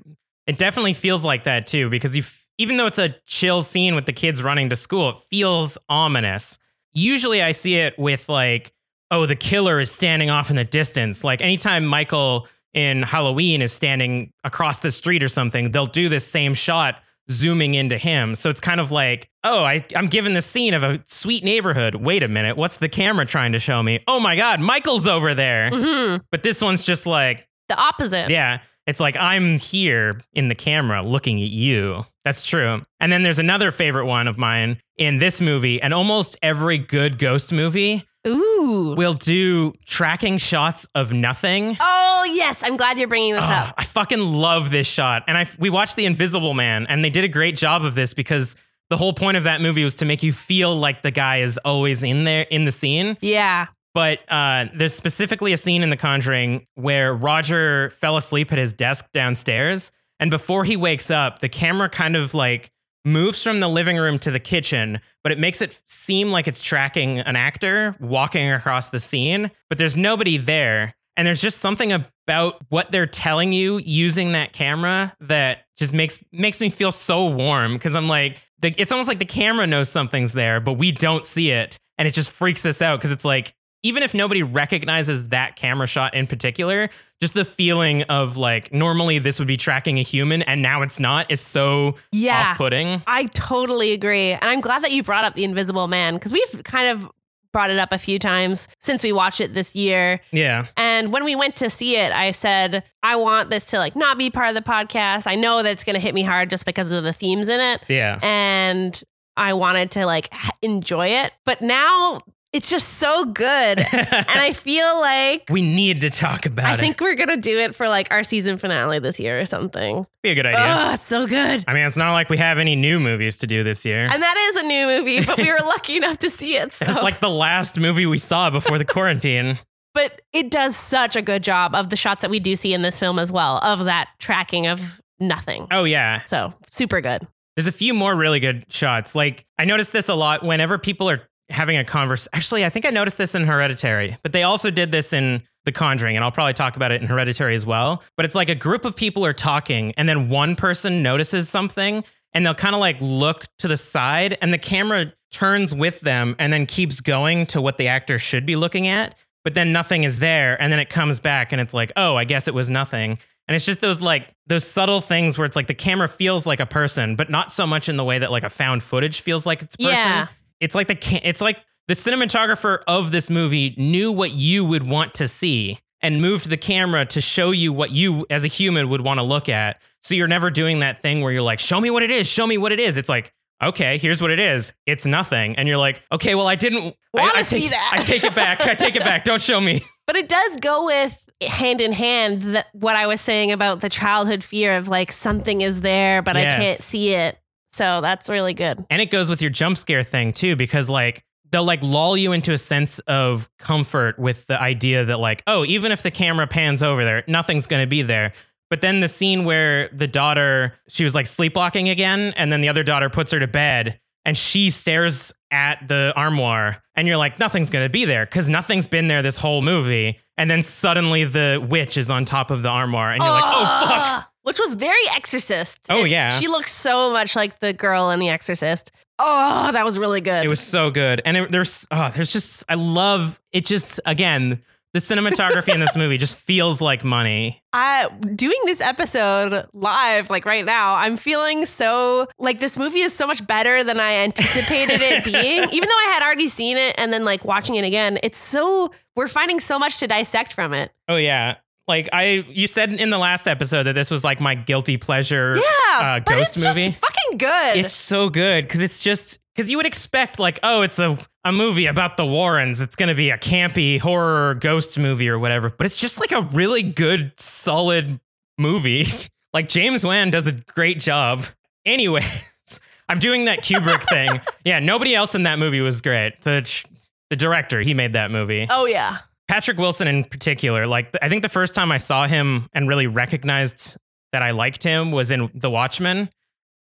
it 0.47 0.57
definitely 0.57 0.93
feels 0.93 1.23
like 1.23 1.43
that 1.45 1.67
too 1.67 1.89
because 1.89 2.15
you 2.15 2.23
f- 2.23 2.47
even 2.57 2.77
though 2.77 2.87
it's 2.87 2.99
a 2.99 3.15
chill 3.25 3.61
scene 3.61 3.95
with 3.95 4.05
the 4.05 4.13
kids 4.13 4.43
running 4.43 4.69
to 4.69 4.75
school, 4.75 5.09
it 5.09 5.17
feels 5.17 5.77
ominous. 5.89 6.59
Usually, 6.93 7.41
I 7.41 7.51
see 7.53 7.75
it 7.75 7.97
with 7.97 8.27
like, 8.29 8.73
oh, 9.09 9.25
the 9.25 9.35
killer 9.35 9.79
is 9.79 9.89
standing 9.91 10.29
off 10.29 10.49
in 10.49 10.55
the 10.55 10.63
distance. 10.65 11.23
Like 11.23 11.41
anytime 11.41 11.85
Michael 11.85 12.47
in 12.73 13.03
Halloween 13.03 13.61
is 13.61 13.71
standing 13.73 14.31
across 14.43 14.79
the 14.79 14.91
street 14.91 15.21
or 15.23 15.27
something, 15.29 15.71
they'll 15.71 15.85
do 15.85 16.09
this 16.09 16.25
same 16.27 16.53
shot 16.53 16.95
zooming 17.31 17.73
into 17.73 17.97
him. 17.97 18.35
So 18.35 18.49
it's 18.49 18.59
kind 18.59 18.79
of 18.81 18.91
like, 18.91 19.29
oh, 19.43 19.63
I, 19.63 19.81
I'm 19.95 20.07
given 20.07 20.33
the 20.33 20.41
scene 20.41 20.73
of 20.73 20.83
a 20.83 21.01
sweet 21.05 21.43
neighborhood. 21.43 21.95
Wait 21.95 22.21
a 22.23 22.27
minute, 22.27 22.57
what's 22.57 22.77
the 22.77 22.89
camera 22.89 23.25
trying 23.25 23.53
to 23.53 23.59
show 23.59 23.81
me? 23.81 23.99
Oh 24.07 24.19
my 24.19 24.35
God, 24.35 24.59
Michael's 24.59 25.07
over 25.07 25.33
there. 25.33 25.69
hmm 25.71 26.17
But 26.31 26.43
this 26.43 26.61
one's 26.61 26.83
just 26.85 27.05
like, 27.07 27.47
The 27.69 27.79
opposite. 27.79 28.29
yeah. 28.29 28.59
It's 28.85 28.99
like 28.99 29.15
I'm 29.15 29.57
here 29.59 30.19
in 30.33 30.49
the 30.49 30.55
camera 30.55 31.01
looking 31.01 31.41
at 31.41 31.47
you. 31.49 32.05
That's 32.25 32.43
true. 32.45 32.81
And 32.99 33.09
then 33.13 33.23
there's 33.23 33.39
another 33.39 33.71
favorite 33.71 34.05
one 34.07 34.27
of 34.27 34.37
mine 34.37 34.81
in 34.97 35.19
this 35.19 35.39
movie, 35.39 35.81
and 35.81 35.93
almost 35.93 36.37
every 36.41 36.77
good 36.79 37.17
ghost 37.17 37.53
movie 37.53 38.03
Ooh. 38.27 38.93
will 38.97 39.13
do 39.13 39.71
tracking 39.85 40.37
shots 40.37 40.85
of 40.95 41.13
nothing. 41.13 41.77
Oh 41.79 42.02
yes, 42.25 42.63
I'm 42.63 42.77
glad 42.77 42.97
you're 42.97 43.07
bringing 43.07 43.33
this 43.33 43.45
Oh, 43.47 43.51
up. 43.53 43.75
I 43.77 43.83
fucking 43.83 44.19
love 44.19 44.71
this 44.71 44.87
shot. 44.87 45.23
And 45.27 45.37
I 45.37 45.45
we 45.59 45.69
watched 45.69 45.95
The 45.95 46.05
Invisible 46.05 46.53
Man, 46.53 46.85
and 46.87 47.03
they 47.03 47.09
did 47.09 47.23
a 47.23 47.27
great 47.29 47.55
job 47.55 47.83
of 47.85 47.95
this 47.95 48.13
because 48.13 48.55
the 48.89 48.97
whole 48.97 49.13
point 49.13 49.37
of 49.37 49.43
that 49.45 49.61
movie 49.61 49.83
was 49.83 49.95
to 49.95 50.05
make 50.05 50.23
you 50.23 50.33
feel 50.33 50.75
like 50.75 51.01
the 51.01 51.11
guy 51.11 51.37
is 51.37 51.57
always 51.59 52.03
in 52.03 52.23
there 52.25 52.45
in 52.49 52.65
the 52.65 52.71
scene. 52.71 53.17
Yeah. 53.21 53.67
But 53.93 54.19
uh, 54.31 54.65
there's 54.73 54.93
specifically 54.93 55.53
a 55.53 55.57
scene 55.57 55.83
in 55.83 55.89
The 55.89 55.97
Conjuring 55.97 56.65
where 56.75 57.13
Roger 57.13 57.91
fell 57.91 58.17
asleep 58.17 58.51
at 58.51 58.57
his 58.57 58.73
desk 58.73 59.11
downstairs. 59.13 59.91
And 60.19 60.29
before 60.31 60.63
he 60.63 60.75
wakes 60.77 61.11
up, 61.11 61.39
the 61.39 61.49
camera 61.49 61.89
kind 61.89 62.15
of 62.15 62.33
like 62.33 62.71
moves 63.05 63.43
from 63.43 63.59
the 63.59 63.67
living 63.67 63.97
room 63.97 64.17
to 64.19 64.31
the 64.31 64.39
kitchen, 64.39 64.99
but 65.23 65.31
it 65.31 65.37
makes 65.39 65.61
it 65.61 65.79
seem 65.87 66.31
like 66.31 66.47
it's 66.47 66.61
tracking 66.61 67.19
an 67.19 67.35
actor 67.35 67.95
walking 67.99 68.51
across 68.51 68.89
the 68.89 68.99
scene, 68.99 69.51
but 69.69 69.77
there's 69.77 69.97
nobody 69.97 70.37
there. 70.37 70.95
And 71.17 71.27
there's 71.27 71.41
just 71.41 71.59
something 71.59 71.91
about 72.27 72.57
what 72.69 72.91
they're 72.91 73.05
telling 73.07 73.51
you 73.51 73.79
using 73.79 74.31
that 74.33 74.53
camera 74.53 75.13
that 75.21 75.59
just 75.77 75.93
makes 75.93 76.23
makes 76.31 76.61
me 76.61 76.69
feel 76.69 76.91
so 76.91 77.27
warm 77.27 77.73
because 77.73 77.95
I'm 77.95 78.07
like, 78.07 78.37
the, 78.59 78.73
it's 78.77 78.91
almost 78.91 79.09
like 79.09 79.19
the 79.19 79.25
camera 79.25 79.67
knows 79.67 79.89
something's 79.89 80.33
there, 80.33 80.59
but 80.59 80.73
we 80.73 80.91
don't 80.91 81.25
see 81.25 81.51
it, 81.51 81.77
and 81.97 82.07
it 82.07 82.13
just 82.13 82.31
freaks 82.31 82.65
us 82.65 82.81
out 82.81 82.99
because 82.99 83.11
it's 83.11 83.25
like 83.25 83.53
even 83.85 84.01
if 84.01 84.13
nobody 84.13 84.41
recognizes 84.43 85.27
that 85.29 85.57
camera 85.57 85.85
shot 85.85 86.13
in 86.13 86.25
particular, 86.25 86.87
just 87.19 87.33
the 87.33 87.43
feeling 87.43 88.03
of 88.03 88.37
like 88.37 88.71
normally 88.71 89.19
this 89.19 89.39
would 89.39 89.47
be 89.47 89.57
tracking 89.57 89.99
a 89.99 90.01
human 90.01 90.41
and 90.43 90.61
now 90.61 90.81
it's 90.83 91.01
not 91.01 91.29
is 91.29 91.41
so 91.41 91.95
Yeah. 92.13 92.51
off-putting. 92.51 93.01
I 93.07 93.25
totally 93.25 93.91
agree. 93.91 94.31
And 94.31 94.45
I'm 94.45 94.61
glad 94.61 94.83
that 94.83 94.93
you 94.93 95.03
brought 95.03 95.25
up 95.25 95.33
The 95.33 95.43
Invisible 95.43 95.89
Man 95.89 96.13
because 96.13 96.31
we've 96.31 96.63
kind 96.63 96.87
of 96.97 97.11
brought 97.53 97.69
it 97.69 97.79
up 97.79 97.91
a 97.91 97.97
few 97.97 98.19
times 98.19 98.67
since 98.79 99.03
we 99.03 99.13
watched 99.13 99.39
it 99.39 99.53
this 99.53 99.75
year. 99.75 100.19
Yeah. 100.31 100.65
And 100.75 101.13
when 101.13 101.23
we 101.23 101.35
went 101.35 101.55
to 101.57 101.69
see 101.69 101.95
it, 101.95 102.11
I 102.11 102.31
said, 102.31 102.83
I 103.03 103.15
want 103.15 103.49
this 103.49 103.67
to 103.67 103.77
like 103.77 103.95
not 103.95 104.17
be 104.17 104.29
part 104.29 104.49
of 104.49 104.55
the 104.55 104.69
podcast. 104.69 105.27
I 105.27 105.35
know 105.35 105.63
that 105.63 105.71
it's 105.71 105.83
going 105.83 105.93
to 105.93 105.99
hit 105.99 106.13
me 106.13 106.23
hard 106.23 106.49
just 106.49 106.65
because 106.65 106.91
of 106.91 107.03
the 107.03 107.13
themes 107.13 107.47
in 107.47 107.59
it. 107.59 107.81
Yeah. 107.87 108.19
And 108.21 109.01
I 109.37 109.53
wanted 109.53 109.91
to 109.91 110.05
like 110.05 110.33
enjoy 110.61 111.07
it. 111.07 111.31
But 111.45 111.61
now 111.61 112.21
it's 112.53 112.69
just 112.69 112.87
so 112.99 113.25
good. 113.25 113.79
and 113.79 114.25
I 114.29 114.53
feel 114.53 114.99
like 115.01 115.45
we 115.49 115.61
need 115.61 116.01
to 116.01 116.09
talk 116.09 116.45
about 116.45 116.65
I 116.65 116.73
it. 116.75 116.79
think 116.79 117.01
we're 117.01 117.15
going 117.15 117.29
to 117.29 117.37
do 117.37 117.57
it 117.59 117.75
for 117.75 117.89
like 117.89 118.07
our 118.11 118.23
season 118.23 118.57
finale 118.57 118.99
this 118.99 119.19
year 119.19 119.39
or 119.39 119.45
something. 119.45 120.05
be 120.21 120.29
a 120.29 120.35
good 120.35 120.45
idea. 120.45 120.61
Oh, 120.89 120.93
it's 120.93 121.03
so 121.05 121.25
good. 121.27 121.63
I 121.67 121.73
mean, 121.73 121.85
it's 121.85 121.97
not 121.97 122.13
like 122.13 122.29
we 122.29 122.37
have 122.37 122.59
any 122.59 122.75
new 122.75 122.99
movies 122.99 123.37
to 123.37 123.47
do 123.47 123.63
this 123.63 123.83
year. 123.85 124.03
And 124.09 124.21
that 124.23 124.37
is 124.55 124.63
a 124.63 124.67
new 124.67 124.85
movie, 124.87 125.25
but 125.25 125.37
we 125.37 125.51
were 125.51 125.57
lucky 125.65 125.97
enough 125.97 126.19
to 126.19 126.29
see 126.29 126.55
it. 126.55 126.71
So. 126.73 126.85
It's 126.87 127.01
like 127.01 127.19
the 127.19 127.29
last 127.29 127.79
movie 127.79 128.05
we 128.05 128.17
saw 128.19 128.49
before 128.49 128.77
the 128.77 128.85
quarantine. 128.85 129.57
but 129.95 130.21
it 130.31 130.49
does 130.51 130.75
such 130.75 131.15
a 131.15 131.21
good 131.21 131.43
job 131.43 131.73
of 131.75 131.89
the 131.89 131.95
shots 131.95 132.21
that 132.21 132.31
we 132.31 132.39
do 132.39 132.55
see 132.55 132.73
in 132.73 132.81
this 132.83 132.99
film 132.99 133.19
as 133.19 133.31
well 133.31 133.57
of 133.63 133.85
that 133.85 134.09
tracking 134.19 134.67
of 134.67 135.01
nothing. 135.19 135.67
Oh 135.71 135.83
yeah. 135.85 136.23
So 136.25 136.53
super 136.67 137.01
good. 137.01 137.27
There's 137.55 137.67
a 137.67 137.71
few 137.71 137.93
more 137.93 138.15
really 138.15 138.39
good 138.39 138.65
shots. 138.69 139.15
Like 139.15 139.45
I 139.59 139.65
noticed 139.65 139.93
this 139.93 140.09
a 140.09 140.15
lot 140.15 140.43
whenever 140.43 140.77
people 140.79 141.09
are 141.09 141.21
having 141.49 141.77
a 141.77 141.83
converse. 141.83 142.27
Actually, 142.33 142.65
I 142.65 142.69
think 142.69 142.85
I 142.85 142.89
noticed 142.89 143.17
this 143.17 143.35
in 143.35 143.45
Hereditary, 143.45 144.17
but 144.23 144.33
they 144.33 144.43
also 144.43 144.71
did 144.71 144.91
this 144.91 145.13
in 145.13 145.43
The 145.65 145.71
Conjuring, 145.71 146.15
and 146.15 146.23
I'll 146.23 146.31
probably 146.31 146.53
talk 146.53 146.75
about 146.75 146.91
it 146.91 147.01
in 147.01 147.07
Hereditary 147.07 147.55
as 147.55 147.65
well. 147.65 148.03
But 148.17 148.25
it's 148.25 148.35
like 148.35 148.49
a 148.49 148.55
group 148.55 148.85
of 148.85 148.95
people 148.95 149.25
are 149.25 149.33
talking, 149.33 149.93
and 149.97 150.07
then 150.07 150.29
one 150.29 150.55
person 150.55 151.03
notices 151.03 151.49
something, 151.49 152.03
and 152.33 152.45
they'll 152.45 152.55
kind 152.55 152.75
of 152.75 152.81
like 152.81 152.97
look 152.99 153.45
to 153.59 153.67
the 153.67 153.77
side 153.77 154.37
and 154.41 154.51
the 154.51 154.57
camera 154.57 155.13
turns 155.31 155.73
with 155.73 156.01
them 156.01 156.35
and 156.39 156.51
then 156.51 156.65
keeps 156.65 157.01
going 157.01 157.45
to 157.47 157.61
what 157.61 157.77
the 157.77 157.87
actor 157.87 158.19
should 158.19 158.45
be 158.45 158.55
looking 158.55 158.87
at, 158.87 159.15
but 159.43 159.53
then 159.53 159.71
nothing 159.71 160.03
is 160.03 160.19
there 160.19 160.61
and 160.61 160.71
then 160.71 160.79
it 160.79 160.89
comes 160.89 161.19
back 161.19 161.51
and 161.51 161.59
it's 161.61 161.73
like, 161.73 161.91
"Oh, 161.95 162.15
I 162.15 162.23
guess 162.23 162.47
it 162.47 162.53
was 162.53 162.69
nothing." 162.69 163.17
And 163.47 163.55
it's 163.55 163.65
just 163.65 163.81
those 163.81 163.99
like 163.99 164.29
those 164.47 164.65
subtle 164.65 165.01
things 165.01 165.37
where 165.37 165.45
it's 165.45 165.55
like 165.55 165.67
the 165.67 165.73
camera 165.73 166.07
feels 166.07 166.47
like 166.47 166.59
a 166.59 166.65
person, 166.65 167.15
but 167.15 167.29
not 167.29 167.51
so 167.51 167.67
much 167.67 167.89
in 167.89 167.97
the 167.97 168.03
way 168.03 168.19
that 168.19 168.31
like 168.31 168.43
a 168.43 168.49
found 168.49 168.83
footage 168.83 169.21
feels 169.21 169.45
like 169.45 169.61
it's 169.61 169.75
person. 169.75 169.93
Yeah. 169.93 170.27
It's 170.63 170.75
like 170.75 170.87
the 170.87 170.97
it's 171.27 171.41
like 171.41 171.57
the 171.89 171.93
cinematographer 171.93 172.79
of 172.87 173.11
this 173.11 173.29
movie 173.29 173.75
knew 173.77 174.11
what 174.11 174.31
you 174.31 174.63
would 174.63 174.83
want 174.87 175.13
to 175.15 175.27
see 175.27 175.77
and 176.01 176.21
moved 176.21 176.49
the 176.49 176.55
camera 176.57 177.05
to 177.07 177.19
show 177.19 177.51
you 177.51 177.73
what 177.73 177.91
you 177.91 178.25
as 178.29 178.43
a 178.45 178.47
human 178.47 178.87
would 178.89 179.01
want 179.01 179.19
to 179.19 179.23
look 179.23 179.49
at. 179.49 179.81
So 180.01 180.15
you're 180.15 180.27
never 180.29 180.49
doing 180.49 180.79
that 180.79 180.97
thing 180.97 181.21
where 181.21 181.31
you're 181.33 181.41
like, 181.41 181.59
"Show 181.59 181.81
me 181.81 181.89
what 181.89 182.01
it 182.01 182.11
is. 182.11 182.27
Show 182.27 182.47
me 182.47 182.57
what 182.57 182.71
it 182.71 182.79
is." 182.79 182.95
It's 182.95 183.09
like, 183.09 183.33
"Okay, 183.61 183.97
here's 183.97 184.21
what 184.21 184.31
it 184.31 184.39
is. 184.39 184.73
It's 184.85 185.05
nothing." 185.05 185.55
And 185.57 185.67
you're 185.67 185.77
like, 185.77 186.01
"Okay, 186.11 186.33
well, 186.35 186.47
I 186.47 186.55
didn't 186.55 186.95
I- 187.15 187.19
Wanna 187.21 187.43
see 187.43 187.67
that. 187.67 187.91
I 187.93 188.01
take 188.01 188.23
it 188.23 188.33
back. 188.33 188.65
I 188.65 188.73
take 188.73 188.95
it 188.95 189.03
back. 189.03 189.25
Don't 189.25 189.41
show 189.41 189.59
me." 189.59 189.81
But 190.05 190.17
it 190.17 190.27
does 190.27 190.57
go 190.57 190.85
with 190.85 191.29
eh, 191.39 191.47
hand 191.49 191.79
in 191.79 191.93
hand 191.93 192.41
that 192.41 192.67
what 192.73 192.97
I 192.97 193.07
was 193.07 193.21
saying 193.21 193.53
about 193.53 193.79
the 193.79 193.87
childhood 193.87 194.43
fear 194.43 194.75
of 194.75 194.89
like 194.89 195.13
something 195.13 195.61
is 195.61 195.79
there, 195.79 196.21
but 196.21 196.35
I 196.35 196.43
can't 196.43 196.77
see 196.77 197.13
it. 197.13 197.37
So 197.73 198.01
that's 198.01 198.29
really 198.29 198.53
good. 198.53 198.85
And 198.89 199.01
it 199.01 199.09
goes 199.11 199.29
with 199.29 199.41
your 199.41 199.49
jump 199.49 199.77
scare 199.77 200.03
thing 200.03 200.31
too, 200.31 200.55
because 200.55 200.89
like 200.89 201.25
they'll 201.51 201.65
like 201.65 201.83
lull 201.83 202.15
you 202.15 202.31
into 202.31 202.53
a 202.53 202.57
sense 202.57 202.99
of 202.99 203.49
comfort 203.59 204.17
with 204.19 204.45
the 204.47 204.61
idea 204.61 205.05
that 205.05 205.19
like, 205.19 205.43
oh, 205.47 205.65
even 205.65 205.91
if 205.91 206.03
the 206.03 206.11
camera 206.11 206.47
pans 206.47 206.81
over 206.83 207.03
there, 207.03 207.23
nothing's 207.27 207.67
gonna 207.67 207.87
be 207.87 208.03
there. 208.03 208.31
But 208.69 208.81
then 208.81 209.01
the 209.01 209.07
scene 209.07 209.43
where 209.43 209.89
the 209.89 210.07
daughter, 210.07 210.75
she 210.87 211.03
was 211.03 211.13
like 211.13 211.27
sleepwalking 211.27 211.89
again, 211.89 212.33
and 212.37 212.51
then 212.51 212.61
the 212.61 212.69
other 212.69 212.83
daughter 212.83 213.09
puts 213.09 213.31
her 213.31 213.39
to 213.39 213.47
bed 213.47 213.99
and 214.25 214.37
she 214.37 214.69
stares 214.69 215.33
at 215.51 215.87
the 215.87 216.13
armoire, 216.15 216.81
and 216.95 217.07
you're 217.07 217.17
like, 217.17 217.39
nothing's 217.39 217.69
gonna 217.69 217.89
be 217.89 218.05
there 218.05 218.25
because 218.25 218.49
nothing's 218.49 218.87
been 218.87 219.07
there 219.07 219.21
this 219.21 219.37
whole 219.37 219.61
movie. 219.61 220.19
And 220.37 220.49
then 220.49 220.63
suddenly 220.63 221.25
the 221.25 221.65
witch 221.69 221.97
is 221.97 222.09
on 222.09 222.25
top 222.25 222.49
of 222.49 222.63
the 222.63 222.69
armoire, 222.69 223.11
and 223.11 223.21
you're 223.21 223.31
like, 223.31 223.43
oh 223.43 223.85
fuck. 223.87 224.05
Ah! 224.05 224.29
Which 224.43 224.59
was 224.59 224.73
very 224.75 225.01
Exorcist. 225.15 225.79
Oh, 225.89 226.03
yeah. 226.03 226.29
She 226.29 226.47
looks 226.47 226.71
so 226.71 227.11
much 227.11 227.35
like 227.35 227.59
the 227.59 227.73
girl 227.73 228.09
in 228.09 228.19
The 228.19 228.29
Exorcist. 228.29 228.91
Oh, 229.19 229.71
that 229.71 229.85
was 229.85 229.99
really 229.99 230.21
good. 230.21 230.45
It 230.45 230.49
was 230.49 230.59
so 230.59 230.89
good, 230.89 231.21
and 231.23 231.37
it, 231.37 231.51
there's 231.51 231.87
oh, 231.91 232.11
there's 232.13 232.33
just 232.33 232.63
I 232.67 232.73
love 232.75 233.39
it. 233.51 233.63
Just 233.63 233.99
again, 234.05 234.63
the 234.93 234.99
cinematography 234.99 235.73
in 235.73 235.79
this 235.79 235.95
movie 235.95 236.17
just 236.17 236.35
feels 236.35 236.81
like 236.81 237.03
money. 237.03 237.61
I 237.73 238.09
doing 238.35 238.59
this 238.65 238.81
episode 238.81 239.67
live 239.73 240.29
like 240.29 240.45
right 240.45 240.65
now, 240.65 240.95
I'm 240.95 241.15
feeling 241.15 241.65
so 241.65 242.27
like 242.39 242.59
this 242.59 242.77
movie 242.77 243.01
is 243.01 243.13
so 243.13 243.27
much 243.27 243.45
better 243.45 243.83
than 243.83 243.99
I 243.99 244.13
anticipated 244.17 244.99
it 245.01 245.23
being. 245.23 245.69
Even 245.71 245.89
though 245.89 245.95
I 246.07 246.09
had 246.13 246.23
already 246.23 246.47
seen 246.47 246.77
it 246.77 246.95
and 246.97 247.13
then 247.13 247.23
like 247.23 247.45
watching 247.45 247.75
it 247.75 247.85
again, 247.85 248.19
it's 248.23 248.37
so 248.37 248.91
we're 249.15 249.27
finding 249.27 249.59
so 249.59 249.77
much 249.77 249.99
to 249.99 250.07
dissect 250.07 250.53
from 250.53 250.73
it. 250.73 250.91
Oh 251.07 251.17
yeah, 251.17 251.57
like 251.87 252.09
I 252.13 252.45
you 252.49 252.67
said 252.67 252.93
in 252.93 253.09
the 253.09 253.17
last 253.17 253.47
episode 253.47 253.83
that 253.83 253.93
this 253.93 254.09
was 254.11 254.23
like 254.23 254.39
my 254.39 254.55
guilty 254.55 254.97
pleasure. 254.97 255.55
Yeah, 255.55 255.99
uh, 255.99 256.19
but 256.19 256.35
ghost 256.35 256.57
it's 256.57 256.65
movie. 256.65 256.87
just 256.87 256.99
fucking 256.99 257.37
good. 257.37 257.77
It's 257.77 257.93
so 257.93 258.29
good 258.29 258.63
because 258.65 258.81
it's 258.81 259.03
just 259.03 259.39
because 259.55 259.69
you 259.69 259.77
would 259.77 259.85
expect 259.85 260.39
like 260.39 260.59
oh 260.63 260.81
it's 260.81 260.99
a 260.99 261.17
a 261.45 261.51
movie 261.51 261.87
about 261.87 262.15
the 262.17 262.25
Warrens. 262.25 262.79
It's 262.79 262.95
gonna 262.95 263.15
be 263.15 263.29
a 263.29 263.37
campy 263.37 263.99
horror 263.99 264.55
ghost 264.55 264.97
movie 264.97 265.27
or 265.29 265.37
whatever, 265.37 265.69
but 265.69 265.85
it's 265.85 265.99
just 265.99 266.19
like 266.21 266.31
a 266.31 266.41
really 266.41 266.83
good 266.83 267.33
solid 267.37 268.19
movie. 268.57 269.05
like 269.53 269.67
James 269.67 270.05
Wan 270.05 270.29
does 270.31 270.47
a 270.47 270.53
great 270.53 270.99
job. 270.99 271.43
Anyways, 271.85 272.79
I'm 273.09 273.19
doing 273.19 273.45
that 273.45 273.59
Kubrick 273.61 274.03
thing. 274.09 274.41
Yeah, 274.65 274.79
nobody 274.79 275.13
else 275.13 275.35
in 275.35 275.43
that 275.43 275.59
movie 275.59 275.81
was 275.81 275.99
great. 275.99 276.39
The 276.43 276.85
the 277.29 277.35
director 277.35 277.81
he 277.81 277.93
made 277.93 278.13
that 278.13 278.31
movie. 278.31 278.65
oh 278.69 278.85
yeah. 278.85 279.17
Patrick 279.53 279.77
Wilson 279.77 280.07
in 280.07 280.23
particular, 280.23 280.87
like 280.87 281.15
I 281.21 281.29
think 281.29 281.43
the 281.43 281.47
first 281.49 281.75
time 281.75 281.91
I 281.91 281.99
saw 281.99 282.25
him 282.25 282.65
and 282.73 282.89
really 282.89 283.05
recognized 283.05 283.97
that 284.31 284.41
I 284.41 284.49
liked 284.49 284.81
him 284.81 285.11
was 285.11 285.29
in 285.29 285.47
The 285.53 285.69
Watchmen 285.69 286.29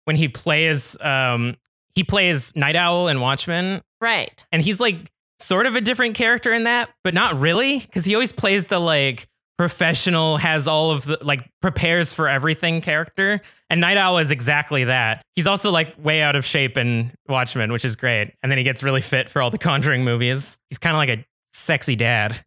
when 0.02 0.16
he 0.16 0.26
plays 0.26 1.00
um 1.00 1.54
he 1.94 2.02
plays 2.02 2.56
Night 2.56 2.74
Owl 2.74 3.06
in 3.06 3.20
Watchmen 3.20 3.82
Right. 4.00 4.44
and 4.50 4.60
he's 4.60 4.80
like 4.80 5.12
sort 5.38 5.66
of 5.66 5.76
a 5.76 5.80
different 5.80 6.16
character 6.16 6.52
in 6.52 6.64
that, 6.64 6.90
but 7.04 7.14
not 7.14 7.38
really 7.38 7.78
cuz 7.92 8.04
he 8.04 8.16
always 8.16 8.32
plays 8.32 8.64
the 8.64 8.80
like 8.80 9.28
professional 9.58 10.36
has 10.38 10.66
all 10.66 10.90
of 10.90 11.04
the 11.04 11.18
like 11.22 11.48
prepares 11.62 12.12
for 12.12 12.28
everything 12.28 12.80
character 12.80 13.40
and 13.70 13.80
Night 13.80 13.96
Owl 13.96 14.18
is 14.18 14.32
exactly 14.32 14.82
that. 14.82 15.22
He's 15.36 15.46
also 15.46 15.70
like 15.70 15.94
way 16.04 16.20
out 16.20 16.34
of 16.34 16.44
shape 16.44 16.76
in 16.76 17.12
Watchmen, 17.28 17.70
which 17.70 17.84
is 17.84 17.94
great. 17.94 18.34
And 18.42 18.50
then 18.50 18.58
he 18.58 18.64
gets 18.64 18.82
really 18.82 19.02
fit 19.02 19.28
for 19.28 19.40
all 19.40 19.50
the 19.50 19.58
Conjuring 19.68 20.02
movies. 20.02 20.58
He's 20.68 20.78
kind 20.78 20.96
of 20.96 20.98
like 20.98 21.10
a 21.20 21.24
sexy 21.52 21.94
dad. 21.94 22.44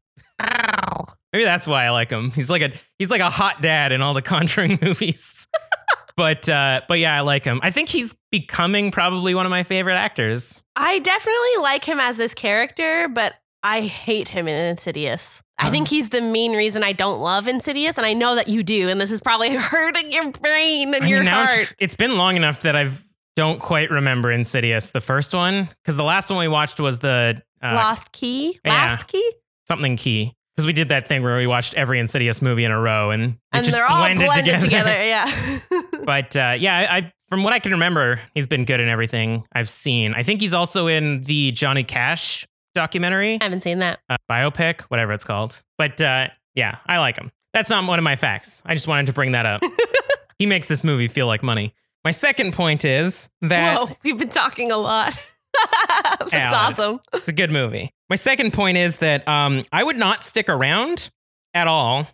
Maybe 1.32 1.44
that's 1.46 1.68
why 1.68 1.86
I 1.86 1.90
like 1.92 2.10
him. 2.10 2.32
He's 2.32 2.50
like 2.50 2.62
a 2.62 2.72
he's 2.98 3.12
like 3.12 3.22
a 3.22 3.30
hot 3.30 3.62
dad 3.62 3.92
in 3.92 4.02
all 4.02 4.14
the 4.14 4.22
Conjuring 4.30 4.80
movies. 4.82 5.48
but 6.16 6.50
uh, 6.50 6.82
but 6.88 7.00
yeah, 7.00 7.16
I 7.16 7.22
like 7.22 7.44
him. 7.44 7.60
I 7.64 7.72
think 7.72 7.90
he's 7.90 8.16
becoming 8.32 8.92
probably 8.92 9.36
one 9.36 9.46
of 9.46 9.50
my 9.50 9.64
favorite 9.64 9.96
actors. 9.96 10.62
I 10.76 11.00
definitely 11.00 11.62
like 11.62 11.86
him 11.86 12.00
as 12.00 12.18
this 12.18 12.34
character, 12.34 13.08
but 13.10 13.36
I 13.62 13.82
hate 13.82 14.30
him 14.30 14.48
in 14.48 14.56
Insidious. 14.56 15.44
I 15.62 15.70
think 15.70 15.90
he's 15.90 16.08
the 16.10 16.22
main 16.22 16.54
reason 16.54 16.84
I 16.86 16.94
don't 16.94 17.20
love 17.20 17.48
Insidious, 17.48 17.98
and 17.98 18.08
I 18.08 18.14
know 18.14 18.36
that 18.36 18.48
you 18.48 18.64
do, 18.64 18.88
and 18.88 19.00
this 19.00 19.12
is 19.12 19.20
probably 19.20 19.54
hurting 19.56 20.12
your 20.12 20.32
brain 20.32 20.94
and 20.94 21.04
I 21.04 21.08
your 21.08 21.20
mean, 21.20 21.28
heart. 21.28 21.50
it's, 21.54 21.76
it's 21.80 21.96
been 21.98 22.18
long 22.18 22.38
enough 22.38 22.62
that 22.62 22.78
I've 22.78 23.04
don't 23.36 23.60
quite 23.60 23.92
remember 23.92 24.32
Insidious, 24.32 24.92
the 24.92 25.02
first 25.02 25.34
one, 25.34 25.70
because 25.84 25.98
the 25.98 26.04
last 26.04 26.30
one 26.30 26.40
we 26.40 26.48
watched 26.48 26.80
was 26.80 27.00
the 27.00 27.42
uh, 27.62 27.74
Lost 27.76 28.12
Key? 28.14 28.58
yeah. 28.64 28.72
Last 28.72 29.08
Key? 29.08 29.34
Something 29.70 29.96
key. 29.96 30.34
Because 30.56 30.66
we 30.66 30.74
did 30.74 30.90
that 30.90 31.08
thing 31.08 31.24
where 31.24 31.38
we 31.38 31.48
watched 31.48 31.74
every 31.76 32.00
Insidious 32.00 32.42
movie 32.42 32.66
in 32.66 32.72
a 32.72 32.80
row, 32.80 33.12
and 33.12 33.38
And 33.54 33.64
just 33.64 33.74
they're 33.78 33.86
all 33.90 34.00
blended, 34.04 34.26
blended, 34.26 34.60
together. 34.62 34.90
together. 34.92 35.04
Yeah. 35.72 36.04
But 36.04 36.36
uh, 36.36 36.56
yeah, 36.60 36.88
I, 36.90 37.14
from 37.30 37.44
what 37.44 37.54
I 37.54 37.60
can 37.60 37.72
remember, 37.74 38.20
he's 38.34 38.48
been 38.48 38.66
good 38.66 38.80
in 38.82 38.90
everything 38.90 39.46
I've 39.54 39.70
seen. 39.70 40.14
I 40.16 40.24
think 40.24 40.42
he's 40.42 40.54
also 40.54 40.88
in 40.88 41.22
the 41.24 41.52
Johnny 41.52 41.84
Cash 41.84 42.46
documentary, 42.76 43.38
I 43.40 43.44
haven't 43.44 43.62
seen 43.64 43.80
that. 43.80 44.00
uh, 44.10 44.18
biopic, 44.30 44.82
whatever 44.84 45.14
it's 45.14 45.24
called. 45.24 45.62
But 45.78 46.02
uh, 46.02 46.28
yeah, 46.56 46.78
I 46.88 46.98
like 47.00 47.18
him. 47.18 47.32
That's 47.54 47.70
not 47.70 47.86
one 47.88 48.00
of 48.00 48.04
my 48.04 48.16
facts. 48.16 48.62
I 48.66 48.74
just 48.76 48.88
wanted 48.88 49.06
to 49.08 49.14
bring 49.14 49.32
that 49.34 49.46
up. 49.46 49.62
he 50.40 50.46
makes 50.46 50.68
this 50.68 50.84
movie 50.84 51.08
feel 51.08 51.28
like 51.28 51.42
money. 51.44 51.74
My 52.04 52.12
second 52.12 52.54
point 52.54 52.84
is 52.86 53.30
that 53.42 53.78
Whoa, 53.78 53.96
we've 54.04 54.18
been 54.18 54.30
talking 54.30 54.72
a 54.72 54.78
lot. 54.78 55.14
That's 56.20 56.34
Yeah, 56.34 56.52
awesome. 56.54 57.00
it's 57.14 57.28
a 57.28 57.34
good 57.34 57.52
movie. 57.52 57.92
My 58.10 58.16
second 58.16 58.54
point 58.54 58.78
is 58.78 58.98
that 58.98 59.28
um, 59.28 59.62
I 59.72 59.84
would 59.84 59.98
not 59.98 60.24
stick 60.24 60.50
around 60.50 61.10
at 61.54 61.68
all 61.68 62.08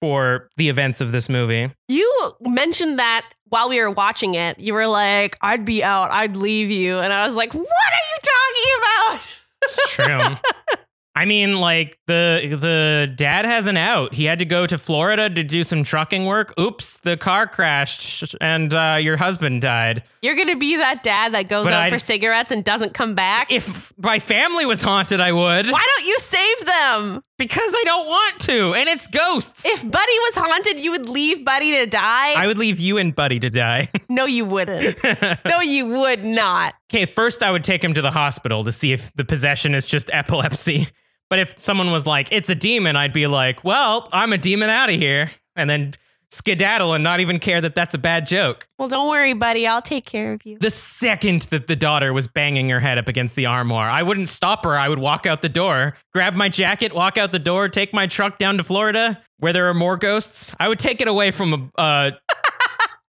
for 0.00 0.48
the 0.56 0.68
events 0.68 1.00
of 1.00 1.12
this 1.12 1.28
movie. 1.28 1.70
You 1.88 2.32
mentioned 2.40 2.98
that 2.98 3.26
while 3.50 3.68
we 3.68 3.80
were 3.80 3.90
watching 3.90 4.34
it. 4.34 4.58
You 4.58 4.72
were 4.74 4.86
like, 4.86 5.36
I'd 5.42 5.64
be 5.64 5.84
out, 5.84 6.10
I'd 6.10 6.36
leave 6.36 6.70
you. 6.70 6.98
And 6.98 7.12
I 7.12 7.26
was 7.26 7.34
like, 7.36 7.52
what 7.52 7.60
are 7.62 8.06
you 8.12 8.18
talking 8.22 9.18
about? 9.18 9.26
It's 9.62 9.90
true. 9.92 10.76
I 11.12 11.24
mean, 11.24 11.58
like 11.58 11.98
the 12.06 12.56
the 12.58 13.12
dad 13.14 13.44
has 13.44 13.66
an 13.66 13.76
out. 13.76 14.14
He 14.14 14.24
had 14.26 14.38
to 14.38 14.44
go 14.44 14.64
to 14.64 14.78
Florida 14.78 15.28
to 15.28 15.42
do 15.42 15.64
some 15.64 15.82
trucking 15.82 16.24
work. 16.24 16.54
Oops, 16.58 16.98
the 16.98 17.16
car 17.16 17.48
crashed 17.48 18.36
and 18.40 18.72
uh, 18.72 18.98
your 19.00 19.16
husband 19.16 19.60
died. 19.60 20.04
You're 20.22 20.36
going 20.36 20.48
to 20.48 20.56
be 20.56 20.76
that 20.76 21.02
dad 21.02 21.34
that 21.34 21.48
goes 21.48 21.64
But 21.64 21.72
out 21.72 21.82
I'd- 21.82 21.90
for 21.92 21.98
cigarettes 21.98 22.52
and 22.52 22.62
doesn't 22.64 22.94
come 22.94 23.14
back. 23.16 23.50
If 23.50 23.92
my 23.98 24.20
family 24.20 24.64
was 24.66 24.82
haunted, 24.82 25.20
I 25.20 25.32
would. 25.32 25.66
Why 25.66 25.84
don't 25.96 26.06
you 26.06 26.16
save 26.20 26.66
them? 26.66 27.22
Because 27.38 27.74
I 27.74 27.82
don't 27.86 28.06
want 28.06 28.40
to, 28.42 28.74
and 28.74 28.88
it's 28.88 29.08
ghosts. 29.08 29.64
If 29.66 29.82
Buddy 29.82 29.94
was 29.96 30.34
haunted, 30.36 30.78
you 30.78 30.92
would 30.92 31.08
leave 31.08 31.44
Buddy 31.44 31.72
to 31.80 31.86
die? 31.86 32.34
I 32.34 32.46
would 32.46 32.58
leave 32.58 32.78
you 32.78 32.98
and 32.98 33.14
Buddy 33.14 33.40
to 33.40 33.50
die. 33.50 33.88
no, 34.08 34.26
you 34.26 34.44
wouldn't. 34.44 35.02
no, 35.44 35.60
you 35.60 35.86
would 35.86 36.22
not. 36.24 36.74
Okay, 36.92 37.06
first 37.06 37.42
I 37.42 37.50
would 37.50 37.64
take 37.64 37.82
him 37.82 37.94
to 37.94 38.02
the 38.02 38.10
hospital 38.12 38.62
to 38.64 38.70
see 38.72 38.92
if 38.92 39.12
the 39.14 39.24
possession 39.24 39.74
is 39.74 39.86
just 39.88 40.08
epilepsy. 40.12 40.88
But 41.30 41.38
if 41.38 41.58
someone 41.58 41.92
was 41.92 42.06
like, 42.06 42.28
it's 42.32 42.50
a 42.50 42.54
demon, 42.54 42.96
I'd 42.96 43.12
be 43.12 43.26
like, 43.26 43.64
well, 43.64 44.08
I'm 44.12 44.32
a 44.32 44.38
demon 44.38 44.68
out 44.68 44.90
of 44.90 44.96
here. 44.96 45.30
And 45.56 45.70
then 45.70 45.94
skedaddle 46.30 46.92
and 46.94 47.02
not 47.02 47.20
even 47.20 47.38
care 47.38 47.60
that 47.60 47.74
that's 47.74 47.94
a 47.94 47.98
bad 47.98 48.26
joke. 48.26 48.66
Well, 48.78 48.88
don't 48.88 49.08
worry, 49.08 49.32
Buddy. 49.32 49.66
I'll 49.66 49.82
take 49.82 50.04
care 50.04 50.32
of 50.32 50.44
you. 50.44 50.58
The 50.58 50.70
second 50.70 51.42
that 51.42 51.66
the 51.66 51.76
daughter 51.76 52.12
was 52.12 52.26
banging 52.28 52.68
her 52.68 52.80
head 52.80 52.98
up 52.98 53.08
against 53.08 53.36
the 53.36 53.46
armoire, 53.46 53.88
I 53.88 54.02
wouldn't 54.02 54.28
stop 54.28 54.64
her. 54.64 54.76
I 54.76 54.88
would 54.88 54.98
walk 54.98 55.24
out 55.24 55.42
the 55.42 55.48
door, 55.48 55.94
grab 56.12 56.34
my 56.34 56.48
jacket, 56.48 56.94
walk 56.94 57.16
out 57.16 57.32
the 57.32 57.38
door, 57.38 57.68
take 57.68 57.92
my 57.92 58.06
truck 58.06 58.38
down 58.38 58.56
to 58.58 58.64
Florida 58.64 59.20
where 59.38 59.52
there 59.52 59.68
are 59.68 59.74
more 59.74 59.96
ghosts. 59.96 60.54
I 60.60 60.68
would 60.68 60.78
take 60.78 61.00
it 61.00 61.08
away 61.08 61.30
from 61.30 61.70
a. 61.76 61.80
Uh, 61.80 62.10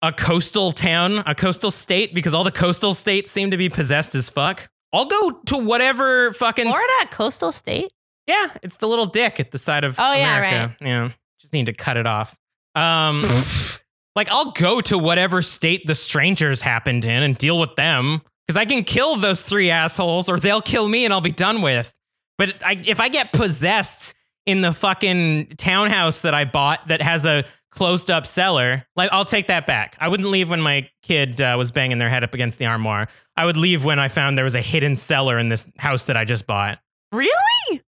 a 0.02 0.14
coastal 0.14 0.72
town, 0.72 1.22
a 1.26 1.36
coastal 1.36 1.72
state, 1.72 2.14
because 2.14 2.34
all 2.34 2.46
the 2.46 2.52
coastal 2.54 2.94
states 2.94 3.32
seem 3.32 3.52
to 3.52 3.58
be 3.58 3.68
possessed 3.68 4.16
as 4.16 4.30
fuck. 4.30 4.70
I'll 4.94 5.06
go 5.06 5.42
to 5.48 5.58
whatever 5.58 6.32
fucking 6.32 6.68
Florida, 6.68 6.94
a 7.04 7.08
coastal 7.08 7.52
state? 7.52 7.92
Yeah, 8.30 8.48
it's 8.64 8.78
the 8.78 8.88
little 8.88 9.06
dick 9.08 9.40
at 9.40 9.52
the 9.52 9.58
side 9.58 9.84
of 9.84 10.00
Oh, 10.00 10.14
yeah, 10.14 10.38
America. 10.38 10.78
Yeah, 10.80 11.12
just 11.42 11.54
need 11.54 11.66
to 11.66 11.74
cut 11.74 11.98
it 11.98 12.08
off. 12.08 12.38
Um, 12.76 13.24
Like, 14.16 14.30
I'll 14.32 14.52
go 14.52 14.82
to 14.82 14.98
whatever 14.98 15.42
state 15.42 15.86
the 15.88 15.96
strangers 15.96 16.62
happened 16.62 17.06
in 17.06 17.24
and 17.24 17.38
deal 17.38 17.58
with 17.58 17.76
them 17.78 18.22
because 18.46 18.58
I 18.60 18.66
can 18.66 18.84
kill 18.84 19.16
those 19.16 19.44
three 19.44 19.70
assholes 19.70 20.28
or 20.28 20.38
they'll 20.38 20.62
kill 20.62 20.90
me 20.90 21.06
and 21.06 21.14
I'll 21.14 21.22
be 21.22 21.32
done 21.32 21.62
with. 21.62 21.96
But 22.38 22.62
I, 22.62 22.82
if 22.86 23.00
I 23.00 23.08
get 23.08 23.32
possessed 23.32 24.16
in 24.46 24.60
the 24.60 24.74
fucking 24.74 25.54
townhouse 25.58 26.24
that 26.24 26.34
I 26.34 26.44
bought 26.44 26.88
that 26.90 27.02
has 27.02 27.26
a 27.26 27.46
closed 27.72 28.12
up 28.12 28.26
cellar, 28.26 28.86
like 28.98 29.10
I'll 29.14 29.24
take 29.24 29.48
that 29.48 29.66
back. 29.66 29.96
I 30.02 30.10
wouldn't 30.10 30.28
leave 30.28 30.50
when 30.50 30.60
my 30.60 30.90
kid 31.04 31.40
uh, 31.42 31.56
was 31.58 31.72
banging 31.72 32.00
their 32.00 32.10
head 32.10 32.26
up 32.26 32.34
against 32.34 32.60
the 32.60 32.66
armoire. 32.66 33.08
I 33.38 33.46
would 33.46 33.58
leave 33.58 33.86
when 33.86 34.00
I 34.00 34.10
found 34.10 34.38
there 34.38 34.44
was 34.44 34.56
a 34.56 34.62
hidden 34.62 34.98
cellar 34.98 35.38
in 35.40 35.48
this 35.48 35.70
house 35.78 36.08
that 36.08 36.18
I 36.18 36.26
just 36.26 36.46
bought. 36.46 36.80
Really? 37.14 37.32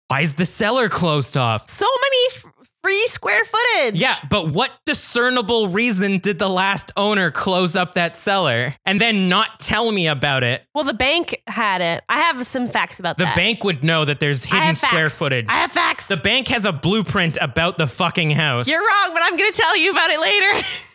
Why 0.08 0.20
is 0.22 0.34
the 0.34 0.44
cellar 0.46 0.88
closed 0.88 1.36
off? 1.36 1.68
So 1.68 1.84
many 2.02 2.26
f- 2.34 2.52
free 2.82 3.06
square 3.08 3.42
footage. 3.44 4.00
Yeah, 4.00 4.14
but 4.30 4.48
what 4.52 4.70
discernible 4.86 5.68
reason 5.68 6.16
did 6.18 6.38
the 6.38 6.48
last 6.48 6.92
owner 6.96 7.30
close 7.30 7.76
up 7.76 7.92
that 7.94 8.16
cellar 8.16 8.74
and 8.86 8.98
then 9.00 9.28
not 9.28 9.60
tell 9.60 9.92
me 9.92 10.06
about 10.06 10.44
it? 10.44 10.64
Well, 10.74 10.84
the 10.84 10.94
bank 10.94 11.42
had 11.46 11.82
it. 11.82 12.02
I 12.08 12.20
have 12.20 12.44
some 12.46 12.66
facts 12.68 12.98
about 12.98 13.18
The 13.18 13.24
that. 13.24 13.36
bank 13.36 13.64
would 13.64 13.84
know 13.84 14.06
that 14.06 14.18
there's 14.18 14.44
hidden 14.44 14.62
have 14.62 14.78
square 14.78 15.04
facts. 15.10 15.18
footage. 15.18 15.46
I 15.50 15.54
have 15.54 15.72
facts. 15.72 16.08
the 16.08 16.16
bank 16.16 16.48
has 16.48 16.64
a 16.64 16.72
blueprint 16.72 17.36
about 17.40 17.76
the 17.76 17.86
fucking 17.86 18.30
house. 18.30 18.66
You're 18.66 18.80
wrong, 18.80 19.10
but 19.12 19.22
I'm 19.22 19.36
going 19.36 19.52
to 19.52 19.58
tell 19.60 19.76
you 19.76 19.90
about 19.90 20.08
it 20.10 20.20
later. 20.20 20.66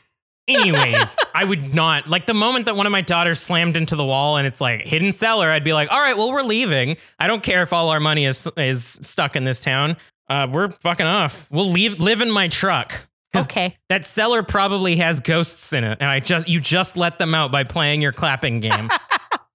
Anyways, 0.47 1.17
I 1.33 1.43
would 1.45 1.73
not 1.73 2.07
like 2.07 2.25
the 2.25 2.33
moment 2.33 2.65
that 2.65 2.75
one 2.75 2.85
of 2.85 2.91
my 2.91 3.01
daughters 3.01 3.39
slammed 3.39 3.77
into 3.77 3.95
the 3.95 4.05
wall 4.05 4.37
and 4.37 4.45
it's 4.45 4.59
like 4.59 4.81
hidden 4.81 5.11
cellar. 5.11 5.49
I'd 5.49 5.63
be 5.63 5.73
like, 5.73 5.91
all 5.91 5.99
right, 5.99 6.17
well, 6.17 6.31
we're 6.31 6.43
leaving. 6.43 6.97
I 7.19 7.27
don't 7.27 7.43
care 7.43 7.63
if 7.63 7.71
all 7.71 7.89
our 7.89 7.99
money 7.99 8.25
is 8.25 8.49
is 8.57 8.83
stuck 8.83 9.35
in 9.35 9.43
this 9.43 9.59
town. 9.59 9.97
Uh, 10.29 10.47
we're 10.51 10.69
fucking 10.81 11.05
off. 11.05 11.49
We'll 11.51 11.69
leave 11.69 11.99
live 11.99 12.21
in 12.21 12.31
my 12.31 12.47
truck. 12.47 13.07
okay. 13.35 13.73
That 13.89 14.05
cellar 14.05 14.43
probably 14.43 14.97
has 14.97 15.19
ghosts 15.19 15.73
in 15.73 15.83
it, 15.83 15.97
and 15.99 16.09
I 16.09 16.19
just 16.19 16.47
you 16.47 16.59
just 16.59 16.97
let 16.97 17.19
them 17.19 17.33
out 17.33 17.51
by 17.51 17.63
playing 17.63 18.01
your 18.01 18.11
clapping 18.11 18.59
game. 18.59 18.89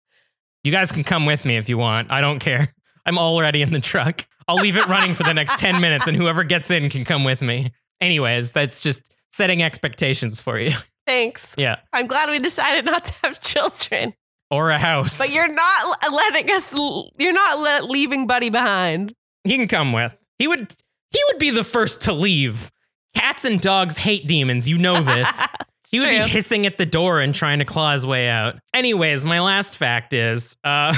you 0.64 0.72
guys 0.72 0.91
can 0.91 1.05
come 1.05 1.26
with 1.26 1.45
me 1.45 1.57
if 1.57 1.68
you 1.68 1.78
want. 1.78 2.11
I 2.11 2.20
don't 2.20 2.39
care. 2.39 2.74
I'm 3.07 3.18
already 3.18 3.62
in 3.62 3.72
the 3.72 3.80
truck. 3.80 4.26
I'll 4.49 4.57
leave 4.57 4.76
it 4.76 4.86
running 4.86 5.14
for 5.14 5.22
the 5.22 5.34
next 5.34 5.59
10 5.59 5.80
minutes, 5.80 6.09
and 6.09 6.16
whoever 6.16 6.43
gets 6.43 6.70
in 6.70 6.89
can 6.89 7.05
come 7.05 7.22
with 7.22 7.43
me. 7.43 7.72
Anyways, 8.01 8.53
that's 8.53 8.82
just 8.82 9.12
setting 9.33 9.62
expectations 9.62 10.41
for 10.41 10.59
you. 10.59 10.72
Thanks. 11.07 11.55
Yeah. 11.57 11.76
I'm 11.93 12.07
glad 12.07 12.29
we 12.31 12.39
decided 12.39 12.85
not 12.85 13.07
to 13.07 13.14
have 13.24 13.41
children. 13.41 14.14
Or 14.51 14.70
a 14.70 14.79
house. 14.79 15.18
But 15.18 15.31
you're 15.33 15.53
not 15.53 16.12
letting 16.12 16.51
us, 16.51 16.74
you're 17.18 17.33
not 17.33 17.59
le- 17.59 17.87
leaving 17.87 18.26
Buddy 18.26 18.51
behind. 18.51 19.14
he 19.45 19.57
can 19.57 19.68
come 19.68 19.93
with. 19.93 20.18
He 20.39 20.47
would 20.49 20.74
he 21.11 21.20
would 21.29 21.39
be 21.39 21.51
the 21.51 21.64
first 21.64 22.03
to 22.03 22.12
leave. 22.12 22.70
Cats 23.14 23.45
and 23.47 23.61
dogs 23.61 23.97
hate 23.97 24.26
demons. 24.26 24.68
You 24.68 24.79
know 24.79 25.01
this. 25.03 25.43
He 25.91 25.99
would 26.01 26.11
true. 26.11 26.18
be 26.18 26.29
hissing 26.29 26.66
at 26.66 26.76
the 26.76 26.85
door 26.85 27.18
and 27.18 27.35
trying 27.35 27.61
to 27.61 27.64
claw 27.64 27.95
his 27.95 28.05
way 28.05 28.29
out. 28.29 28.57
Anyways, 28.74 29.24
my 29.24 29.41
last 29.41 29.79
fact 29.79 30.12
is 30.12 30.59
uh, 30.62 30.95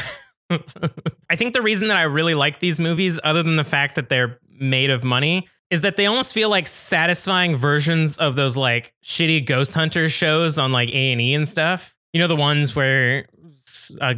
I 0.51 1.37
think 1.37 1.55
the 1.55 1.63
reason 1.63 1.87
that 1.89 1.97
I 1.97 2.03
really 2.03 2.35
like 2.35 2.59
these 2.59 2.81
movies, 2.81 3.21
other 3.23 3.45
than 3.45 3.55
the 3.55 3.63
fact 3.63 3.95
that 3.95 4.09
they're 4.09 4.41
made 4.49 4.91
of 4.91 5.05
money, 5.05 5.47
is 5.71 5.83
that 5.83 5.97
they 5.97 6.07
almost 6.07 6.35
feel 6.35 6.51
like 6.51 6.67
satisfying 6.67 7.55
versions 7.55 8.17
of 8.19 8.37
those 8.37 8.57
like 8.57 8.93
shitty 9.05 9.47
ghost 9.47 9.75
hunter 9.75 10.09
shows 10.09 10.59
on 10.59 10.73
like 10.73 10.91
A 10.91 11.13
and 11.13 11.21
E 11.21 11.35
and 11.35 11.47
stuff. 11.47 11.97
You 12.13 12.21
know 12.21 12.27
the 12.27 12.37
ones 12.37 12.75
where 12.75 13.25
a, 14.01 14.17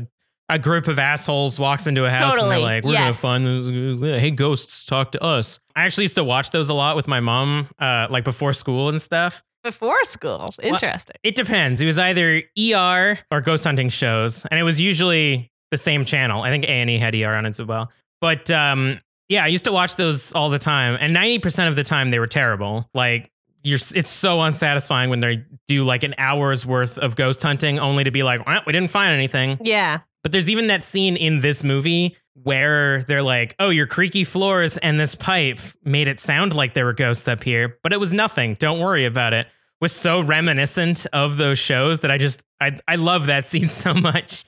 a 0.49 0.59
group 0.59 0.89
of 0.89 0.99
assholes 0.99 1.59
walks 1.59 1.87
into 1.87 2.07
a 2.07 2.11
house 2.11 2.41
and 2.41 2.51
they're 2.51 2.59
like, 2.59 2.85
"We're 2.85 2.93
yes. 2.93 3.23
gonna 3.23 3.45
find. 3.45 4.03
Hey, 4.21 4.31
ghosts, 4.31 4.87
talk 4.87 5.13
to 5.13 5.23
us." 5.23 5.61
I 5.77 5.85
actually 5.85 6.05
used 6.05 6.17
to 6.17 6.25
watch 6.25 6.51
those 6.51 6.71
a 6.71 6.75
lot 6.75 6.97
with 6.97 7.07
my 7.07 7.21
mom, 7.21 7.69
uh, 7.79 8.07
like 8.11 8.25
before 8.25 8.53
school 8.55 8.89
and 8.89 9.01
stuff. 9.01 9.43
Before 9.63 10.03
school. 10.05 10.49
Interesting. 10.61 11.17
It 11.23 11.37
depends. 11.37 11.81
It 11.81 11.87
was 11.87 11.99
either 11.99 12.43
ER 12.59 13.19
or 13.31 13.41
ghost 13.43 13.65
hunting 13.65 13.91
shows, 13.91 14.45
and 14.47 14.59
it 14.59 14.65
was 14.65 14.81
usually 14.81 15.53
the 15.71 15.79
same 15.79 16.05
channel. 16.05 16.43
I 16.43 16.51
think 16.51 16.65
A 16.65 16.71
and 16.71 16.91
E 16.91 16.99
had 16.99 17.15
ER 17.15 17.37
on 17.37 17.47
it 17.47 17.51
as 17.51 17.63
well. 17.63 17.91
But 18.21 18.51
um, 18.51 19.01
yeah, 19.33 19.45
I 19.45 19.47
used 19.47 19.65
to 19.65 19.73
watch 19.73 19.97
those 19.97 20.33
all 20.35 20.51
the 20.51 20.59
time, 20.59 20.99
and 21.01 21.15
ninety 21.15 21.39
percent 21.39 21.71
of 21.71 21.77
the 21.77 21.83
time 21.83 22.11
they 22.11 22.19
were 22.19 22.27
terrible. 22.27 22.89
Like 22.93 23.31
you're, 23.63 23.79
it's 23.95 24.11
so 24.11 24.43
unsatisfying 24.43 25.09
when 25.09 25.21
they 25.21 25.45
do 25.69 25.85
like 25.85 26.03
an 26.03 26.15
hour's 26.19 26.67
worth 26.67 26.99
of 26.99 27.17
ghost 27.17 27.43
hunting, 27.43 27.79
only 27.79 28.05
to 28.05 28.11
be 28.11 28.23
like, 28.23 28.47
well, 28.47 28.61
we 28.67 28.73
didn't 28.73 28.91
find 28.91 29.13
anything. 29.13 29.59
Yeah. 29.63 30.01
But 30.23 30.33
there's 30.33 30.51
even 30.51 30.67
that 30.67 30.85
scene 30.85 31.17
in 31.17 31.41
this 31.41 31.65
movie 31.65 32.17
where 32.35 33.05
they're 33.05 33.23
like, 33.23 33.55
oh, 33.59 33.71
your 33.71 33.87
creaky 33.87 34.25
floors 34.25 34.77
and 34.79 35.01
this 35.01 35.15
pipe 35.15 35.59
made 35.83 36.09
it 36.09 36.21
sound 36.21 36.55
like 36.55 36.75
there 36.75 36.85
were 36.85 36.93
ghosts 36.93 37.27
up 37.27 37.43
here, 37.43 37.79
but 37.83 37.93
it 37.93 38.01
was 38.01 38.13
nothing. 38.13 38.55
Don't 38.55 38.81
worry 38.81 39.05
about 39.07 39.33
it. 39.33 39.47
Was 39.81 39.93
so 39.93 40.21
reminiscent 40.21 41.07
of 41.13 41.39
those 41.39 41.59
shows 41.59 42.01
that 42.01 42.11
I 42.11 42.19
just, 42.19 42.43
I, 42.61 42.77
I 42.87 42.97
love 42.97 43.27
that 43.27 43.47
scene 43.47 43.69
so 43.69 43.95
much 43.95 44.45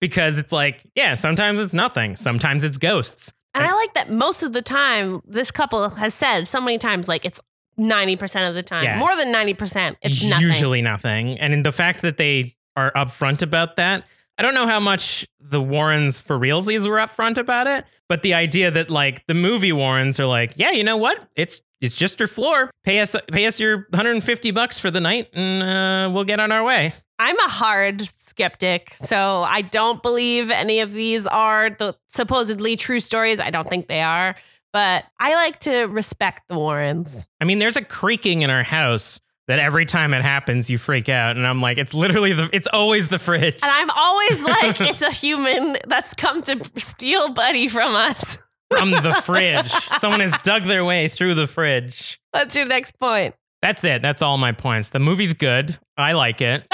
because 0.00 0.38
it's 0.38 0.52
like, 0.52 0.82
yeah, 0.94 1.14
sometimes 1.14 1.60
it's 1.60 1.74
nothing. 1.74 2.16
Sometimes 2.16 2.64
it's 2.64 2.78
ghosts. 2.78 3.32
And 3.54 3.64
I 3.64 3.72
like 3.74 3.94
that 3.94 4.10
most 4.12 4.42
of 4.42 4.52
the 4.52 4.62
time, 4.62 5.20
this 5.26 5.50
couple 5.50 5.88
has 5.90 6.14
said 6.14 6.48
so 6.48 6.60
many 6.60 6.78
times, 6.78 7.08
like 7.08 7.24
it's 7.24 7.40
90% 7.78 8.48
of 8.48 8.54
the 8.54 8.62
time, 8.62 8.84
Yeah. 8.84 8.98
more 8.98 9.14
than 9.16 9.32
90%, 9.32 9.96
it's 10.02 10.22
nothing. 10.22 10.46
Usually 10.46 10.82
nothing. 10.82 11.38
And 11.38 11.52
in 11.52 11.62
the 11.62 11.72
fact 11.72 12.02
that 12.02 12.16
they 12.16 12.54
are 12.76 12.92
upfront 12.92 13.42
about 13.42 13.76
that, 13.76 14.06
I 14.36 14.42
don't 14.42 14.54
know 14.54 14.66
how 14.68 14.78
much 14.80 15.26
the 15.40 15.60
Warrens 15.60 16.20
for 16.20 16.38
realsies 16.38 16.86
were 16.88 16.96
upfront 16.96 17.38
about 17.38 17.66
it, 17.66 17.84
but 18.08 18.22
the 18.22 18.34
idea 18.34 18.70
that 18.70 18.90
like 18.90 19.26
the 19.26 19.34
movie 19.34 19.72
Warrens 19.72 20.20
are 20.20 20.26
like, 20.26 20.52
yeah, 20.56 20.70
you 20.70 20.84
know 20.84 20.96
what? 20.96 21.20
It's 21.34 21.60
it's 21.80 21.94
just 21.96 22.18
your 22.18 22.28
floor. 22.28 22.70
Pay 22.84 23.00
us 23.00 23.14
pay 23.32 23.46
us 23.46 23.58
your 23.60 23.86
150 23.90 24.50
bucks 24.52 24.78
for 24.80 24.90
the 24.90 25.00
night 25.00 25.28
and 25.32 25.62
uh, 25.62 26.12
we'll 26.12 26.24
get 26.24 26.38
on 26.40 26.50
our 26.52 26.62
way. 26.64 26.92
I'm 27.18 27.38
a 27.38 27.48
hard 27.48 28.02
skeptic, 28.02 28.94
so 28.94 29.42
I 29.42 29.62
don't 29.62 30.02
believe 30.02 30.50
any 30.50 30.80
of 30.80 30.92
these 30.92 31.26
are 31.26 31.70
the 31.70 31.96
supposedly 32.08 32.76
true 32.76 33.00
stories. 33.00 33.40
I 33.40 33.50
don't 33.50 33.68
think 33.68 33.88
they 33.88 34.02
are, 34.02 34.36
but 34.72 35.04
I 35.18 35.34
like 35.34 35.58
to 35.60 35.86
respect 35.86 36.48
the 36.48 36.56
Warrens. 36.56 37.28
I 37.40 37.44
mean, 37.44 37.58
there's 37.58 37.76
a 37.76 37.82
creaking 37.84 38.42
in 38.42 38.50
our 38.50 38.62
house 38.62 39.18
that 39.48 39.58
every 39.58 39.86
time 39.86 40.14
it 40.14 40.22
happens 40.22 40.70
you 40.70 40.78
freak 40.78 41.08
out 41.08 41.36
and 41.36 41.46
I'm 41.46 41.60
like, 41.60 41.78
it's 41.78 41.94
literally 41.94 42.34
the 42.34 42.50
it's 42.52 42.68
always 42.72 43.08
the 43.08 43.18
fridge. 43.18 43.54
And 43.62 43.72
I'm 43.72 43.90
always 43.90 44.44
like, 44.44 44.80
it's 44.82 45.02
a 45.02 45.10
human 45.10 45.76
that's 45.88 46.14
come 46.14 46.42
to 46.42 46.62
steal 46.76 47.32
Buddy 47.32 47.66
from 47.66 47.96
us. 47.96 48.38
from 48.70 48.90
the 48.90 49.14
fridge. 49.24 49.70
Someone 49.70 50.20
has 50.20 50.36
dug 50.44 50.64
their 50.64 50.84
way 50.84 51.08
through 51.08 51.34
the 51.34 51.46
fridge. 51.46 52.20
That's 52.32 52.54
your 52.54 52.66
next 52.66 52.98
point. 53.00 53.34
That's 53.62 53.82
it. 53.82 54.02
That's 54.02 54.22
all 54.22 54.38
my 54.38 54.52
points. 54.52 54.90
The 54.90 55.00
movie's 55.00 55.34
good. 55.34 55.76
I 55.96 56.12
like 56.12 56.40
it. 56.40 56.64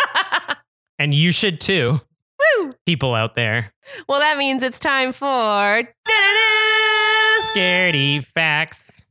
And 1.04 1.12
you 1.12 1.32
should 1.32 1.60
too. 1.60 2.00
Woo! 2.58 2.72
People 2.86 3.14
out 3.14 3.34
there. 3.34 3.74
Well, 4.08 4.20
that 4.20 4.38
means 4.38 4.62
it's 4.62 4.78
time 4.78 5.12
for. 5.12 5.26
Scaredy 7.52 8.24
facts. 8.24 9.06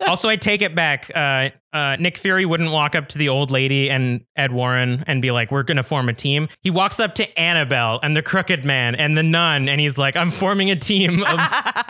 Also, 0.09 0.29
I 0.29 0.37
take 0.37 0.63
it 0.63 0.75
back. 0.75 1.11
Uh, 1.15 1.51
uh, 1.73 1.97
Nick 2.01 2.19
Fury 2.19 2.45
wouldn't 2.45 2.73
walk 2.73 2.95
up 2.95 3.09
to 3.09 3.19
the 3.19 3.29
old 3.29 3.51
lady 3.51 3.91
and 3.91 4.25
Ed 4.35 4.51
Warren 4.51 5.05
and 5.07 5.23
be 5.23 5.31
like, 5.31 5.53
"We're 5.53 5.63
gonna 5.63 5.83
form 5.85 6.09
a 6.09 6.13
team." 6.13 6.49
He 6.63 6.71
walks 6.71 6.99
up 6.99 7.15
to 7.17 7.39
Annabelle 7.39 8.01
and 8.03 8.17
the 8.17 8.23
Crooked 8.23 8.65
Man 8.65 8.95
and 8.97 9.17
the 9.17 9.23
Nun, 9.23 9.69
and 9.69 9.81
he's 9.81 9.97
like, 9.97 10.17
"I'm 10.17 10.31
forming 10.31 10.71
a 10.71 10.77
team 10.77 11.23
of 11.23 11.41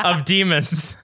of 0.04 0.24
demons." 0.26 0.96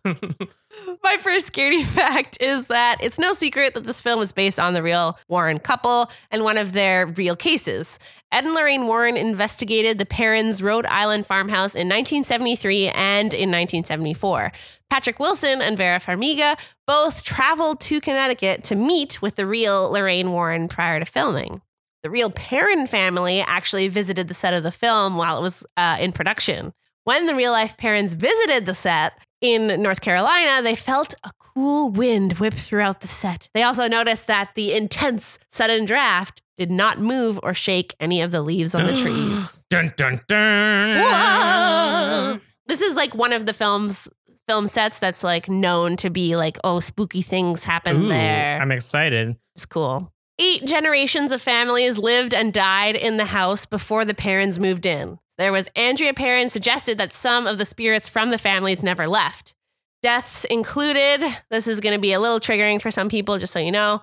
My 1.02 1.16
first 1.16 1.52
scaredy 1.52 1.84
fact 1.94 2.38
is 2.40 2.66
that 2.66 2.96
it's 3.00 3.18
no 3.18 3.32
secret 3.32 3.74
that 3.74 3.84
this 3.84 4.00
film 4.00 4.20
is 4.20 4.32
based 4.32 4.58
on 4.58 4.74
the 4.74 4.82
real 4.82 5.18
Warren 5.28 5.58
couple 5.58 6.10
and 6.30 6.42
one 6.42 6.58
of 6.58 6.72
their 6.72 7.06
real 7.06 7.36
cases. 7.36 7.98
Ed 8.32 8.44
and 8.44 8.54
Lorraine 8.54 8.86
Warren 8.86 9.16
investigated 9.16 9.98
the 9.98 10.04
Perrons 10.04 10.62
Rhode 10.62 10.84
Island 10.86 11.26
farmhouse 11.26 11.74
in 11.74 11.88
1973 11.88 12.88
and 12.88 13.32
in 13.32 13.50
1974. 13.50 14.52
Patrick 14.90 15.18
Wilson 15.18 15.60
and 15.60 15.76
Vera 15.76 15.98
Farmiga 16.00 16.58
both 16.86 17.22
traveled 17.22 17.80
to 17.80 18.00
Connecticut 18.00 18.64
to 18.64 18.74
meet 18.76 19.20
with 19.20 19.36
the 19.36 19.46
real 19.46 19.90
Lorraine 19.90 20.32
Warren 20.32 20.68
prior 20.68 20.98
to 21.00 21.04
filming. 21.06 21.60
The 22.02 22.10
real 22.10 22.30
Perron 22.30 22.86
family 22.86 23.40
actually 23.40 23.88
visited 23.88 24.28
the 24.28 24.34
set 24.34 24.54
of 24.54 24.62
the 24.62 24.70
film 24.72 25.16
while 25.16 25.38
it 25.38 25.42
was 25.42 25.66
uh, 25.76 25.96
in 25.98 26.12
production. 26.12 26.72
When 27.04 27.26
the 27.26 27.34
real 27.34 27.52
life 27.52 27.76
Perrons 27.76 28.14
visited 28.16 28.64
the 28.66 28.74
set 28.74 29.12
in 29.40 29.82
North 29.82 30.00
Carolina, 30.00 30.62
they 30.62 30.74
felt 30.76 31.14
a 31.24 31.30
cool 31.38 31.90
wind 31.90 32.34
whip 32.34 32.54
throughout 32.54 33.00
the 33.00 33.08
set. 33.08 33.48
They 33.54 33.62
also 33.64 33.88
noticed 33.88 34.28
that 34.28 34.52
the 34.54 34.72
intense 34.74 35.38
sudden 35.50 35.84
draft 35.84 36.42
did 36.56 36.70
not 36.70 37.00
move 37.00 37.38
or 37.42 37.54
shake 37.54 37.94
any 38.00 38.22
of 38.22 38.30
the 38.30 38.40
leaves 38.42 38.74
on 38.74 38.86
the 38.86 38.96
trees. 39.02 39.64
dun 39.68 39.92
dun 39.96 40.20
dun. 40.28 40.98
Whoa! 40.98 42.40
This 42.66 42.80
is 42.82 42.96
like 42.96 43.14
one 43.14 43.32
of 43.32 43.46
the 43.46 43.52
films 43.52 44.08
film 44.48 44.66
sets 44.66 44.98
that's 44.98 45.24
like 45.24 45.48
known 45.48 45.96
to 45.96 46.10
be 46.10 46.36
like 46.36 46.58
oh 46.64 46.80
spooky 46.80 47.22
things 47.22 47.64
happen 47.64 48.04
Ooh, 48.04 48.08
there. 48.08 48.60
I'm 48.60 48.72
excited. 48.72 49.36
It's 49.54 49.66
cool. 49.66 50.12
Eight 50.38 50.66
generations 50.66 51.32
of 51.32 51.40
families 51.40 51.96
lived 51.98 52.34
and 52.34 52.52
died 52.52 52.94
in 52.94 53.16
the 53.16 53.24
house 53.24 53.64
before 53.64 54.04
the 54.04 54.14
parents 54.14 54.58
moved 54.58 54.84
in. 54.84 55.18
There 55.38 55.52
was 55.52 55.68
Andrea 55.74 56.14
Perron 56.14 56.50
suggested 56.50 56.98
that 56.98 57.12
some 57.12 57.46
of 57.46 57.58
the 57.58 57.64
spirits 57.64 58.08
from 58.08 58.30
the 58.30 58.38
families 58.38 58.82
never 58.82 59.06
left. 59.06 59.54
Deaths 60.02 60.44
included, 60.44 61.22
this 61.50 61.66
is 61.66 61.80
going 61.80 61.94
to 61.94 62.00
be 62.00 62.12
a 62.12 62.20
little 62.20 62.38
triggering 62.38 62.80
for 62.80 62.90
some 62.90 63.08
people, 63.08 63.38
just 63.38 63.52
so 63.52 63.58
you 63.58 63.72
know, 63.72 64.02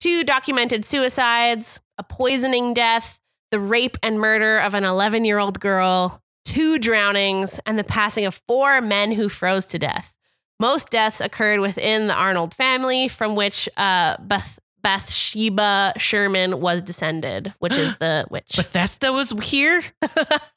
two 0.00 0.24
documented 0.24 0.84
suicides, 0.84 1.80
a 1.98 2.02
poisoning 2.02 2.74
death, 2.74 3.18
the 3.50 3.60
rape 3.60 3.96
and 4.02 4.20
murder 4.20 4.58
of 4.58 4.74
an 4.74 4.84
11 4.84 5.24
year 5.24 5.38
old 5.38 5.60
girl, 5.60 6.22
two 6.46 6.78
drownings, 6.78 7.60
and 7.66 7.78
the 7.78 7.84
passing 7.84 8.24
of 8.24 8.40
four 8.46 8.80
men 8.80 9.12
who 9.12 9.28
froze 9.28 9.66
to 9.66 9.78
death. 9.78 10.14
Most 10.58 10.90
deaths 10.90 11.20
occurred 11.20 11.60
within 11.60 12.06
the 12.06 12.14
Arnold 12.14 12.54
family, 12.54 13.08
from 13.08 13.36
which 13.36 13.68
uh, 13.76 14.16
Beth 14.20 14.58
Bathsheba 14.80 15.94
Sherman 15.96 16.60
was 16.60 16.80
descended, 16.80 17.52
which 17.58 17.74
is 17.74 17.96
the 17.98 18.24
witch. 18.30 18.54
Bethesda 18.56 19.12
was 19.12 19.32
here. 19.42 19.82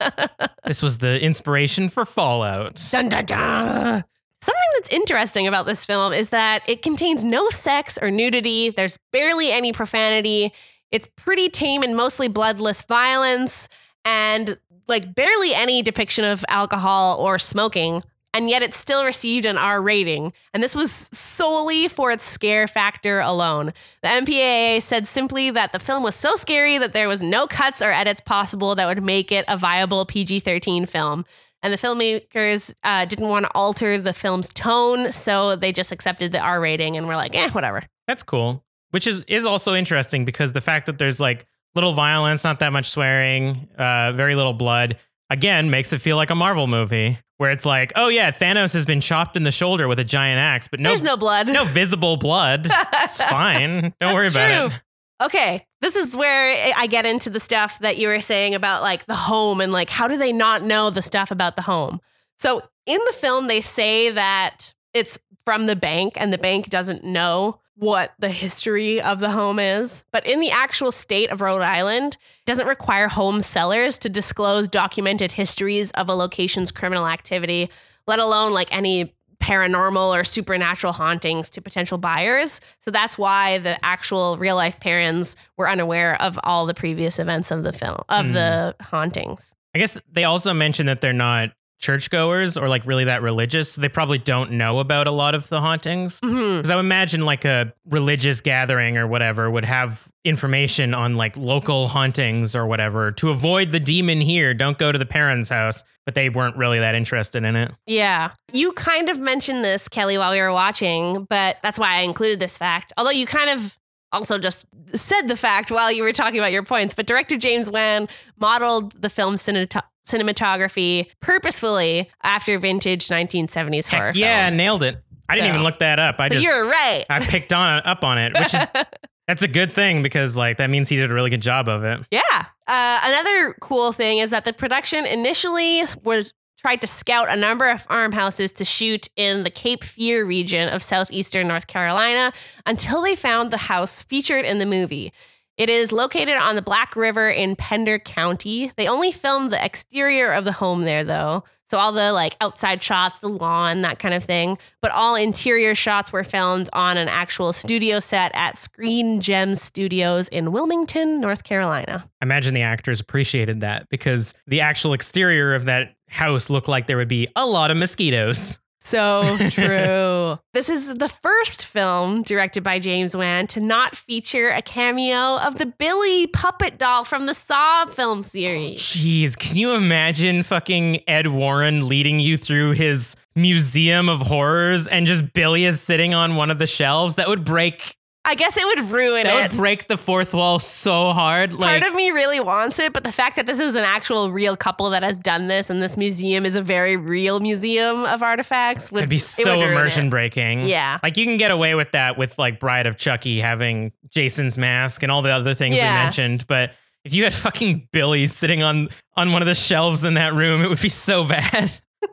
this 0.66 0.82
was 0.82 1.00
the 1.00 1.20
inspiration 1.20 1.90
for 1.90 2.06
Fallout. 2.06 2.82
Dun, 2.92 3.10
dun, 3.10 3.26
dun. 3.26 4.04
Something 4.42 4.70
that's 4.76 4.90
interesting 4.90 5.48
about 5.48 5.66
this 5.66 5.84
film 5.84 6.14
is 6.14 6.30
that 6.30 6.62
it 6.70 6.82
contains 6.84 7.24
no 7.24 7.50
sex 7.50 7.98
or 8.02 8.12
nudity. 8.12 8.70
There's 8.70 8.98
barely 9.12 9.52
any 9.52 9.74
profanity. 9.74 10.54
It's 10.92 11.10
pretty 11.16 11.50
tame 11.50 11.82
and 11.82 11.96
mostly 11.96 12.30
bloodless 12.30 12.84
violence, 12.84 13.68
and 14.06 14.58
like 14.90 15.16
barely 15.16 15.54
any 15.54 15.82
depiction 15.82 16.26
of 16.26 16.44
alcohol 16.50 17.18
or 17.20 17.40
smoking. 17.40 18.02
And 18.32 18.48
yet 18.48 18.62
it 18.62 18.76
still 18.76 19.06
received 19.06 19.46
an 19.46 19.58
R 19.58 19.82
rating. 19.82 20.34
And 20.54 20.62
this 20.62 20.76
was 20.76 20.92
solely 20.92 21.88
for 21.88 22.12
its 22.12 22.26
scare 22.26 22.68
factor 22.68 23.20
alone. 23.20 23.74
The 24.04 24.10
MPAA 24.10 24.82
said 24.84 25.08
simply 25.08 25.50
that 25.50 25.72
the 25.72 25.80
film 25.80 26.04
was 26.04 26.16
so 26.16 26.36
scary 26.36 26.78
that 26.78 26.94
there 26.94 27.08
was 27.08 27.24
no 27.24 27.48
cuts 27.48 27.82
or 27.82 27.92
edits 27.92 28.22
possible 28.22 28.76
that 28.76 28.88
would 28.88 29.04
make 29.04 29.32
it 29.32 29.46
a 29.48 29.58
viable 29.58 30.06
PG 30.06 30.42
13 30.42 30.86
film. 30.86 31.26
And 31.64 31.74
the 31.74 31.78
filmmakers 31.78 32.74
uh, 32.84 33.06
didn't 33.06 33.28
want 33.28 33.46
to 33.46 33.52
alter 33.54 33.98
the 33.98 34.14
film's 34.14 34.50
tone, 34.50 35.12
so 35.12 35.56
they 35.56 35.72
just 35.72 35.92
accepted 35.92 36.32
the 36.32 36.40
R 36.40 36.62
rating 36.62 36.96
and 36.96 37.08
were 37.08 37.16
like, 37.16 37.36
eh, 37.36 37.50
whatever. 37.50 37.84
That's 38.08 38.24
cool. 38.24 38.64
Which 38.92 39.06
is 39.06 39.24
is 39.28 39.46
also 39.46 39.76
interesting 39.76 40.24
because 40.24 40.54
the 40.54 40.62
fact 40.62 40.86
that 40.86 40.98
there's 40.98 41.20
like 41.20 41.46
little 41.76 41.94
violence, 41.94 42.44
not 42.44 42.60
that 42.60 42.74
much 42.74 42.90
swearing, 42.90 43.68
uh, 43.78 44.12
very 44.14 44.36
little 44.36 44.54
blood, 44.54 44.98
again 45.30 45.70
makes 45.70 45.94
it 45.94 46.00
feel 46.00 46.16
like 46.18 46.30
a 46.30 46.36
Marvel 46.36 46.68
movie 46.68 47.20
where 47.38 47.52
it's 47.52 47.66
like, 47.66 47.94
oh 47.96 48.10
yeah, 48.10 48.32
Thanos 48.32 48.74
has 48.74 48.86
been 48.86 49.00
chopped 49.00 49.38
in 49.38 49.44
the 49.44 49.52
shoulder 49.52 49.88
with 49.88 49.98
a 50.00 50.04
giant 50.04 50.40
axe, 50.40 50.68
but 50.68 50.80
no, 50.80 50.90
There's 50.90 51.04
no 51.04 51.16
blood. 51.16 51.48
no 51.48 51.64
visible 51.66 52.18
blood. 52.18 52.68
It's 52.96 53.22
fine. 53.30 53.94
Don't 54.02 54.14
worry 54.14 54.24
That's 54.30 54.36
about 54.36 54.68
true. 54.70 54.76
it. 54.76 54.82
Okay, 55.26 55.66
this 55.82 55.96
is 55.96 56.16
where 56.16 56.74
I 56.78 56.88
get 56.88 57.06
into 57.06 57.30
the 57.30 57.40
stuff 57.42 57.80
that 57.80 57.98
you 57.98 58.08
were 58.08 58.22
saying 58.22 58.56
about 58.56 58.82
like 58.82 59.06
the 59.06 59.16
home 59.16 59.60
and 59.62 59.72
like 59.72 59.90
how 59.90 60.08
do 60.08 60.18
they 60.18 60.32
not 60.34 60.64
know 60.64 60.90
the 60.90 61.02
stuff 61.02 61.30
about 61.32 61.56
the 61.56 61.62
home? 61.62 62.00
So 62.38 62.62
in 62.86 63.00
the 63.06 63.14
film, 63.14 63.48
they 63.48 63.60
say 63.62 64.12
that 64.12 64.74
it's 64.94 65.20
from 65.46 65.66
the 65.66 65.76
bank 65.76 66.14
and 66.16 66.32
the 66.34 66.38
bank 66.38 66.70
doesn't 66.70 67.04
know 67.04 67.60
what 67.80 68.14
the 68.20 68.30
history 68.30 69.02
of 69.02 69.20
the 69.20 69.32
home 69.32 69.58
is. 69.58 70.04
But 70.12 70.28
in 70.28 70.42
the 70.42 70.52
actual 70.52 70.92
state 70.92 71.32
of 71.32 71.42
Rhode 71.42 71.62
Island, 71.62 72.18
it 72.42 72.46
doesn't 72.46 72.68
require 72.68 73.08
home 73.08 73.42
sellers 73.42 73.98
to 74.00 74.10
disclose 74.10 74.68
documented 74.68 75.32
histories 75.32 75.92
of 75.92 76.10
a 76.10 76.14
location's 76.14 76.72
criminal 76.72 77.08
activity, 77.08 77.70
let 78.06 78.20
alone 78.20 78.54
like 78.54 78.74
any 78.76 79.16
paranormal 79.42 80.14
or 80.14 80.26
supernatural 80.26 80.92
hauntings 80.92 81.50
to 81.52 81.62
potential 81.62 81.98
buyers. 81.98 82.60
So 82.80 82.92
that's 82.92 83.18
why 83.18 83.60
the 83.60 83.84
actual 83.84 84.38
real 84.38 84.58
life 84.58 84.80
parents 84.82 85.38
were 85.56 85.70
unaware 85.70 86.22
of 86.22 86.38
all 86.44 86.66
the 86.66 86.74
previous 86.74 87.20
events 87.20 87.50
of 87.50 87.64
the 87.64 87.72
film, 87.72 88.02
of 88.10 88.34
the 88.34 88.76
hmm. 88.78 88.84
hauntings. 88.84 89.56
I 89.74 89.80
guess 89.80 90.00
they 90.12 90.26
also 90.26 90.54
mentioned 90.54 90.90
that 90.90 91.00
they're 91.00 91.14
not 91.14 91.52
churchgoers 91.80 92.58
or 92.58 92.70
like 92.70 92.86
really 92.86 93.06
that 93.06 93.22
religious. 93.22 93.74
So 93.74 93.82
they 93.82 93.90
probably 93.90 94.18
don't 94.18 94.52
know 94.52 94.80
about 94.80 95.08
a 95.08 95.12
lot 95.12 95.34
of 95.34 95.50
the 95.50 95.62
hauntings. 95.62 96.20
Mm-hmm. 96.20 96.58
Because 96.58 96.70
I 96.70 96.76
would 96.76 96.86
imagine 96.86 97.22
like 97.26 97.46
a 97.46 97.74
religious 97.86 98.42
gathering 98.42 98.98
or 98.98 99.08
whatever 99.08 99.50
would 99.50 99.66
have 99.66 100.08
information 100.26 100.94
on 100.94 101.16
like 101.16 101.38
local 101.38 101.88
hauntings 101.88 102.56
or 102.56 102.68
whatever 102.68 103.12
to 103.14 103.30
avoid 103.30 103.70
the 103.70 103.80
demon 103.80 104.22
here. 104.22 104.54
Don't 104.54 104.78
go 104.78 104.92
to 104.92 105.00
the 105.00 105.06
parents' 105.06 105.50
house. 105.50 105.84
But 106.06 106.16
they 106.16 106.30
weren't 106.30 106.58
really 106.58 106.80
that 106.80 106.96
interested 106.96 107.44
in 107.44 107.56
it. 107.56 107.72
Yeah. 107.86 108.32
You 108.52 108.72
kind 108.72 109.10
of 109.10 109.20
mentioned 109.20 109.64
this, 109.64 109.88
Kelly, 109.88 110.18
while 110.18 110.32
we 110.32 110.42
were 110.42 110.52
watching, 110.52 111.28
but 111.30 111.58
that's 111.62 111.78
why 111.78 111.98
I 111.98 112.00
included 112.00 112.40
this 112.40 112.58
fact. 112.58 112.94
Although 112.98 113.12
you 113.12 113.28
kind 113.28 113.52
of 113.52 113.78
also 114.12 114.40
just 114.40 114.66
said 114.96 115.28
the 115.28 115.36
fact 115.36 115.70
while 115.70 115.92
you 115.92 116.02
were 116.02 116.12
talking 116.12 116.40
about 116.40 116.52
your 116.52 116.64
points, 116.64 116.96
but 116.96 117.06
director 117.06 117.38
James 117.38 117.70
Wan 117.70 118.08
modeled 118.40 119.00
the 119.00 119.10
film's 119.10 119.44
cineto- 119.44 119.84
cinematography 120.12 121.08
purposefully 121.20 122.10
after 122.24 122.58
vintage 122.60 123.08
1970s 123.08 123.88
horror 123.88 124.12
yeah, 124.14 124.48
films. 124.48 124.58
nailed 124.58 124.84
it. 124.84 125.04
I 125.28 125.36
didn't 125.36 125.50
even 125.50 125.64
look 125.64 125.80
that 125.80 126.00
up. 126.00 126.20
I 126.20 126.30
just 126.30 126.44
you're 126.44 126.66
right. 126.66 127.06
I 127.10 127.20
picked 127.20 127.54
on 127.54 127.82
up 127.86 128.04
on 128.04 128.18
it, 128.18 128.34
which 128.34 128.54
is 128.54 128.66
that's 129.28 129.44
a 129.44 129.48
good 129.48 129.76
thing 129.76 130.02
because 130.02 130.36
like 130.36 130.58
that 130.58 130.72
means 130.72 130.90
he 130.90 130.96
did 130.96 131.12
a 131.12 131.14
really 131.14 131.30
good 131.30 131.42
job 131.42 131.70
of 131.70 131.84
it. 131.84 132.00
Yeah. 132.10 132.46
Uh, 132.68 133.00
another 133.04 133.56
cool 133.62 133.92
thing 133.92 134.18
is 134.18 134.32
that 134.32 134.46
the 134.46 134.54
production 134.54 135.06
initially 135.06 135.84
was 136.04 136.34
tried 136.58 136.82
to 136.82 136.88
scout 136.88 137.30
a 137.30 137.36
number 137.36 137.70
of 137.70 137.82
farmhouses 137.82 138.52
to 138.54 138.66
shoot 138.66 139.08
in 139.16 139.44
the 139.44 139.50
Cape 139.50 139.84
Fear 139.84 140.26
region 140.26 140.68
of 140.68 140.84
southeastern 140.84 141.48
North 141.48 141.68
Carolina 141.68 142.34
until 142.66 143.02
they 143.02 143.16
found 143.16 143.52
the 143.52 143.58
house 143.58 144.04
featured 144.04 144.46
in 144.46 144.58
the 144.58 144.66
movie. 144.66 145.14
It 145.60 145.70
is 145.70 145.92
located 145.92 146.38
on 146.38 146.56
the 146.56 146.62
Black 146.62 146.96
River 146.96 147.30
in 147.30 147.58
Pender 147.58 148.00
County. 148.00 148.72
They 148.78 148.88
only 148.88 149.12
filmed 149.12 149.52
the 149.52 149.64
exterior 149.64 150.32
of 150.32 150.46
the 150.46 150.54
home 150.54 150.86
there 150.86 151.04
though. 151.04 151.44
So 151.66 151.78
all 151.78 151.92
the 151.92 152.14
like 152.14 152.38
outside 152.40 152.82
shots, 152.82 153.20
the 153.20 153.28
lawn, 153.28 153.82
that 153.82 154.00
kind 154.00 154.14
of 154.14 154.24
thing, 154.24 154.58
but 154.82 154.92
all 154.92 155.16
interior 155.16 155.76
shots 155.76 156.14
were 156.14 156.24
filmed 156.24 156.70
on 156.72 156.96
an 156.96 157.10
actual 157.10 157.52
studio 157.52 158.00
set 158.00 158.32
at 158.36 158.58
Screen 158.58 159.20
Gems 159.20 159.62
Studios 159.62 160.30
in 160.30 160.54
Wilmington, 160.54 161.20
North 161.20 161.44
Carolina. 161.44 162.10
I 162.22 162.26
imagine 162.26 162.54
the 162.54 162.62
actors 162.62 163.02
appreciated 163.02 163.60
that 163.60 163.90
because 163.90 164.34
the 164.48 164.62
actual 164.62 164.94
exterior 164.94 165.54
of 165.54 165.66
that 165.66 165.94
house 166.08 166.50
looked 166.50 166.70
like 166.70 166.88
there 166.88 166.96
would 166.96 167.10
be 167.10 167.28
a 167.36 167.46
lot 167.46 167.70
of 167.70 167.76
mosquitoes. 167.76 168.60
So 168.80 169.38
true. 169.50 170.40
this 170.54 170.70
is 170.70 170.96
the 170.96 171.10
first 171.10 171.66
film 171.66 172.24
directed 172.24 172.64
by 172.64 172.80
James 172.80 173.16
Wan 173.16 173.48
to 173.48 173.60
not 173.60 173.96
feature 173.96 174.50
a 174.50 174.62
cameo 174.62 175.38
of 175.38 175.58
the 175.58 175.66
Billy 175.66 176.28
puppet 176.28 176.78
doll 176.78 177.04
from 177.04 177.26
the 177.26 177.34
Saw 177.34 177.86
film 177.88 178.24
series. 178.24 178.80
Jeez, 178.80 179.38
can 179.38 179.58
you 179.58 179.76
imagine 179.76 180.44
fucking 180.44 181.02
Ed 181.08 181.28
Warren 181.28 181.88
leading 181.88 182.20
you 182.20 182.38
through 182.38 182.72
his 182.72 183.16
museum 183.36 184.10
of 184.10 184.22
horrors 184.22 184.88
and 184.88 185.06
just 185.06 185.34
Billy 185.34 185.66
is 185.66 185.82
sitting 185.82 186.14
on 186.14 186.36
one 186.36 186.50
of 186.50 186.58
the 186.58 186.68
shelves? 186.68 187.16
That 187.16 187.28
would 187.28 187.44
break 187.44 187.96
I 188.30 188.36
guess 188.36 188.58
it 188.58 188.66
would 188.66 188.92
ruin 188.92 189.24
that 189.24 189.46
it. 189.46 189.52
would 189.52 189.58
break 189.58 189.88
the 189.88 189.98
fourth 189.98 190.34
wall 190.34 190.60
so 190.60 191.12
hard. 191.14 191.52
Like 191.54 191.82
Part 191.82 191.92
of 191.92 191.96
me 191.98 192.12
really 192.12 192.40
wants 192.40 192.78
it, 192.78 192.94
but 192.94 193.04
the 193.04 193.12
fact 193.12 193.36
that 193.38 193.46
this 193.48 193.60
is 193.60 193.74
an 193.76 193.84
actual 193.84 194.32
real 194.32 194.56
couple 194.56 194.90
that 194.92 195.02
has 195.02 195.20
done 195.20 195.48
this 195.48 195.70
and 195.72 195.82
this 195.82 195.98
museum 195.98 196.46
is 196.46 196.56
a 196.56 196.62
very 196.62 196.96
real 196.96 197.40
museum 197.40 198.06
of 198.06 198.22
artifacts 198.22 198.92
would 198.92 199.00
it'd 199.00 199.10
be 199.10 199.16
it 199.16 199.20
so 199.20 199.58
would 199.58 199.68
immersion 199.72 200.08
it. 200.08 200.10
breaking. 200.12 200.64
Yeah. 200.66 201.00
Like 201.02 201.18
you 201.18 201.26
can 201.26 201.38
get 201.38 201.50
away 201.50 201.74
with 201.74 201.92
that 201.94 202.18
with 202.18 202.38
like 202.38 202.60
Bride 202.60 202.86
of 202.86 202.98
Chucky 202.98 203.40
having 203.42 203.92
Jason's 204.10 204.58
mask 204.58 205.02
and 205.02 205.12
all 205.12 205.22
the 205.24 205.32
other 205.32 205.56
things 205.56 205.76
Yeah. 205.76 205.92
we 206.00 206.04
mentioned, 206.04 206.46
but 206.48 206.74
if 207.04 207.14
you 207.16 207.24
had 207.24 207.34
fucking 207.34 207.88
Billy 207.92 208.28
sitting 208.28 208.62
on 208.62 208.90
on 209.16 209.32
one 209.32 209.42
of 209.42 209.48
the 209.48 209.56
shelves 209.56 210.06
in 210.06 210.14
that 210.14 210.34
room, 210.36 210.62
it 210.64 210.70
would 210.70 210.82
be 210.82 210.90
so 210.90 211.24
bad. 211.28 211.72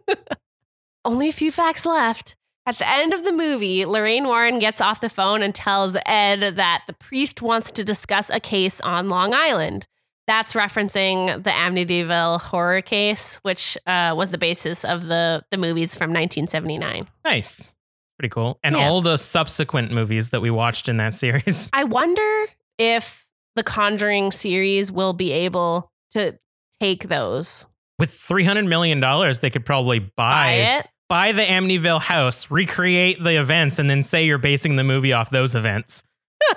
Only 1.04 1.28
a 1.28 1.32
few 1.32 1.52
facts 1.52 1.84
left. 1.86 2.36
At 2.66 2.78
the 2.78 2.88
end 2.88 3.12
of 3.14 3.24
the 3.24 3.32
movie, 3.32 3.84
Lorraine 3.84 4.24
Warren 4.24 4.58
gets 4.58 4.80
off 4.80 5.00
the 5.00 5.08
phone 5.08 5.42
and 5.42 5.54
tells 5.54 5.96
Ed 6.04 6.56
that 6.56 6.82
the 6.86 6.92
priest 6.94 7.40
wants 7.40 7.70
to 7.72 7.84
discuss 7.84 8.28
a 8.28 8.40
case 8.40 8.80
on 8.80 9.08
Long 9.08 9.32
Island. 9.34 9.86
That's 10.26 10.54
referencing 10.54 11.44
the 11.44 11.50
Amityville 11.50 12.40
horror 12.40 12.82
case, 12.82 13.36
which 13.42 13.78
uh, 13.86 14.14
was 14.16 14.32
the 14.32 14.38
basis 14.38 14.84
of 14.84 15.06
the, 15.06 15.44
the 15.52 15.56
movies 15.58 15.94
from 15.94 16.10
1979. 16.10 17.04
Nice. 17.24 17.72
Pretty 18.18 18.30
cool. 18.32 18.58
And 18.64 18.74
Yeah. 18.74 18.88
all 18.88 19.00
the 19.02 19.16
subsequent 19.18 19.92
movies 19.92 20.30
that 20.30 20.40
we 20.40 20.50
watched 20.50 20.88
in 20.88 20.96
that 20.96 21.14
series. 21.14 21.70
I 21.74 21.84
wonder 21.84 22.46
if 22.78 23.28
the 23.54 23.62
Conjuring 23.62 24.32
series 24.32 24.90
will 24.90 25.12
be 25.12 25.30
able 25.30 25.92
to 26.14 26.36
take 26.80 27.08
those, 27.08 27.68
With 28.00 28.10
$300 28.10 28.66
million, 28.66 29.00
they 29.40 29.50
could 29.50 29.64
probably 29.64 30.00
buy 30.00 30.08
buy, 30.16 30.50
it. 30.52 30.88
Buy 31.08 31.32
the 31.32 31.42
Amityville 31.42 32.02
house, 32.02 32.50
recreate 32.50 33.22
the 33.22 33.40
events, 33.40 33.78
and 33.78 33.88
then 33.88 34.02
say 34.02 34.26
you're 34.26 34.38
basing 34.38 34.76
the 34.76 34.84
movie 34.84 35.12
off 35.12 35.30
those 35.30 35.54
events. 35.54 36.04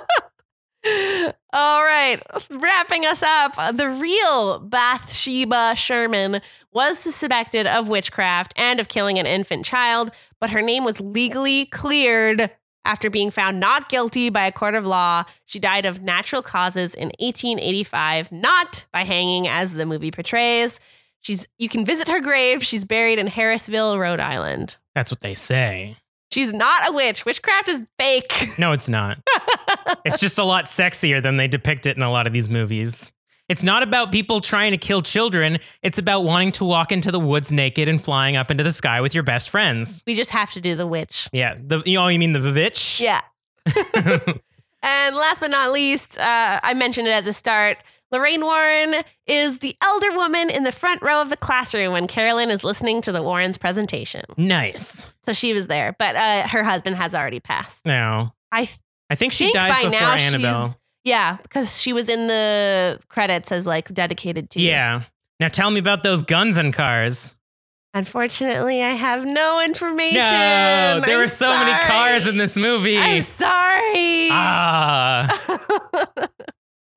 All 1.51 1.83
right, 1.83 2.17
wrapping 2.51 3.05
us 3.05 3.23
up. 3.23 3.55
The 3.75 3.89
real 3.89 4.59
Bathsheba 4.59 5.75
Sherman 5.75 6.41
was 6.71 6.99
suspected 6.99 7.65
of 7.65 7.89
witchcraft 7.89 8.53
and 8.55 8.79
of 8.79 8.87
killing 8.87 9.17
an 9.17 9.25
infant 9.25 9.65
child, 9.65 10.11
but 10.39 10.51
her 10.51 10.61
name 10.61 10.83
was 10.83 11.01
legally 11.01 11.65
cleared 11.65 12.51
after 12.85 13.09
being 13.09 13.31
found 13.31 13.59
not 13.59 13.89
guilty 13.89 14.29
by 14.29 14.45
a 14.45 14.51
court 14.51 14.75
of 14.75 14.85
law. 14.85 15.23
She 15.45 15.59
died 15.59 15.85
of 15.85 16.01
natural 16.01 16.41
causes 16.41 16.93
in 16.95 17.07
1885, 17.19 18.31
not 18.31 18.85
by 18.93 19.03
hanging 19.03 19.47
as 19.47 19.73
the 19.73 19.85
movie 19.85 20.11
portrays. 20.11 20.79
She's 21.21 21.47
you 21.57 21.69
can 21.69 21.85
visit 21.85 22.07
her 22.07 22.21
grave. 22.21 22.63
She's 22.63 22.85
buried 22.85 23.19
in 23.19 23.27
Harrisville, 23.27 23.99
Rhode 23.99 24.19
Island. 24.19 24.77
That's 24.95 25.11
what 25.11 25.19
they 25.21 25.35
say. 25.35 25.97
She's 26.31 26.53
not 26.53 26.89
a 26.89 26.93
witch. 26.93 27.25
Witchcraft 27.25 27.69
is 27.69 27.81
fake. 27.97 28.49
No, 28.59 28.71
it's 28.71 28.87
not. 28.87 29.17
it's 30.05 30.19
just 30.19 30.37
a 30.37 30.43
lot 30.43 30.65
sexier 30.65 31.21
than 31.21 31.37
they 31.37 31.47
depict 31.47 31.87
it 31.87 31.97
in 31.97 32.03
a 32.03 32.11
lot 32.11 32.27
of 32.27 32.33
these 32.33 32.49
movies. 32.49 33.13
It's 33.47 33.63
not 33.63 33.81
about 33.81 34.11
people 34.11 34.39
trying 34.41 34.71
to 34.71 34.77
kill 34.77 35.01
children. 35.01 35.57
It's 35.81 35.97
about 35.97 36.23
wanting 36.23 36.51
to 36.53 36.65
walk 36.65 36.91
into 36.91 37.11
the 37.11 37.19
woods 37.19 37.51
naked 37.51 37.89
and 37.89 37.99
flying 37.99 38.35
up 38.35 38.51
into 38.51 38.63
the 38.63 38.71
sky 38.71 39.01
with 39.01 39.15
your 39.15 39.23
best 39.23 39.49
friends. 39.49 40.03
We 40.05 40.13
just 40.13 40.29
have 40.29 40.51
to 40.51 40.61
do 40.61 40.75
the 40.75 40.85
witch. 40.85 41.27
Yeah. 41.33 41.55
The, 41.55 41.81
you 41.83 41.97
know, 41.97 42.07
you 42.09 42.19
mean 42.19 42.33
the 42.33 42.39
Vivitch? 42.39 43.01
Yeah. 43.01 43.21
And 44.81 45.15
last 45.15 45.41
but 45.41 45.51
not 45.51 45.71
least, 45.71 46.17
uh, 46.17 46.59
I 46.63 46.73
mentioned 46.73 47.07
it 47.07 47.11
at 47.11 47.25
the 47.25 47.33
start. 47.33 47.77
Lorraine 48.11 48.41
Warren 48.43 48.95
is 49.27 49.59
the 49.59 49.75
elder 49.83 50.11
woman 50.15 50.49
in 50.49 50.63
the 50.63 50.71
front 50.71 51.01
row 51.01 51.21
of 51.21 51.29
the 51.29 51.37
classroom 51.37 51.93
when 51.93 52.07
Carolyn 52.07 52.49
is 52.49 52.63
listening 52.63 53.01
to 53.01 53.11
the 53.11 53.21
Warrens' 53.21 53.57
presentation. 53.57 54.23
nice. 54.37 55.11
So 55.23 55.33
she 55.33 55.53
was 55.53 55.67
there, 55.67 55.95
but 55.99 56.15
uh, 56.15 56.47
her 56.47 56.63
husband 56.63 56.95
has 56.95 57.13
already 57.13 57.39
passed. 57.39 57.85
No. 57.85 58.31
I 58.51 58.65
th- 58.65 58.79
I 59.11 59.15
think 59.15 59.31
she 59.33 59.45
think 59.45 59.55
dies 59.55 59.71
by 59.71 59.83
before 59.89 59.99
now 59.99 60.13
Annabelle. 60.15 60.75
yeah, 61.03 61.37
because 61.43 61.79
she 61.79 61.93
was 61.93 62.09
in 62.09 62.25
the 62.27 62.99
credits 63.09 63.51
as 63.51 63.67
like 63.67 63.93
dedicated 63.93 64.49
to. 64.51 64.61
Yeah. 64.61 65.03
Now 65.39 65.47
tell 65.49 65.69
me 65.69 65.79
about 65.79 66.01
those 66.03 66.23
guns 66.23 66.57
and 66.57 66.73
cars. 66.73 67.37
Unfortunately, 67.93 68.83
I 68.83 68.89
have 68.91 69.25
no 69.25 69.61
information. 69.63 70.15
No, 70.15 71.01
there 71.05 71.15
I'm 71.15 71.21
were 71.21 71.27
so 71.27 71.49
many 71.57 71.71
cars 71.87 72.27
in 72.27 72.37
this 72.37 72.55
movie. 72.55 72.97
I'm 72.99 73.21
sorry. 73.21 74.29
ah. 74.31 75.27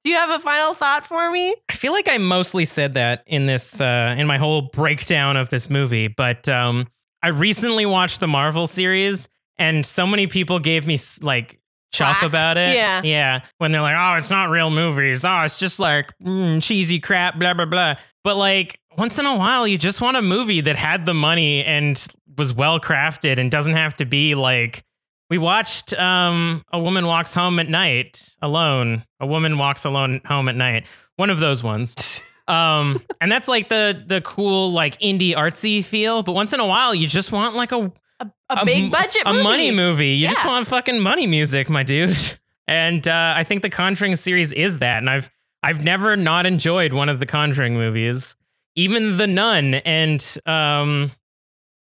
Do 0.05 0.11
you 0.11 0.17
have 0.17 0.31
a 0.31 0.39
final 0.41 0.75
thought 0.75 1.07
for 1.07 1.31
me? 1.31 1.55
I 1.69 1.75
feel 1.75 1.93
like 1.93 2.09
I 2.09 2.19
mostly 2.19 2.65
said 2.65 2.95
that 2.95 3.23
in 3.27 3.47
this 3.47 3.81
uh 3.81 4.15
in 4.19 4.27
my 4.27 4.39
whole 4.39 4.63
breakdown 4.63 5.37
of 5.37 5.49
this 5.51 5.71
movie, 5.71 6.09
but 6.09 6.49
um 6.49 6.89
I 7.23 7.29
recently 7.29 7.87
watched 7.87 8.19
the 8.21 8.27
Marvel 8.27 8.67
series 8.67 9.29
and 9.59 9.87
so 9.87 10.07
many 10.07 10.27
people 10.27 10.59
gave 10.59 10.87
me 10.87 10.99
like 11.23 11.61
chuff 11.93 12.19
Flack? 12.19 12.29
about 12.29 12.59
it. 12.59 12.75
Yeah. 12.75 13.03
Yeah. 13.05 13.41
When 13.59 13.71
they're 13.71 13.83
like, 13.83 13.97
"Oh, 13.97 14.17
it's 14.17 14.31
not 14.31 14.51
real 14.51 14.71
movies. 14.71 15.25
Oh, 15.25 15.41
it's 15.43 15.59
just 15.61 15.79
like 15.79 16.13
mm, 16.19 16.61
cheesy 16.63 16.99
crap, 16.99 17.39
blah 17.39 17.55
blah 17.55 17.67
blah." 17.67 17.95
But 18.25 18.37
like 18.37 18.81
once 18.99 19.19
in 19.21 19.27
a 19.27 19.37
while, 19.37 19.67
you 19.69 19.79
just 19.79 20.01
want 20.01 20.17
a 20.17 20.23
movie 20.23 20.63
that 20.63 20.75
had 20.77 21.07
the 21.07 21.15
money 21.15 21.65
and 21.65 22.05
was 22.37 22.53
well 22.53 22.81
crafted 22.81 23.39
and 23.39 23.51
doesn't 23.51 23.75
have 23.75 23.95
to 23.97 24.05
be 24.05 24.35
like 24.35 24.85
we 25.33 25.39
watched 25.39 25.95
um 25.99 26.63
a 26.73 26.79
woman 26.79 27.07
walks 27.07 27.33
home 27.33 27.59
at 27.59 27.69
night 27.69 28.37
alone. 28.43 29.05
A 29.19 29.27
woman 29.27 29.57
walks 29.57 29.87
alone 29.87 30.21
home 30.27 30.47
at 30.51 30.57
night. 30.57 30.87
One 31.17 31.31
of 31.31 31.41
those 31.41 31.63
ones. 31.63 31.95
Um 32.49 33.01
and 33.21 33.31
that's 33.31 33.47
like 33.47 33.69
the 33.69 34.03
the 34.05 34.21
cool 34.21 34.73
like 34.73 34.99
indie 34.99 35.33
artsy 35.33 35.83
feel, 35.83 36.25
but 36.25 36.33
once 36.33 36.53
in 36.53 36.59
a 36.59 36.67
while 36.67 36.93
you 36.93 37.07
just 37.07 37.31
want 37.31 37.55
like 37.55 37.71
a 37.71 37.91
A, 38.21 38.27
a, 38.51 38.67
big 38.67 38.85
m- 38.85 38.91
budget 38.91 39.23
a 39.25 39.33
movie. 39.33 39.43
money 39.45 39.71
movie. 39.71 40.09
You 40.21 40.27
just 40.27 40.45
want 40.45 40.67
fucking 40.67 40.99
money 41.01 41.27
music, 41.29 41.71
my 41.71 41.83
dude. 41.85 42.19
And 42.69 43.07
uh, 43.09 43.35
I 43.37 43.45
think 43.45 43.63
the 43.63 43.71
Conjuring 43.71 44.17
series 44.17 44.53
is 44.53 44.79
that, 44.79 44.99
and 44.99 45.09
I've 45.11 45.31
I've 45.63 45.83
never 45.83 46.17
not 46.17 46.47
enjoyed 46.47 46.93
one 46.93 47.09
of 47.09 47.21
the 47.21 47.27
Conjuring 47.27 47.75
movies, 47.75 48.37
even 48.77 49.17
The 49.19 49.27
Nun, 49.29 49.75
and 49.75 50.21
um, 50.47 51.13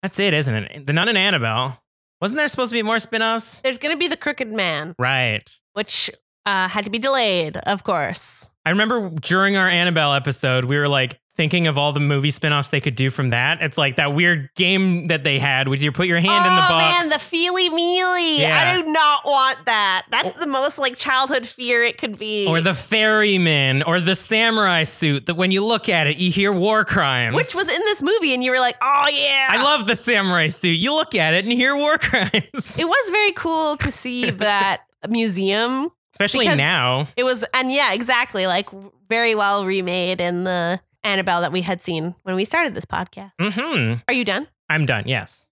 that's 0.03 0.19
it, 0.19 0.33
isn't 0.33 0.53
it? 0.55 0.85
The 0.87 0.93
Nun 0.93 1.07
and 1.09 1.17
Annabelle. 1.17 1.80
Wasn't 2.21 2.37
there 2.37 2.47
supposed 2.47 2.69
to 2.71 2.75
be 2.77 2.83
more 2.83 2.99
spin-offs? 2.99 3.61
There's 3.61 3.77
going 3.79 3.93
to 3.93 3.97
be 3.97 4.07
the 4.07 4.17
Crooked 4.17 4.51
Man, 4.51 4.95
Right. 4.99 5.49
which 5.73 6.09
uh, 6.45 6.67
had 6.67 6.85
to 6.85 6.91
be 6.91 6.99
delayed, 6.99 7.57
of 7.57 7.83
course. 7.83 8.53
I 8.65 8.69
remember 8.71 9.09
during 9.21 9.57
our 9.57 9.67
Annabelle 9.67 10.13
episode, 10.13 10.65
we 10.65 10.77
were 10.77 10.87
like 10.87 11.19
thinking 11.41 11.65
of 11.65 11.75
all 11.75 11.91
the 11.91 11.99
movie 11.99 12.29
spin-offs 12.29 12.69
they 12.69 12.79
could 12.79 12.93
do 12.93 13.09
from 13.09 13.29
that. 13.29 13.63
It's 13.63 13.75
like 13.75 13.95
that 13.95 14.13
weird 14.13 14.53
game 14.53 15.07
that 15.07 15.23
they 15.23 15.39
had 15.39 15.67
with 15.67 15.81
you 15.81 15.91
put 15.91 16.05
your 16.05 16.19
hand 16.19 16.45
in 16.45 16.53
the 16.55 16.65
oh 16.65 16.69
box. 16.69 16.99
man, 17.01 17.09
the 17.09 17.17
feely 17.17 17.67
mealy. 17.69 18.41
Yeah. 18.41 18.75
I 18.77 18.79
do 18.79 18.91
not 18.91 19.25
want 19.25 19.65
that. 19.65 20.05
That's 20.11 20.39
the 20.39 20.45
most 20.45 20.77
like 20.77 20.97
childhood 20.97 21.47
fear 21.47 21.81
it 21.83 21.97
could 21.97 22.19
be. 22.19 22.45
or 22.47 22.61
the 22.61 22.75
ferryman, 22.75 23.81
or 23.81 23.99
the 23.99 24.13
samurai 24.15 24.83
suit 24.83 25.25
that 25.25 25.33
when 25.33 25.49
you 25.49 25.65
look 25.65 25.89
at 25.89 26.05
it, 26.05 26.17
you 26.17 26.31
hear 26.31 26.53
war 26.53 26.85
crimes. 26.85 27.35
which 27.35 27.55
was 27.55 27.67
in 27.67 27.81
this 27.85 28.03
movie, 28.03 28.35
and 28.35 28.43
you 28.43 28.51
were 28.51 28.59
like, 28.59 28.75
oh 28.79 29.07
yeah. 29.11 29.47
I 29.49 29.63
love 29.63 29.87
the 29.87 29.95
samurai 29.95 30.49
suit. 30.49 30.77
You 30.77 30.93
look 30.93 31.15
at 31.15 31.33
it 31.33 31.43
and 31.43 31.51
hear 31.51 31.75
war 31.75 31.97
crimes. 31.97 32.77
It 32.77 32.85
was 32.85 33.09
very 33.09 33.31
cool 33.31 33.77
to 33.77 33.91
see 33.91 34.29
that 34.29 34.83
museum. 35.09 35.89
Especially 36.13 36.45
because- 36.45 36.57
now. 36.59 37.07
It 37.17 37.23
was, 37.23 37.43
and 37.51 37.71
yeah, 37.71 37.93
exactly, 37.93 38.45
like 38.45 38.69
very 39.09 39.33
well 39.33 39.65
remade 39.65 40.21
in 40.21 40.43
the 40.43 40.79
Annabelle 41.03 41.41
that 41.41 41.51
we 41.51 41.61
had 41.61 41.81
seen 41.81 42.15
when 42.23 42.35
we 42.35 42.45
started 42.45 42.73
this 42.75 42.85
podcast. 42.85 43.31
hmm 43.39 43.93
Are 44.07 44.13
you 44.13 44.25
done? 44.25 44.47
I'm 44.69 44.85
done. 44.85 45.03
Yes. 45.07 45.45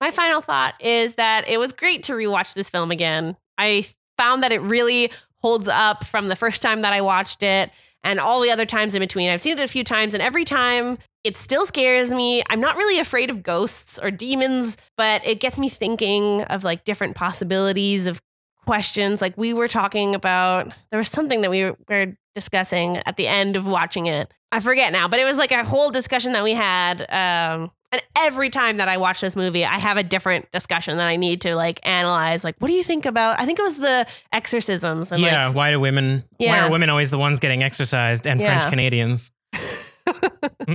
My 0.00 0.10
final 0.10 0.42
thought 0.42 0.74
is 0.82 1.14
that 1.14 1.48
it 1.48 1.58
was 1.58 1.72
great 1.72 2.02
to 2.04 2.12
rewatch 2.12 2.54
this 2.54 2.68
film 2.70 2.90
again. 2.90 3.36
I 3.56 3.86
found 4.18 4.42
that 4.42 4.52
it 4.52 4.60
really 4.60 5.10
holds 5.42 5.68
up 5.68 6.04
from 6.04 6.28
the 6.28 6.36
first 6.36 6.60
time 6.60 6.82
that 6.82 6.92
I 6.92 7.00
watched 7.00 7.42
it 7.42 7.70
and 8.04 8.20
all 8.20 8.40
the 8.42 8.50
other 8.50 8.66
times 8.66 8.94
in 8.94 9.00
between. 9.00 9.30
I've 9.30 9.40
seen 9.40 9.58
it 9.58 9.62
a 9.62 9.68
few 9.68 9.84
times, 9.84 10.12
and 10.14 10.22
every 10.22 10.44
time 10.44 10.98
it 11.24 11.36
still 11.36 11.66
scares 11.66 12.14
me. 12.14 12.42
I'm 12.50 12.60
not 12.60 12.76
really 12.76 13.00
afraid 13.00 13.30
of 13.30 13.42
ghosts 13.42 13.98
or 14.00 14.12
demons, 14.12 14.76
but 14.96 15.26
it 15.26 15.40
gets 15.40 15.58
me 15.58 15.68
thinking 15.68 16.42
of 16.42 16.62
like 16.62 16.84
different 16.84 17.16
possibilities 17.16 18.06
of 18.06 18.20
questions. 18.64 19.20
Like 19.20 19.36
we 19.36 19.52
were 19.52 19.66
talking 19.66 20.14
about, 20.14 20.72
there 20.90 20.98
was 20.98 21.08
something 21.08 21.40
that 21.40 21.50
we 21.50 21.72
were 21.88 22.16
discussing 22.32 22.98
at 22.98 23.16
the 23.16 23.26
end 23.26 23.56
of 23.56 23.66
watching 23.66 24.06
it. 24.06 24.32
I 24.52 24.60
forget 24.60 24.92
now, 24.92 25.08
but 25.08 25.18
it 25.18 25.24
was 25.24 25.38
like 25.38 25.50
a 25.50 25.64
whole 25.64 25.90
discussion 25.90 26.32
that 26.32 26.44
we 26.44 26.52
had. 26.52 27.00
Um, 27.02 27.70
and 27.92 28.02
every 28.16 28.50
time 28.50 28.78
that 28.78 28.88
I 28.88 28.96
watch 28.96 29.20
this 29.20 29.36
movie, 29.36 29.64
I 29.64 29.78
have 29.78 29.96
a 29.96 30.02
different 30.02 30.50
discussion 30.52 30.98
that 30.98 31.06
I 31.06 31.16
need 31.16 31.40
to 31.42 31.54
like 31.54 31.80
analyze. 31.82 32.44
Like, 32.44 32.56
what 32.58 32.68
do 32.68 32.74
you 32.74 32.82
think 32.82 33.06
about? 33.06 33.40
I 33.40 33.46
think 33.46 33.58
it 33.58 33.62
was 33.62 33.78
the 33.78 34.06
exorcisms. 34.32 35.12
And 35.12 35.22
yeah. 35.22 35.48
like, 35.48 35.56
why 35.56 35.70
do 35.70 35.80
women? 35.80 36.24
Yeah. 36.38 36.62
Why 36.62 36.66
are 36.66 36.70
women 36.70 36.90
always 36.90 37.10
the 37.10 37.18
ones 37.18 37.38
getting 37.38 37.62
exercised 37.62 38.26
and 38.26 38.40
Yeah. 38.40 38.58
French 38.58 38.70
Canadians? 38.70 39.32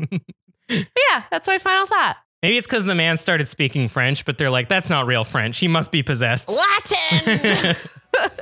yeah, 0.70 1.24
that's 1.30 1.48
my 1.48 1.58
final 1.58 1.86
thought. 1.86 2.18
Maybe 2.42 2.58
it's 2.58 2.66
because 2.66 2.86
the 2.86 2.96
man 2.96 3.18
started 3.18 3.48
speaking 3.48 3.88
French, 3.88 4.26
but 4.26 4.38
they're 4.40 4.50
like, 4.50 4.68
that's 4.68 4.90
not 4.90 5.06
real 5.06 5.24
French. 5.24 5.60
He 5.60 5.68
must 5.68 5.92
be 5.92 6.02
possessed. 6.02 6.50
Latin. 6.50 7.76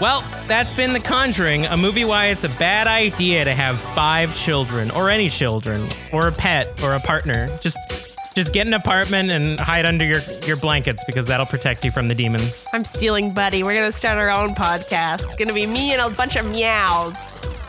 Well, 0.00 0.22
that's 0.46 0.72
been 0.72 0.94
The 0.94 1.00
Conjuring, 1.00 1.66
a 1.66 1.76
movie 1.76 2.06
why 2.06 2.26
it's 2.28 2.44
a 2.44 2.48
bad 2.58 2.86
idea 2.86 3.44
to 3.44 3.52
have 3.52 3.78
five 3.78 4.34
children, 4.34 4.90
or 4.92 5.10
any 5.10 5.28
children, 5.28 5.86
or 6.10 6.28
a 6.28 6.32
pet, 6.32 6.82
or 6.82 6.94
a 6.94 7.00
partner. 7.00 7.46
Just 7.58 8.08
just 8.34 8.54
get 8.54 8.66
an 8.66 8.72
apartment 8.72 9.30
and 9.30 9.60
hide 9.60 9.84
under 9.84 10.06
your, 10.06 10.20
your 10.46 10.56
blankets 10.56 11.04
because 11.04 11.26
that'll 11.26 11.44
protect 11.44 11.84
you 11.84 11.90
from 11.90 12.08
the 12.08 12.14
demons. 12.14 12.66
I'm 12.72 12.84
stealing 12.84 13.34
Buddy. 13.34 13.62
We're 13.62 13.74
gonna 13.74 13.92
start 13.92 14.18
our 14.18 14.30
own 14.30 14.54
podcast. 14.54 15.24
It's 15.24 15.36
gonna 15.36 15.52
be 15.52 15.66
me 15.66 15.92
and 15.92 16.00
a 16.00 16.08
bunch 16.08 16.36
of 16.36 16.48
meows. 16.48 17.14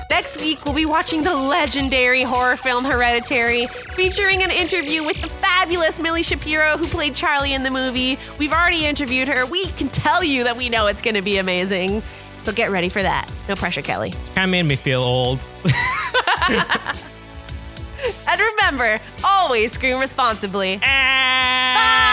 Next 0.10 0.42
week, 0.42 0.64
we'll 0.66 0.74
be 0.74 0.86
watching 0.86 1.22
the 1.22 1.34
legendary 1.34 2.24
horror 2.24 2.58
film 2.58 2.84
Hereditary, 2.84 3.68
featuring 3.68 4.44
an 4.44 4.52
interview 4.52 5.04
with 5.04 5.22
the 5.22 5.30
fabulous 5.30 6.00
Millie 6.00 6.24
Shapiro, 6.24 6.78
who 6.78 6.88
played 6.88 7.16
Charlie 7.16 7.54
in 7.54 7.64
the 7.64 7.72
movie. 7.72 8.18
We've 8.38 8.52
already 8.52 8.86
interviewed 8.86 9.28
her. 9.28 9.46
We 9.46 9.68
can 9.68 9.88
tell 9.90 10.24
you 10.24 10.44
that 10.46 10.58
we 10.58 10.68
know 10.70 10.88
it's 10.88 11.02
going 11.02 11.16
to 11.16 11.22
be 11.22 11.38
amazing. 11.38 12.02
So 12.44 12.52
get 12.52 12.72
ready 12.72 12.90
for 12.90 13.02
that. 13.02 13.32
No 13.48 13.56
pressure, 13.56 13.82
Kelly. 13.82 14.12
Kind 14.36 14.46
of 14.46 14.52
made 14.52 14.64
me 14.64 14.76
feel 14.76 15.02
old. 15.02 15.40
And 18.30 18.40
remember, 18.40 19.00
always 19.24 19.72
scream 19.72 20.00
responsibly. 20.00 20.80
ah! 20.84 22.10